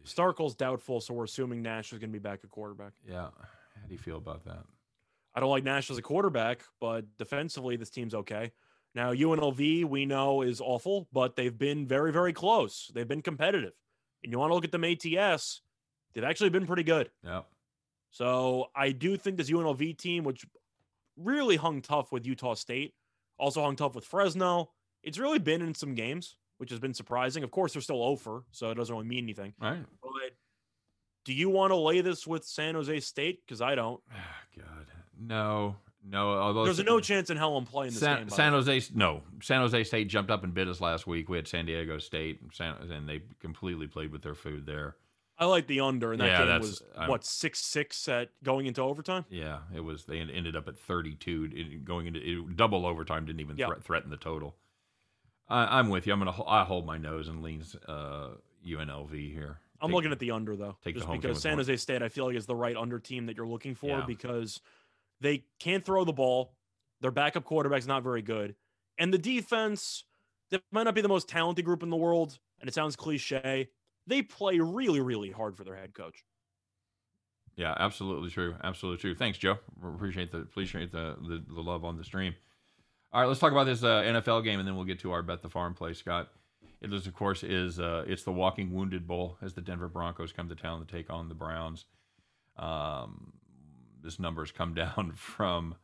Starkel's 0.06 0.56
doubtful, 0.56 1.02
so 1.02 1.14
we're 1.14 1.24
assuming 1.26 1.62
Nash 1.62 1.92
is 1.92 2.00
going 2.00 2.12
to 2.12 2.14
be 2.14 2.20
back 2.20 2.40
at 2.44 2.50
quarterback. 2.52 2.94
Yeah. 3.08 3.24
How 3.24 3.88
do 3.88 3.92
you 3.92 3.98
feel 3.98 4.18
about 4.18 4.46
that? 4.46 4.64
I 5.34 5.40
don't 5.40 5.50
like 5.50 5.64
Nash 5.64 5.90
as 5.90 5.98
a 5.98 6.02
quarterback, 6.02 6.62
but 6.80 7.06
defensively, 7.18 7.76
this 7.76 7.90
team's 7.90 8.14
okay. 8.14 8.52
Now, 8.96 9.14
UNLV, 9.14 9.86
we 9.86 10.06
know, 10.06 10.42
is 10.42 10.62
awful, 10.62 11.10
but 11.12 11.36
they've 11.36 11.56
been 11.56 11.86
very, 11.86 12.14
very 12.14 12.32
close. 12.32 12.90
They've 12.94 13.08
been 13.08 13.22
competitive. 13.22 13.74
And 14.24 14.32
you 14.32 14.40
want 14.40 14.52
to 14.52 14.56
look 14.56 14.64
at 14.64 14.72
them 14.72 14.86
ATS, 14.86 15.62
they've 16.14 16.24
actually 16.24 16.50
been 16.50 16.66
pretty 16.66 16.84
good. 16.84 17.12
Yeah. 17.22 17.42
So 18.12 18.68
I 18.74 18.92
do 18.92 19.18
think 19.18 19.36
this 19.36 19.52
UNLV 19.52 19.98
team, 19.98 20.24
which 20.24 20.46
really 21.18 21.58
hung 21.58 21.82
tough 21.82 22.14
with 22.14 22.26
Utah 22.26 22.54
State, 22.54 22.94
also 23.38 23.62
hung 23.62 23.76
tough 23.76 23.96
with 23.96 24.06
Fresno. 24.06 24.72
It's 25.04 25.20
really 25.20 25.40
been 25.40 25.62
in 25.62 25.76
some 25.76 25.94
games, 25.94 26.38
which 26.58 26.70
has 26.70 26.80
been 26.80 26.94
surprising. 26.94 27.44
Of 27.44 27.52
course, 27.52 27.74
they're 27.74 27.82
still 27.82 28.02
oh 28.02 28.08
over, 28.08 28.46
so 28.52 28.72
it 28.72 28.76
doesn't 28.76 28.96
really 28.96 29.08
mean 29.08 29.26
anything. 29.26 29.54
All 29.62 29.72
right. 29.72 29.86
But 30.02 30.12
do 31.26 31.34
you 31.34 31.50
want 31.50 31.72
to 31.72 31.76
lay 31.76 32.00
this 32.00 32.26
with 32.26 32.46
San 32.46 32.76
Jose 32.76 33.02
State? 33.02 33.42
Because 33.46 33.62
I 33.62 33.76
don't. 33.76 34.02
Ah, 34.10 34.38
God. 34.58 34.88
No. 35.20 35.76
No. 36.08 36.30
Although 36.38 36.66
There's 36.66 36.84
no 36.84 37.00
chance 37.00 37.30
in 37.30 37.38
hell 37.38 37.58
I'm 37.58 37.66
playing 37.66 37.92
this 37.94 38.00
San, 38.00 38.20
game. 38.20 38.30
San 38.30 38.52
way. 38.54 38.58
Jose, 38.60 38.82
no, 38.94 39.22
San 39.42 39.62
Jose 39.62 39.84
State 39.86 40.08
jumped 40.08 40.30
up 40.32 40.44
and 40.44 40.54
bit 40.54 40.68
us 40.68 40.80
last 40.82 41.08
week. 41.08 41.30
We 41.30 41.38
had 41.38 41.48
San 41.48 41.66
Diego 41.66 41.98
State, 41.98 42.42
and, 42.42 42.54
San, 42.54 42.76
and 42.92 43.10
they 43.10 43.24
completely 43.40 43.88
played 43.88 44.12
with 44.12 44.22
their 44.22 44.36
food 44.36 44.66
there. 44.66 44.96
I 45.38 45.46
like 45.46 45.68
the 45.68 45.82
under, 45.82 46.14
and 46.14 46.22
that 46.22 46.28
Yeah, 46.28 46.46
game 46.46 46.60
was 46.62 46.82
I'm- 46.96 47.10
what 47.10 47.26
six 47.26 47.60
six 47.60 48.08
at 48.08 48.30
going 48.44 48.68
into 48.68 48.82
overtime. 48.82 49.26
Yeah, 49.30 49.60
it 49.74 49.82
was. 49.82 50.06
They 50.06 50.20
ended 50.20 50.56
up 50.56 50.68
at 50.70 50.78
32, 50.78 51.80
going 51.84 52.08
into 52.08 52.20
it, 52.22 52.56
double 52.56 52.86
overtime. 52.86 53.26
Didn't 53.26 53.42
even 53.42 53.58
Yeah. 53.58 53.68
threat, 53.68 53.84
threaten 53.84 54.10
the 54.12 54.18
total. 54.18 54.56
I, 55.50 55.80
I'm 55.80 55.90
with 55.90 56.08
you. 56.08 56.14
I'm 56.14 56.20
gonna. 56.20 56.42
I 56.48 56.64
hold 56.64 56.86
my 56.86 56.98
nose 56.98 57.28
and 57.28 57.44
leans 57.44 57.76
uh, 57.88 58.36
UNLV 58.66 59.12
here. 59.34 59.60
I'm 59.82 59.90
Take- 59.90 59.96
looking 59.96 60.12
at 60.14 60.20
the 60.20 60.32
under 60.32 60.56
though, 60.56 60.78
just 60.86 61.06
home 61.06 61.20
because 61.20 61.42
San. 61.42 61.58
Jose 61.58 61.76
State 61.78 62.02
I 62.02 62.08
feel 62.08 62.26
like 62.28 62.36
is 62.38 62.46
the 62.46 62.56
right 62.56 62.76
under 62.78 62.98
team 62.98 63.26
that 63.26 63.36
you're 63.36 63.46
looking 63.48 63.76
for 63.76 63.88
Yeah. 63.90 64.06
because 64.08 64.62
they 65.22 65.46
can't 65.60 65.86
throw 65.86 66.04
the 66.04 66.14
ball. 66.14 66.54
Their 67.02 67.12
backup 67.12 67.44
quarterback's 67.44 67.88
not 67.88 68.04
very 68.04 68.22
good, 68.22 68.56
and 68.98 69.14
the 69.14 69.18
defense 69.18 70.06
that 70.52 70.62
might 70.72 70.84
not 70.84 70.96
be 70.96 71.02
the 71.02 71.10
most 71.10 71.28
talented 71.28 71.66
group 71.66 71.84
in 71.84 71.90
the 71.90 71.96
world, 71.96 72.40
and 72.60 72.68
it 72.68 72.74
sounds 72.74 72.96
cliche. 72.96 73.70
They 74.08 74.22
play 74.22 74.60
really, 74.60 75.02
really 75.02 75.32
hard 75.32 75.58
for 75.58 75.64
their 75.64 75.76
head 75.76 75.94
coach. 75.94 76.24
Yeah, 77.56 77.74
absolutely 77.78 78.30
true. 78.30 78.56
Absolutely 78.64 79.00
true. 79.00 79.16
Thanks, 79.16 79.38
Joe. 79.38 79.58
Appreciate 79.84 80.32
the 80.32 80.40
appreciate 80.40 80.92
the, 80.92 81.16
the 81.22 81.44
the 81.48 81.62
love 81.62 81.84
on 81.84 81.98
the 81.98 82.04
stream. 82.04 82.36
All 83.14 83.22
right, 83.22 83.28
let's 83.28 83.40
talk 83.40 83.54
about 83.54 83.66
this 83.66 83.82
uh, 83.82 84.02
NFL 84.02 84.44
game, 84.44 84.60
and 84.60 84.68
then 84.68 84.76
we'll 84.76 84.86
get 84.86 85.00
to 85.00 85.12
our 85.12 85.24
bet 85.24 85.42
the 85.42 85.50
farm 85.50 85.74
play, 85.74 85.94
Scott. 85.94 86.30
It 86.82 86.92
is, 86.92 87.08
of 87.08 87.14
course, 87.14 87.44
is 87.44 87.80
uh, 87.80 88.04
it's 88.06 88.24
the 88.24 88.32
Walking 88.32 88.74
Wounded 88.74 89.08
Bowl 89.08 89.38
as 89.42 89.54
the 89.54 89.62
Denver 89.62 89.88
Broncos 89.88 90.34
come 90.34 90.50
to 90.50 90.56
town 90.56 90.86
to 90.86 90.92
take 90.92 91.10
on 91.10 91.30
the 91.30 91.36
Browns. 91.36 91.86
Um, 92.58 93.32
this 94.06 94.20
number 94.20 94.42
has 94.44 94.52
come 94.52 94.74
down 94.76 95.14
from 95.16 95.76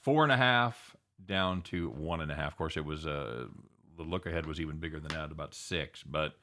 four 0.00 0.24
and 0.24 0.32
a 0.32 0.36
half 0.36 0.96
down 1.24 1.62
to 1.62 1.90
one 1.90 2.20
and 2.20 2.32
a 2.32 2.34
half. 2.34 2.52
Of 2.52 2.58
course, 2.58 2.76
it 2.76 2.84
was 2.84 3.06
uh, 3.06 3.46
the 3.96 4.02
look 4.02 4.26
ahead 4.26 4.46
was 4.46 4.60
even 4.60 4.78
bigger 4.78 4.98
than 4.98 5.12
that, 5.12 5.30
about 5.30 5.54
six, 5.54 6.02
but 6.02 6.34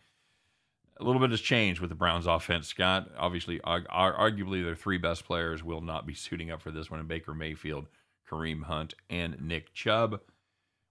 a 1.00 1.04
little 1.04 1.20
bit 1.20 1.32
has 1.32 1.42
changed 1.42 1.80
with 1.80 1.90
the 1.90 1.96
Browns 1.96 2.26
offense, 2.26 2.68
Scott. 2.68 3.12
Obviously, 3.18 3.60
ar- 3.62 3.84
arguably 3.90 4.64
their 4.64 4.76
three 4.76 4.98
best 4.98 5.26
players 5.26 5.64
will 5.64 5.82
not 5.82 6.06
be 6.06 6.14
suiting 6.16 6.52
up 6.52 6.62
for 6.62 6.72
this 6.72 6.90
one 6.90 7.00
in 7.00 7.08
Baker 7.08 7.34
Mayfield, 7.34 7.88
Kareem 8.30 8.64
Hunt, 8.64 8.94
and 9.10 9.42
Nick 9.42 9.74
Chubb. 9.74 10.22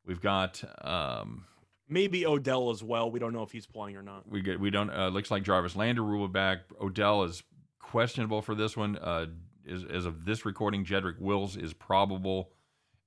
We've 0.05 0.21
got 0.21 0.63
um, 0.85 1.45
Maybe 1.89 2.27
Odell 2.27 2.71
as 2.71 2.83
well. 2.83 3.11
We 3.11 3.19
don't 3.19 3.33
know 3.33 3.43
if 3.43 3.53
he's 3.53 3.67
playing 3.67 3.97
or 3.97 4.03
not. 4.03 4.29
we 4.29 4.41
get 4.41 4.59
we 4.61 4.71
don't 4.71 4.91
uh, 4.91 5.09
looks 5.09 5.31
like 5.31 5.43
Jarvis 5.43 5.77
Landry 5.77 6.05
will 6.05 6.29
be 6.29 6.33
back. 6.33 6.59
Odell 6.81 7.25
is 7.25 7.43
questionable 7.81 8.43
for 8.43 8.55
this 8.55 8.77
one. 8.77 8.97
Uh, 8.97 9.27
is, 9.67 9.85
as 9.85 10.07
of 10.07 10.25
this 10.25 10.45
recording, 10.45 10.85
Jedrick 10.85 11.19
Wills 11.19 11.57
is 11.57 11.73
probable, 11.73 12.51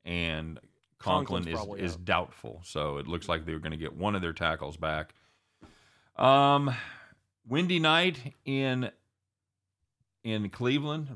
and 0.05 0.59
Conklin 0.99 1.47
is 1.47 1.53
probably 1.55 1.81
is 1.81 1.93
out. 1.93 2.05
doubtful. 2.05 2.61
So 2.63 2.97
it 2.97 3.07
looks 3.07 3.27
like 3.27 3.45
they're 3.45 3.59
going 3.59 3.71
to 3.71 3.77
get 3.77 3.95
one 3.95 4.15
of 4.15 4.21
their 4.21 4.33
tackles 4.33 4.77
back. 4.77 5.13
Um, 6.15 6.73
windy 7.47 7.79
night 7.79 8.35
in 8.45 8.91
in 10.23 10.49
Cleveland, 10.49 11.09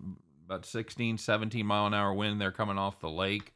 about 0.46 0.66
16, 0.66 1.18
17 1.18 1.66
mile 1.66 1.88
an 1.88 1.94
hour 1.94 2.14
wind. 2.14 2.40
They're 2.40 2.52
coming 2.52 2.78
off 2.78 3.00
the 3.00 3.10
lake. 3.10 3.54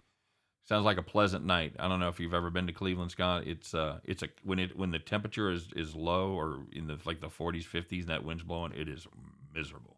Sounds 0.65 0.83
like 0.83 0.97
a 0.97 1.03
pleasant 1.03 1.45
night. 1.45 1.73
I 1.79 1.87
don't 1.87 2.01
know 2.01 2.09
if 2.09 2.19
you've 2.19 2.33
ever 2.33 2.49
been 2.49 2.67
to 2.67 2.73
Cleveland, 2.73 3.11
Scott. 3.11 3.47
It's 3.47 3.73
uh, 3.73 3.99
it's 4.03 4.21
a 4.21 4.27
when 4.43 4.59
it 4.59 4.77
when 4.77 4.91
the 4.91 4.99
temperature 4.99 5.49
is 5.49 5.69
is 5.75 5.95
low 5.95 6.31
or 6.31 6.59
in 6.73 6.87
the 6.87 6.99
like 7.05 7.21
the 7.21 7.29
40s, 7.29 7.65
50s, 7.65 8.01
and 8.01 8.09
that 8.09 8.25
wind's 8.25 8.43
blowing. 8.43 8.73
It 8.75 8.89
is 8.89 9.07
miserable. 9.55 9.96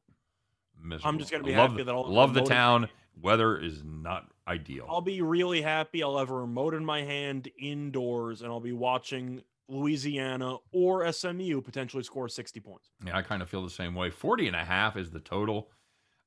Miserable. 0.81 1.07
I'm 1.09 1.19
just 1.19 1.31
gonna 1.31 1.43
be 1.43 1.55
love 1.55 1.71
happy 1.71 1.83
the, 1.83 1.85
that 1.85 1.95
I'll 1.95 2.11
love 2.11 2.33
the 2.33 2.41
town. 2.41 2.89
Weather 3.21 3.57
is 3.57 3.83
not 3.83 4.27
ideal. 4.47 4.85
I'll 4.89 5.01
be 5.01 5.21
really 5.21 5.61
happy. 5.61 6.01
I'll 6.03 6.17
have 6.17 6.29
a 6.29 6.33
remote 6.35 6.73
in 6.73 6.85
my 6.85 7.01
hand 7.01 7.49
indoors, 7.59 8.41
and 8.41 8.51
I'll 8.51 8.59
be 8.61 8.71
watching 8.71 9.41
Louisiana 9.67 10.57
or 10.71 11.11
SMU 11.11 11.61
potentially 11.61 12.03
score 12.03 12.27
60 12.27 12.59
points. 12.59 12.89
Yeah, 13.05 13.17
I 13.17 13.21
kind 13.21 13.41
of 13.41 13.49
feel 13.49 13.63
the 13.63 13.69
same 13.69 13.93
way. 13.95 14.09
40 14.09 14.47
and 14.47 14.55
a 14.55 14.63
half 14.65 14.97
is 14.97 15.11
the 15.11 15.19
total. 15.19 15.69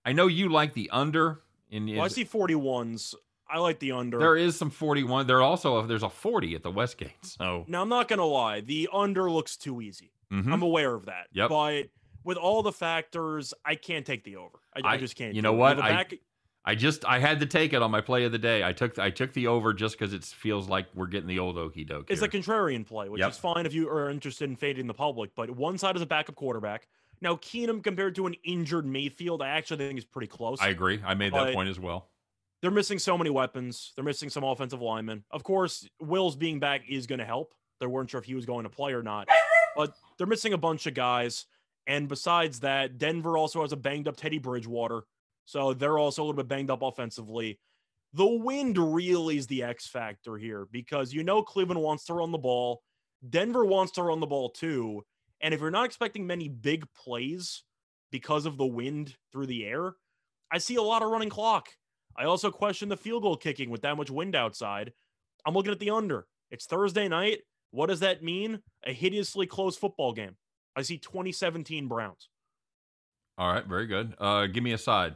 I 0.05 0.13
know 0.13 0.27
you 0.27 0.49
like 0.49 0.75
the 0.75 0.91
under. 0.91 1.43
In 1.71 1.87
Well, 1.87 2.03
I 2.05 2.09
see 2.09 2.25
41s. 2.25 3.15
I 3.49 3.59
like 3.59 3.79
the 3.79 3.93
under. 3.93 4.19
There 4.19 4.37
is 4.37 4.57
some 4.57 4.71
41. 4.71 5.27
There 5.27 5.43
also 5.43 5.85
there's 5.87 6.03
a 6.03 6.09
40 6.09 6.55
at 6.55 6.63
the 6.63 6.71
Westgate. 6.71 7.13
So 7.23 7.65
now 7.69 7.83
I'm 7.83 7.89
not 7.89 8.09
gonna 8.09 8.25
lie, 8.27 8.61
the 8.61 8.89
under 8.93 9.31
looks 9.31 9.57
too 9.57 9.81
easy. 9.81 10.13
mhm. 10.33 10.53
I'm 10.53 10.63
aware 10.63 10.95
of 10.95 11.07
that. 11.07 11.27
Yep. 11.33 11.49
But 11.49 11.83
with 12.25 12.37
all 12.37 12.63
the 12.63 12.73
factors, 12.73 13.53
I 13.65 13.75
can't 13.75 14.05
take 14.07 14.25
the 14.25 14.37
over. 14.37 14.59
I, 14.75 14.81
I 14.87 14.93
I- 14.93 14.97
just 14.99 15.17
can't. 15.17 15.35
you 15.35 15.43
know 15.43 15.53
what? 15.53 15.79
Back- 15.79 16.15
I 16.65 16.77
just 16.77 17.05
I 17.05 17.19
had 17.19 17.41
to 17.41 17.47
take 17.47 17.73
it 17.73 17.83
on 17.83 17.91
my 17.91 18.01
play 18.01 18.23
of 18.25 18.31
the 18.31 18.39
day. 18.39 18.63
I 18.63 18.73
took 18.73 18.97
I 18.97 19.11
took 19.11 19.33
the 19.33 19.49
over 19.49 19.75
just 19.75 19.99
because 19.99 20.13
it 20.15 20.23
feels 20.25 20.69
like 20.69 20.87
we're 20.95 21.09
getting 21.09 21.27
the 21.27 21.41
old 21.41 21.59
okey 21.59 21.83
doke. 21.83 22.09
It's 22.09 22.23
a 22.23 22.29
contrarian 22.29 22.87
play, 22.87 23.09
which 23.09 23.19
Yep. 23.19 23.31
is 23.33 23.39
fine 23.39 23.67
if 23.67 23.75
you 23.75 23.89
are 23.89 24.09
interested 24.09 24.49
in 24.49 24.55
fading 24.55 24.87
the 24.87 24.95
public. 24.95 25.31
But 25.35 25.51
one 25.51 25.77
side 25.77 25.97
is 25.97 26.03
a 26.03 26.07
backup 26.07 26.37
quarterback. 26.37 26.87
Now 27.21 27.35
Keenum 27.35 27.83
compared 27.83 28.15
to 28.15 28.27
an 28.27 28.35
injured 28.45 28.87
Mayfield, 28.87 29.43
I 29.43 29.49
actually 29.49 29.79
think 29.89 29.99
is 29.99 30.05
pretty 30.05 30.29
close. 30.29 30.61
I 30.61 30.69
agree. 30.69 31.01
I 31.05 31.15
made 31.15 31.33
that 31.35 31.53
point 31.53 31.69
as 31.69 31.81
well. 31.81 32.11
They're 32.61 32.71
missing 32.71 33.01
so 33.01 33.19
many 33.19 33.31
weapons. 33.31 33.91
They're 33.97 34.05
missing 34.05 34.31
some 34.31 34.45
offensive 34.45 34.81
linemen. 34.81 35.25
Of 35.33 35.43
course, 35.43 35.89
Wills 36.01 36.37
being 36.37 36.61
back 36.61 36.83
is 36.89 37.09
going 37.09 37.19
to 37.19 37.25
help. 37.25 37.55
They 37.81 37.87
weren't 37.89 38.09
sure 38.09 38.21
if 38.21 38.25
he 38.27 38.37
was 38.37 38.47
going 38.47 38.63
to 38.63 38.71
play 38.71 38.93
or 38.93 39.03
not, 39.03 39.27
but 39.77 39.95
they're 40.17 40.29
missing 40.29 40.53
a 40.53 40.59
bunch 40.59 40.87
of 40.87 40.95
guys. 40.95 41.47
And 41.87 42.09
besides 42.09 42.61
that, 42.61 42.99
Denver 42.99 43.37
also 43.37 43.63
has 43.63 43.73
a 43.73 43.77
banged 43.77 44.09
up 44.09 44.17
Teddy 44.17 44.39
Bridgewater. 44.39 45.03
So 45.45 45.75
they're 45.75 45.99
also 45.99 46.23
a 46.23 46.25
little 46.25 46.37
bit 46.37 46.49
banged 46.49 46.71
up 46.71 46.83
offensively. 46.83 47.59
The 48.15 48.27
wind 48.27 48.79
really 48.79 49.39
is 49.39 49.47
the 49.47 49.63
X 49.63 49.89
factor 49.89 50.37
here 50.37 50.67
because 50.71 51.13
you 51.13 51.25
know 51.25 51.43
Cleveland 51.43 51.81
wants 51.81 52.05
to 52.05 52.15
run 52.15 52.31
the 52.31 52.39
ball. 52.39 52.83
Denver 53.29 53.65
wants 53.65 53.93
to 53.93 54.03
run 54.03 54.21
the 54.21 54.27
ball 54.27 54.51
too. 54.51 55.03
And 55.41 55.53
if 55.53 55.61
you're 55.61 55.71
not 55.71 55.87
expecting 55.87 56.27
many 56.27 56.49
big 56.49 56.85
plays 56.93 57.65
because 58.11 58.47
of 58.47 58.59
the 58.59 58.67
wind 58.67 59.17
through 59.33 59.47
the 59.47 59.65
air, 59.65 59.95
I 60.51 60.59
see 60.59 60.77
a 60.77 60.83
lot 60.83 61.03
of 61.03 61.11
running 61.11 61.31
clock. 61.31 61.69
I 62.17 62.25
also 62.25 62.51
question 62.51 62.89
the 62.89 62.97
field 62.97 63.23
goal 63.23 63.37
kicking 63.37 63.71
with 63.71 63.83
that 63.83 63.97
much 63.97 64.11
wind 64.11 64.37
outside. 64.37 64.93
I'm 65.47 65.55
looking 65.55 65.73
at 65.73 65.79
the 65.79 65.91
under. 65.91 66.27
It's 66.51 66.67
Thursday 66.67 67.09
night. 67.09 67.41
What 67.71 67.87
does 67.87 68.01
that 68.01 68.23
mean? 68.23 68.61
A 68.85 68.93
hideously 68.93 69.47
close 69.47 69.77
football 69.77 70.13
game. 70.13 70.37
I 70.77 70.83
see 70.83 70.99
2017 70.99 71.89
Browns. 71.89 72.29
All 73.39 73.53
right, 73.53 73.67
very 73.67 73.87
good. 73.87 74.15
Uh, 74.19 74.47
give 74.47 74.63
me 74.63 74.73
a 74.73 74.79
side. 74.79 75.15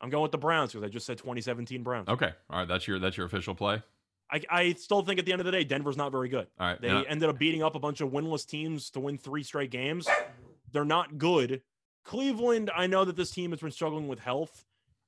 I'm 0.00 0.10
going 0.10 0.22
with 0.22 0.32
the 0.32 0.38
Browns 0.38 0.72
because 0.72 0.84
I 0.84 0.88
just 0.88 1.06
said 1.06 1.18
2017 1.18 1.82
Browns. 1.82 2.08
Okay, 2.08 2.30
all 2.50 2.58
right. 2.58 2.68
That's 2.68 2.88
your 2.88 2.98
that's 2.98 3.16
your 3.16 3.26
official 3.26 3.54
play. 3.54 3.82
I, 4.32 4.40
I 4.50 4.72
still 4.72 5.02
think 5.02 5.18
at 5.18 5.26
the 5.26 5.32
end 5.32 5.40
of 5.40 5.44
the 5.44 5.52
day, 5.52 5.62
Denver's 5.62 5.96
not 5.96 6.10
very 6.10 6.28
good. 6.28 6.46
All 6.58 6.66
right. 6.66 6.80
They 6.80 6.90
I- 6.90 7.02
ended 7.02 7.28
up 7.28 7.38
beating 7.38 7.62
up 7.62 7.74
a 7.74 7.78
bunch 7.78 8.00
of 8.00 8.10
winless 8.10 8.46
teams 8.46 8.90
to 8.90 9.00
win 9.00 9.18
three 9.18 9.42
straight 9.42 9.70
games. 9.70 10.08
They're 10.72 10.84
not 10.84 11.18
good. 11.18 11.62
Cleveland, 12.04 12.70
I 12.74 12.86
know 12.86 13.04
that 13.04 13.14
this 13.14 13.30
team 13.30 13.50
has 13.50 13.60
been 13.60 13.70
struggling 13.70 14.08
with 14.08 14.20
health. 14.20 14.64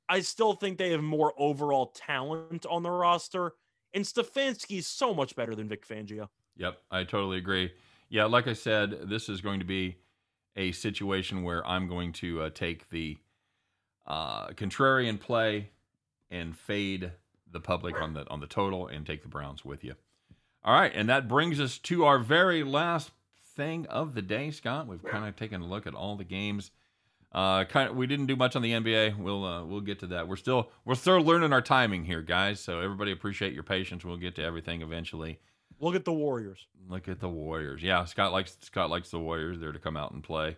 I 0.08 0.20
still 0.20 0.52
think 0.52 0.76
they 0.76 0.90
have 0.90 1.02
more 1.02 1.32
overall 1.38 1.86
talent 1.86 2.66
on 2.66 2.82
the 2.82 2.90
roster. 2.90 3.54
And 3.94 4.04
Stefanski's 4.04 4.86
so 4.86 5.14
much 5.14 5.34
better 5.34 5.54
than 5.54 5.68
Vic 5.68 5.88
Fangio. 5.88 6.28
Yep, 6.56 6.78
I 6.90 7.04
totally 7.04 7.38
agree. 7.38 7.72
Yeah, 8.14 8.26
like 8.26 8.46
I 8.46 8.52
said, 8.52 9.08
this 9.08 9.28
is 9.28 9.40
going 9.40 9.58
to 9.58 9.64
be 9.66 9.96
a 10.54 10.70
situation 10.70 11.42
where 11.42 11.66
I'm 11.66 11.88
going 11.88 12.12
to 12.12 12.42
uh, 12.42 12.50
take 12.50 12.88
the 12.90 13.18
uh, 14.06 14.50
contrarian 14.50 15.18
play 15.18 15.70
and 16.30 16.56
fade 16.56 17.10
the 17.50 17.58
public 17.58 18.00
on 18.00 18.14
the 18.14 18.24
on 18.30 18.38
the 18.38 18.46
total 18.46 18.86
and 18.86 19.04
take 19.04 19.22
the 19.22 19.28
Browns 19.28 19.64
with 19.64 19.82
you. 19.82 19.94
All 20.62 20.72
right, 20.72 20.92
and 20.94 21.08
that 21.08 21.26
brings 21.26 21.58
us 21.58 21.76
to 21.78 22.04
our 22.04 22.20
very 22.20 22.62
last 22.62 23.10
thing 23.56 23.84
of 23.86 24.14
the 24.14 24.22
day, 24.22 24.52
Scott. 24.52 24.86
We've 24.86 25.02
kind 25.02 25.26
of 25.26 25.34
taken 25.34 25.62
a 25.62 25.66
look 25.66 25.84
at 25.88 25.94
all 25.94 26.14
the 26.14 26.22
games. 26.22 26.70
Uh, 27.32 27.64
kind 27.64 27.90
of, 27.90 27.96
we 27.96 28.06
didn't 28.06 28.26
do 28.26 28.36
much 28.36 28.54
on 28.54 28.62
the 28.62 28.74
NBA. 28.74 29.18
We'll 29.18 29.44
uh, 29.44 29.64
we'll 29.64 29.80
get 29.80 29.98
to 29.98 30.06
that. 30.06 30.28
We're 30.28 30.36
still 30.36 30.70
we're 30.84 30.94
still 30.94 31.20
learning 31.20 31.52
our 31.52 31.62
timing 31.62 32.04
here, 32.04 32.22
guys. 32.22 32.60
So 32.60 32.78
everybody 32.78 33.10
appreciate 33.10 33.54
your 33.54 33.64
patience. 33.64 34.04
We'll 34.04 34.18
get 34.18 34.36
to 34.36 34.44
everything 34.44 34.82
eventually. 34.82 35.40
Look 35.80 35.94
at 35.94 36.04
the 36.04 36.12
Warriors. 36.12 36.66
Look 36.88 37.08
at 37.08 37.20
the 37.20 37.28
Warriors. 37.28 37.82
Yeah, 37.82 38.04
Scott 38.04 38.32
likes 38.32 38.56
Scott 38.60 38.90
likes 38.90 39.10
the 39.10 39.18
Warriors. 39.18 39.58
They're 39.58 39.72
to 39.72 39.78
come 39.78 39.96
out 39.96 40.12
and 40.12 40.22
play. 40.22 40.56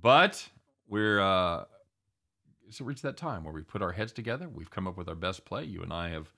But 0.00 0.48
we're 0.88 1.20
uh 1.20 1.64
it's 2.66 2.80
reached 2.80 3.02
that 3.02 3.16
time 3.16 3.44
where 3.44 3.52
we 3.52 3.62
put 3.62 3.82
our 3.82 3.92
heads 3.92 4.12
together. 4.12 4.48
We've 4.48 4.70
come 4.70 4.86
up 4.86 4.96
with 4.96 5.08
our 5.08 5.14
best 5.14 5.44
play. 5.44 5.64
You 5.64 5.82
and 5.82 5.92
I 5.92 6.10
have 6.10 6.32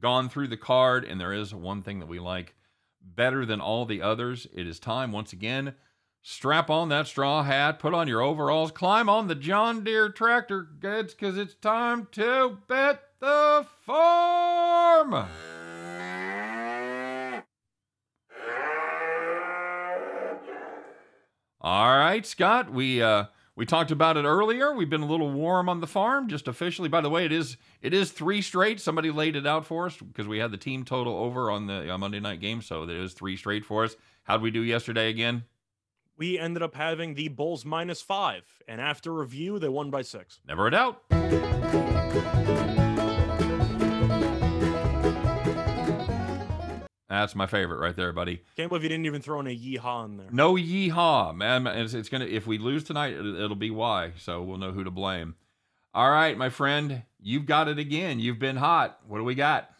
gone 0.00 0.28
through 0.28 0.48
the 0.48 0.56
card, 0.56 1.04
and 1.04 1.20
there 1.20 1.32
is 1.32 1.54
one 1.54 1.82
thing 1.82 2.00
that 2.00 2.08
we 2.08 2.18
like 2.18 2.54
better 3.00 3.46
than 3.46 3.60
all 3.60 3.84
the 3.84 4.02
others. 4.02 4.46
It 4.52 4.66
is 4.66 4.78
time 4.80 5.12
once 5.12 5.32
again. 5.32 5.74
Strap 6.20 6.68
on 6.68 6.88
that 6.88 7.06
straw 7.06 7.44
hat, 7.44 7.78
put 7.78 7.94
on 7.94 8.08
your 8.08 8.20
overalls, 8.20 8.72
climb 8.72 9.08
on 9.08 9.28
the 9.28 9.36
John 9.36 9.84
Deere 9.84 10.08
tractor, 10.08 10.66
kids, 10.80 11.14
because 11.14 11.38
it's 11.38 11.54
time 11.54 12.08
to 12.12 12.58
bet 12.66 13.02
the 13.20 13.66
farm. 13.86 15.28
All 21.60 21.98
right, 21.98 22.24
Scott. 22.24 22.72
We 22.72 23.02
uh 23.02 23.24
we 23.56 23.66
talked 23.66 23.90
about 23.90 24.16
it 24.16 24.24
earlier. 24.24 24.72
We've 24.72 24.88
been 24.88 25.02
a 25.02 25.06
little 25.06 25.32
warm 25.32 25.68
on 25.68 25.80
the 25.80 25.88
farm, 25.88 26.28
just 26.28 26.46
officially. 26.46 26.88
By 26.88 27.00
the 27.00 27.10
way, 27.10 27.24
it 27.24 27.32
is 27.32 27.56
it 27.82 27.92
is 27.92 28.12
three 28.12 28.40
straight. 28.40 28.80
Somebody 28.80 29.10
laid 29.10 29.34
it 29.34 29.46
out 29.46 29.66
for 29.66 29.86
us 29.86 29.96
because 29.96 30.28
we 30.28 30.38
had 30.38 30.52
the 30.52 30.56
team 30.56 30.84
total 30.84 31.16
over 31.16 31.50
on 31.50 31.66
the 31.66 31.92
uh, 31.92 31.98
Monday 31.98 32.20
night 32.20 32.40
game, 32.40 32.62
so 32.62 32.84
it 32.84 32.90
is 32.90 33.14
three 33.14 33.36
straight 33.36 33.64
for 33.64 33.82
us. 33.84 33.96
How'd 34.22 34.42
we 34.42 34.52
do 34.52 34.62
yesterday 34.62 35.08
again? 35.08 35.44
We 36.16 36.38
ended 36.38 36.62
up 36.62 36.74
having 36.74 37.14
the 37.14 37.28
Bulls 37.28 37.64
minus 37.64 38.02
five. 38.02 38.42
And 38.66 38.80
after 38.80 39.12
review, 39.12 39.58
they 39.58 39.68
won 39.68 39.90
by 39.90 40.02
six. 40.02 40.40
Never 40.46 40.66
a 40.66 40.70
doubt. 40.70 41.02
That's 47.20 47.34
my 47.34 47.46
favorite 47.46 47.78
right 47.78 47.96
there, 47.96 48.12
buddy. 48.12 48.42
Can't 48.56 48.68
believe 48.68 48.84
you 48.84 48.88
didn't 48.88 49.06
even 49.06 49.20
throw 49.20 49.40
in 49.40 49.46
a 49.46 49.56
yeehaw 49.56 50.04
in 50.04 50.16
there. 50.16 50.28
No 50.30 50.54
yeehaw, 50.54 51.34
man. 51.34 51.66
It's, 51.66 51.94
it's 51.94 52.08
gonna 52.08 52.26
if 52.26 52.46
we 52.46 52.58
lose 52.58 52.84
tonight, 52.84 53.14
it'll, 53.14 53.56
be 53.56 53.70
why. 53.70 54.12
So 54.18 54.42
we'll 54.42 54.58
know 54.58 54.72
who 54.72 54.84
to 54.84 54.90
blame. 54.90 55.34
All 55.94 56.10
right, 56.10 56.36
my 56.38 56.48
friend, 56.48 57.02
you've 57.20 57.46
got 57.46 57.68
it 57.68 57.78
again. 57.78 58.20
You've 58.20 58.38
been 58.38 58.56
hot. 58.56 59.00
What 59.06 59.18
do 59.18 59.24
we 59.24 59.34
got? 59.34 59.70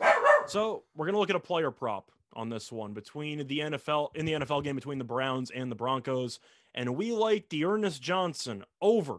So 0.47 0.83
we're 0.97 1.07
gonna 1.07 1.19
look 1.19 1.31
at 1.31 1.37
a 1.37 1.41
player 1.41 1.71
prop 1.71 2.11
on 2.35 2.49
this 2.49 2.73
one 2.73 2.93
between 2.93 3.47
the 3.47 3.59
NFL 3.61 4.17
in 4.17 4.27
the 4.27 4.33
NFL 4.33 4.65
game 4.65 4.75
between 4.75 4.99
the 4.99 5.05
Browns 5.05 5.51
and 5.51 5.71
the 5.71 5.77
Broncos, 5.77 6.41
and 6.75 6.97
we 6.97 7.13
like 7.13 7.49
D'Ernest 7.49 8.03
Johnson 8.03 8.65
over 8.81 9.19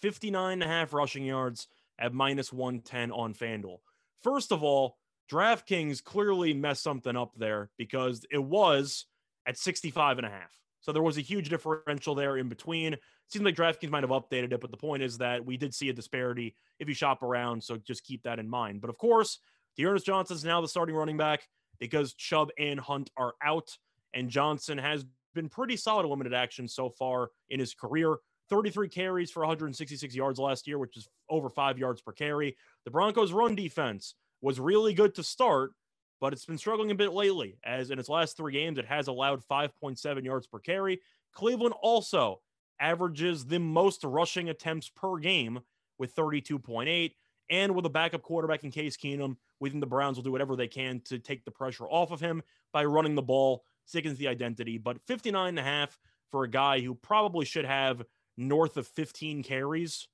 59 0.00 0.52
and 0.54 0.62
a 0.62 0.66
half 0.66 0.92
rushing 0.92 1.24
yards 1.24 1.68
at 1.98 2.14
minus 2.14 2.52
110 2.52 3.10
on 3.10 3.34
FanDuel. 3.34 3.78
First 4.22 4.52
of 4.52 4.62
all, 4.62 4.96
DraftKings 5.30 6.02
clearly 6.02 6.54
messed 6.54 6.82
something 6.82 7.16
up 7.16 7.32
there 7.36 7.70
because 7.76 8.24
it 8.30 8.42
was 8.42 9.06
at 9.46 9.58
65 9.58 10.18
and 10.18 10.26
a 10.26 10.30
half. 10.30 10.52
So 10.80 10.92
there 10.92 11.02
was 11.02 11.18
a 11.18 11.22
huge 11.22 11.48
differential 11.48 12.14
there 12.14 12.36
in 12.36 12.48
between. 12.48 12.96
Seems 13.28 13.44
like 13.44 13.56
DraftKings 13.56 13.90
might 13.90 14.04
have 14.04 14.10
updated 14.10 14.52
it, 14.52 14.60
but 14.60 14.70
the 14.70 14.76
point 14.76 15.02
is 15.02 15.18
that 15.18 15.44
we 15.44 15.56
did 15.56 15.74
see 15.74 15.90
a 15.90 15.92
disparity 15.92 16.54
if 16.78 16.88
you 16.88 16.94
shop 16.94 17.22
around. 17.22 17.62
So 17.62 17.76
just 17.76 18.04
keep 18.04 18.22
that 18.22 18.38
in 18.38 18.48
mind. 18.48 18.80
But 18.80 18.90
of 18.90 18.96
course, 18.96 19.38
D'Ernest 19.76 20.06
Johnson 20.06 20.36
is 20.36 20.44
now 20.44 20.60
the 20.60 20.68
starting 20.68 20.94
running 20.94 21.16
back 21.16 21.46
because 21.78 22.14
Chubb 22.14 22.50
and 22.58 22.80
Hunt 22.80 23.10
are 23.16 23.34
out. 23.42 23.76
And 24.14 24.30
Johnson 24.30 24.78
has 24.78 25.04
been 25.34 25.48
pretty 25.48 25.76
solid 25.76 26.06
limited 26.06 26.32
action 26.32 26.66
so 26.66 26.88
far 26.88 27.30
in 27.50 27.60
his 27.60 27.74
career. 27.74 28.16
33 28.48 28.88
carries 28.88 29.30
for 29.30 29.40
166 29.40 30.14
yards 30.14 30.38
last 30.38 30.66
year, 30.66 30.78
which 30.78 30.96
is 30.96 31.06
over 31.28 31.50
five 31.50 31.78
yards 31.78 32.00
per 32.00 32.12
carry. 32.12 32.56
The 32.84 32.90
Broncos' 32.90 33.32
run 33.32 33.54
defense 33.54 34.14
was 34.40 34.60
really 34.60 34.94
good 34.94 35.14
to 35.16 35.22
start, 35.22 35.72
but 36.20 36.32
it's 36.32 36.46
been 36.46 36.58
struggling 36.58 36.90
a 36.90 36.94
bit 36.94 37.12
lately, 37.12 37.58
as 37.64 37.90
in 37.90 37.98
its 37.98 38.08
last 38.08 38.36
three 38.36 38.52
games, 38.52 38.78
it 38.78 38.86
has 38.86 39.08
allowed 39.08 39.42
5.7 39.50 40.24
yards 40.24 40.46
per 40.46 40.58
carry. 40.58 41.00
Cleveland 41.32 41.74
also 41.80 42.40
averages 42.80 43.46
the 43.46 43.58
most 43.58 44.04
rushing 44.04 44.48
attempts 44.48 44.88
per 44.88 45.18
game 45.18 45.60
with 45.98 46.14
32.8. 46.14 47.12
And 47.50 47.74
with 47.74 47.86
a 47.86 47.90
backup 47.90 48.22
quarterback 48.22 48.64
in 48.64 48.70
Case 48.70 48.96
Keenum, 48.96 49.36
we 49.58 49.70
think 49.70 49.80
the 49.80 49.86
Browns 49.86 50.16
will 50.16 50.22
do 50.22 50.32
whatever 50.32 50.54
they 50.54 50.68
can 50.68 51.00
to 51.06 51.18
take 51.18 51.44
the 51.44 51.50
pressure 51.50 51.86
off 51.86 52.10
of 52.10 52.20
him 52.20 52.42
by 52.72 52.84
running 52.84 53.14
the 53.14 53.22
ball, 53.22 53.64
sickens 53.86 54.18
the 54.18 54.28
identity. 54.28 54.76
But 54.76 55.00
59 55.06 55.48
and 55.48 55.58
a 55.58 55.62
half 55.62 55.98
for 56.30 56.44
a 56.44 56.48
guy 56.48 56.80
who 56.80 56.94
probably 56.94 57.46
should 57.46 57.64
have 57.64 58.02
north 58.36 58.76
of 58.76 58.86
15 58.88 59.42
carries 59.42 60.08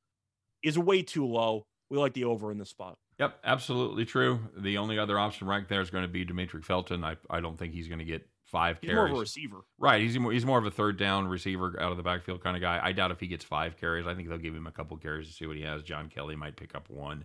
is 0.63 0.79
way 0.79 1.03
too 1.03 1.27
low. 1.27 1.67
We 1.91 1.99
like 1.99 2.15
the 2.15 2.25
over 2.25 2.53
in 2.53 2.59
this 2.59 2.71
spot. 2.71 2.99
Yep, 3.19 3.39
absolutely 3.45 4.05
true. 4.05 4.41
The 4.57 4.79
only 4.79 4.99
other 4.99 5.19
option 5.19 5.47
right 5.47 5.69
there 5.69 5.81
is 5.81 5.91
going 5.91 6.03
to 6.03 6.09
be 6.09 6.25
Demetric 6.25 6.65
Felton. 6.65 7.05
I, 7.05 7.17
I 7.31 7.41
don't 7.41 7.57
think 7.57 7.73
he's 7.73 7.87
going 7.87 8.01
to 8.01 8.05
get 8.05 8.27
five 8.43 8.79
He's 8.81 8.93
more 8.93 9.07
of 9.07 9.13
a 9.13 9.19
receiver. 9.19 9.65
Right, 9.79 10.01
he's 10.01 10.19
more, 10.19 10.33
he's 10.33 10.45
more 10.45 10.59
of 10.59 10.67
a 10.67 10.71
third 10.71 10.99
down 10.99 11.29
receiver 11.29 11.81
out 11.81 11.91
of 11.91 11.97
the 11.97 12.03
backfield 12.03 12.43
kind 12.43 12.57
of 12.57 12.63
guy. 12.63 12.81
I 12.83 12.93
doubt 12.93 13.11
if 13.11 13.21
he 13.21 13.27
gets 13.27 13.45
five 13.45 13.77
carries. 13.77 14.07
I 14.07 14.15
think 14.15 14.29
they'll 14.29 14.39
give 14.39 14.55
him 14.55 14.67
a 14.67 14.73
couple 14.73 14.97
carries 14.97 15.29
to 15.29 15.33
see 15.33 15.47
what 15.47 15.57
he 15.57 15.63
has. 15.63 15.83
John 15.83 16.09
Kelly 16.09 16.37
might 16.37 16.57
pick 16.57 16.75
up 16.75 16.91
one, 16.91 17.25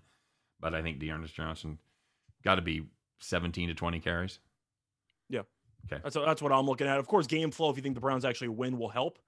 but 0.60 0.76
I 0.76 0.82
think 0.82 1.00
D'Ernest 1.00 1.34
Johnson 1.34 1.80
got 2.44 2.56
to 2.56 2.62
be 2.62 2.84
17 3.20 3.70
to 3.70 3.74
20 3.74 4.00
carries. 4.00 4.40
Yeah. 5.30 5.42
Okay. 5.92 6.02
That's 6.04 6.16
that's 6.16 6.42
what 6.42 6.52
I'm 6.52 6.66
looking 6.66 6.88
at. 6.88 7.00
Of 7.00 7.08
course, 7.08 7.26
game 7.26 7.52
flow. 7.52 7.70
If 7.70 7.78
you 7.78 7.84
think 7.84 7.96
the 7.96 8.02
Browns 8.02 8.26
actually 8.26 8.50
win, 8.50 8.78
will 8.78 8.90
help. 8.90 9.20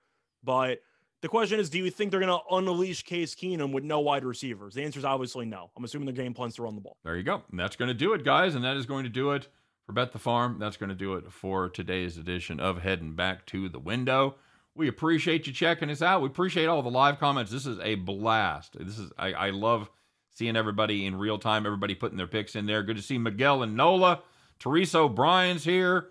But 0.43 0.79
The 1.21 1.29
question 1.29 1.59
is, 1.59 1.69
do 1.69 1.77
you 1.77 1.91
think 1.91 2.09
they're 2.09 2.19
going 2.19 2.39
to 2.39 2.55
unleash 2.55 3.03
Case 3.03 3.35
Keenum 3.35 3.71
with 3.71 3.83
no 3.83 3.99
wide 3.99 4.25
receivers? 4.25 4.73
The 4.73 4.83
answer 4.83 4.97
is 4.97 5.05
obviously 5.05 5.45
no. 5.45 5.69
I'm 5.77 5.83
assuming 5.83 6.07
their 6.07 6.15
game 6.15 6.33
plans 6.33 6.55
to 6.55 6.63
run 6.63 6.73
the 6.73 6.81
ball. 6.81 6.97
There 7.03 7.15
you 7.15 7.23
go. 7.23 7.43
And 7.51 7.59
that's 7.59 7.75
going 7.75 7.89
to 7.89 7.93
do 7.93 8.13
it, 8.13 8.25
guys. 8.25 8.55
And 8.55 8.63
that 8.63 8.75
is 8.75 8.87
going 8.87 9.03
to 9.03 9.09
do 9.09 9.31
it 9.31 9.47
for 9.85 9.93
Bet 9.93 10.13
the 10.13 10.19
Farm. 10.19 10.57
That's 10.59 10.77
going 10.77 10.89
to 10.89 10.95
do 10.95 11.13
it 11.13 11.31
for 11.31 11.69
today's 11.69 12.17
edition 12.17 12.59
of 12.59 12.81
Heading 12.81 13.15
Back 13.15 13.45
to 13.47 13.69
the 13.69 13.79
Window. 13.79 14.35
We 14.73 14.87
appreciate 14.87 15.45
you 15.45 15.53
checking 15.53 15.91
us 15.91 16.01
out. 16.01 16.21
We 16.21 16.27
appreciate 16.27 16.65
all 16.65 16.81
the 16.81 16.89
live 16.89 17.19
comments. 17.19 17.51
This 17.51 17.67
is 17.67 17.77
a 17.79 17.95
blast. 17.95 18.77
This 18.79 18.97
is 18.97 19.11
I, 19.17 19.33
I 19.33 19.49
love 19.51 19.91
seeing 20.31 20.55
everybody 20.55 21.05
in 21.05 21.17
real 21.17 21.37
time, 21.37 21.65
everybody 21.65 21.93
putting 21.93 22.17
their 22.17 22.25
picks 22.25 22.55
in 22.55 22.65
there. 22.65 22.81
Good 22.81 22.95
to 22.95 23.01
see 23.01 23.17
Miguel 23.17 23.63
and 23.63 23.75
Nola. 23.75 24.21
Teresa 24.59 24.99
O'Brien's 24.99 25.65
here. 25.65 26.07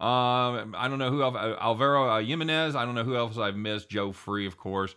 Uh, 0.00 0.66
I 0.74 0.88
don't 0.88 0.98
know 0.98 1.10
who 1.10 1.22
else. 1.22 1.36
Alvaro 1.36 2.08
uh, 2.08 2.22
Jimenez. 2.22 2.74
I 2.74 2.84
don't 2.84 2.94
know 2.94 3.04
who 3.04 3.16
else 3.16 3.38
I've 3.38 3.56
missed. 3.56 3.88
Joe 3.88 4.12
Free, 4.12 4.46
of 4.46 4.56
course. 4.56 4.94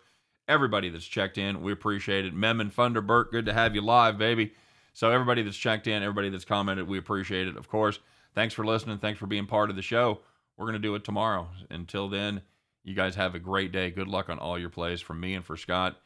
Everybody 0.47 0.89
that's 0.89 1.05
checked 1.05 1.37
in, 1.37 1.61
we 1.61 1.71
appreciate 1.71 2.25
it. 2.25 2.33
Mem 2.33 2.61
and 2.61 2.75
Thunderbird, 2.75 3.31
good 3.31 3.45
to 3.47 3.53
have 3.53 3.75
you 3.75 3.81
live, 3.81 4.17
baby. 4.17 4.53
So 4.93 5.11
everybody 5.11 5.41
that's 5.41 5.57
checked 5.57 5.87
in, 5.87 6.03
everybody 6.03 6.29
that's 6.29 6.45
commented, 6.45 6.87
we 6.87 6.97
appreciate 6.97 7.47
it. 7.47 7.57
Of 7.57 7.67
course, 7.67 7.99
thanks 8.33 8.53
for 8.53 8.65
listening. 8.65 8.99
Thanks 8.99 9.19
for 9.19 9.27
being 9.27 9.45
part 9.45 9.69
of 9.69 9.75
the 9.75 9.81
show. 9.81 10.21
We're 10.55 10.67
gonna 10.67 10.79
do 10.79 10.95
it 10.95 11.03
tomorrow. 11.03 11.49
Until 11.69 12.07
then, 12.07 12.41
you 12.83 12.93
guys 12.93 13.15
have 13.15 13.35
a 13.35 13.39
great 13.39 13.71
day. 13.71 13.91
Good 13.91 14.07
luck 14.07 14.29
on 14.29 14.39
all 14.39 14.57
your 14.57 14.69
plays 14.69 15.01
from 15.01 15.19
me 15.19 15.33
and 15.33 15.43
for 15.43 15.57
Scott. 15.57 15.99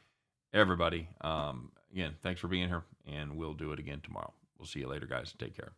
Everybody, 0.53 1.07
um, 1.21 1.71
again, 1.91 2.15
thanks 2.23 2.41
for 2.41 2.47
being 2.47 2.67
here, 2.67 2.83
and 3.05 3.37
we'll 3.37 3.53
do 3.53 3.73
it 3.73 3.79
again 3.79 4.01
tomorrow. 4.01 4.33
We'll 4.57 4.65
see 4.65 4.79
you 4.79 4.87
later, 4.87 5.05
guys. 5.05 5.33
Take 5.37 5.55
care. 5.55 5.73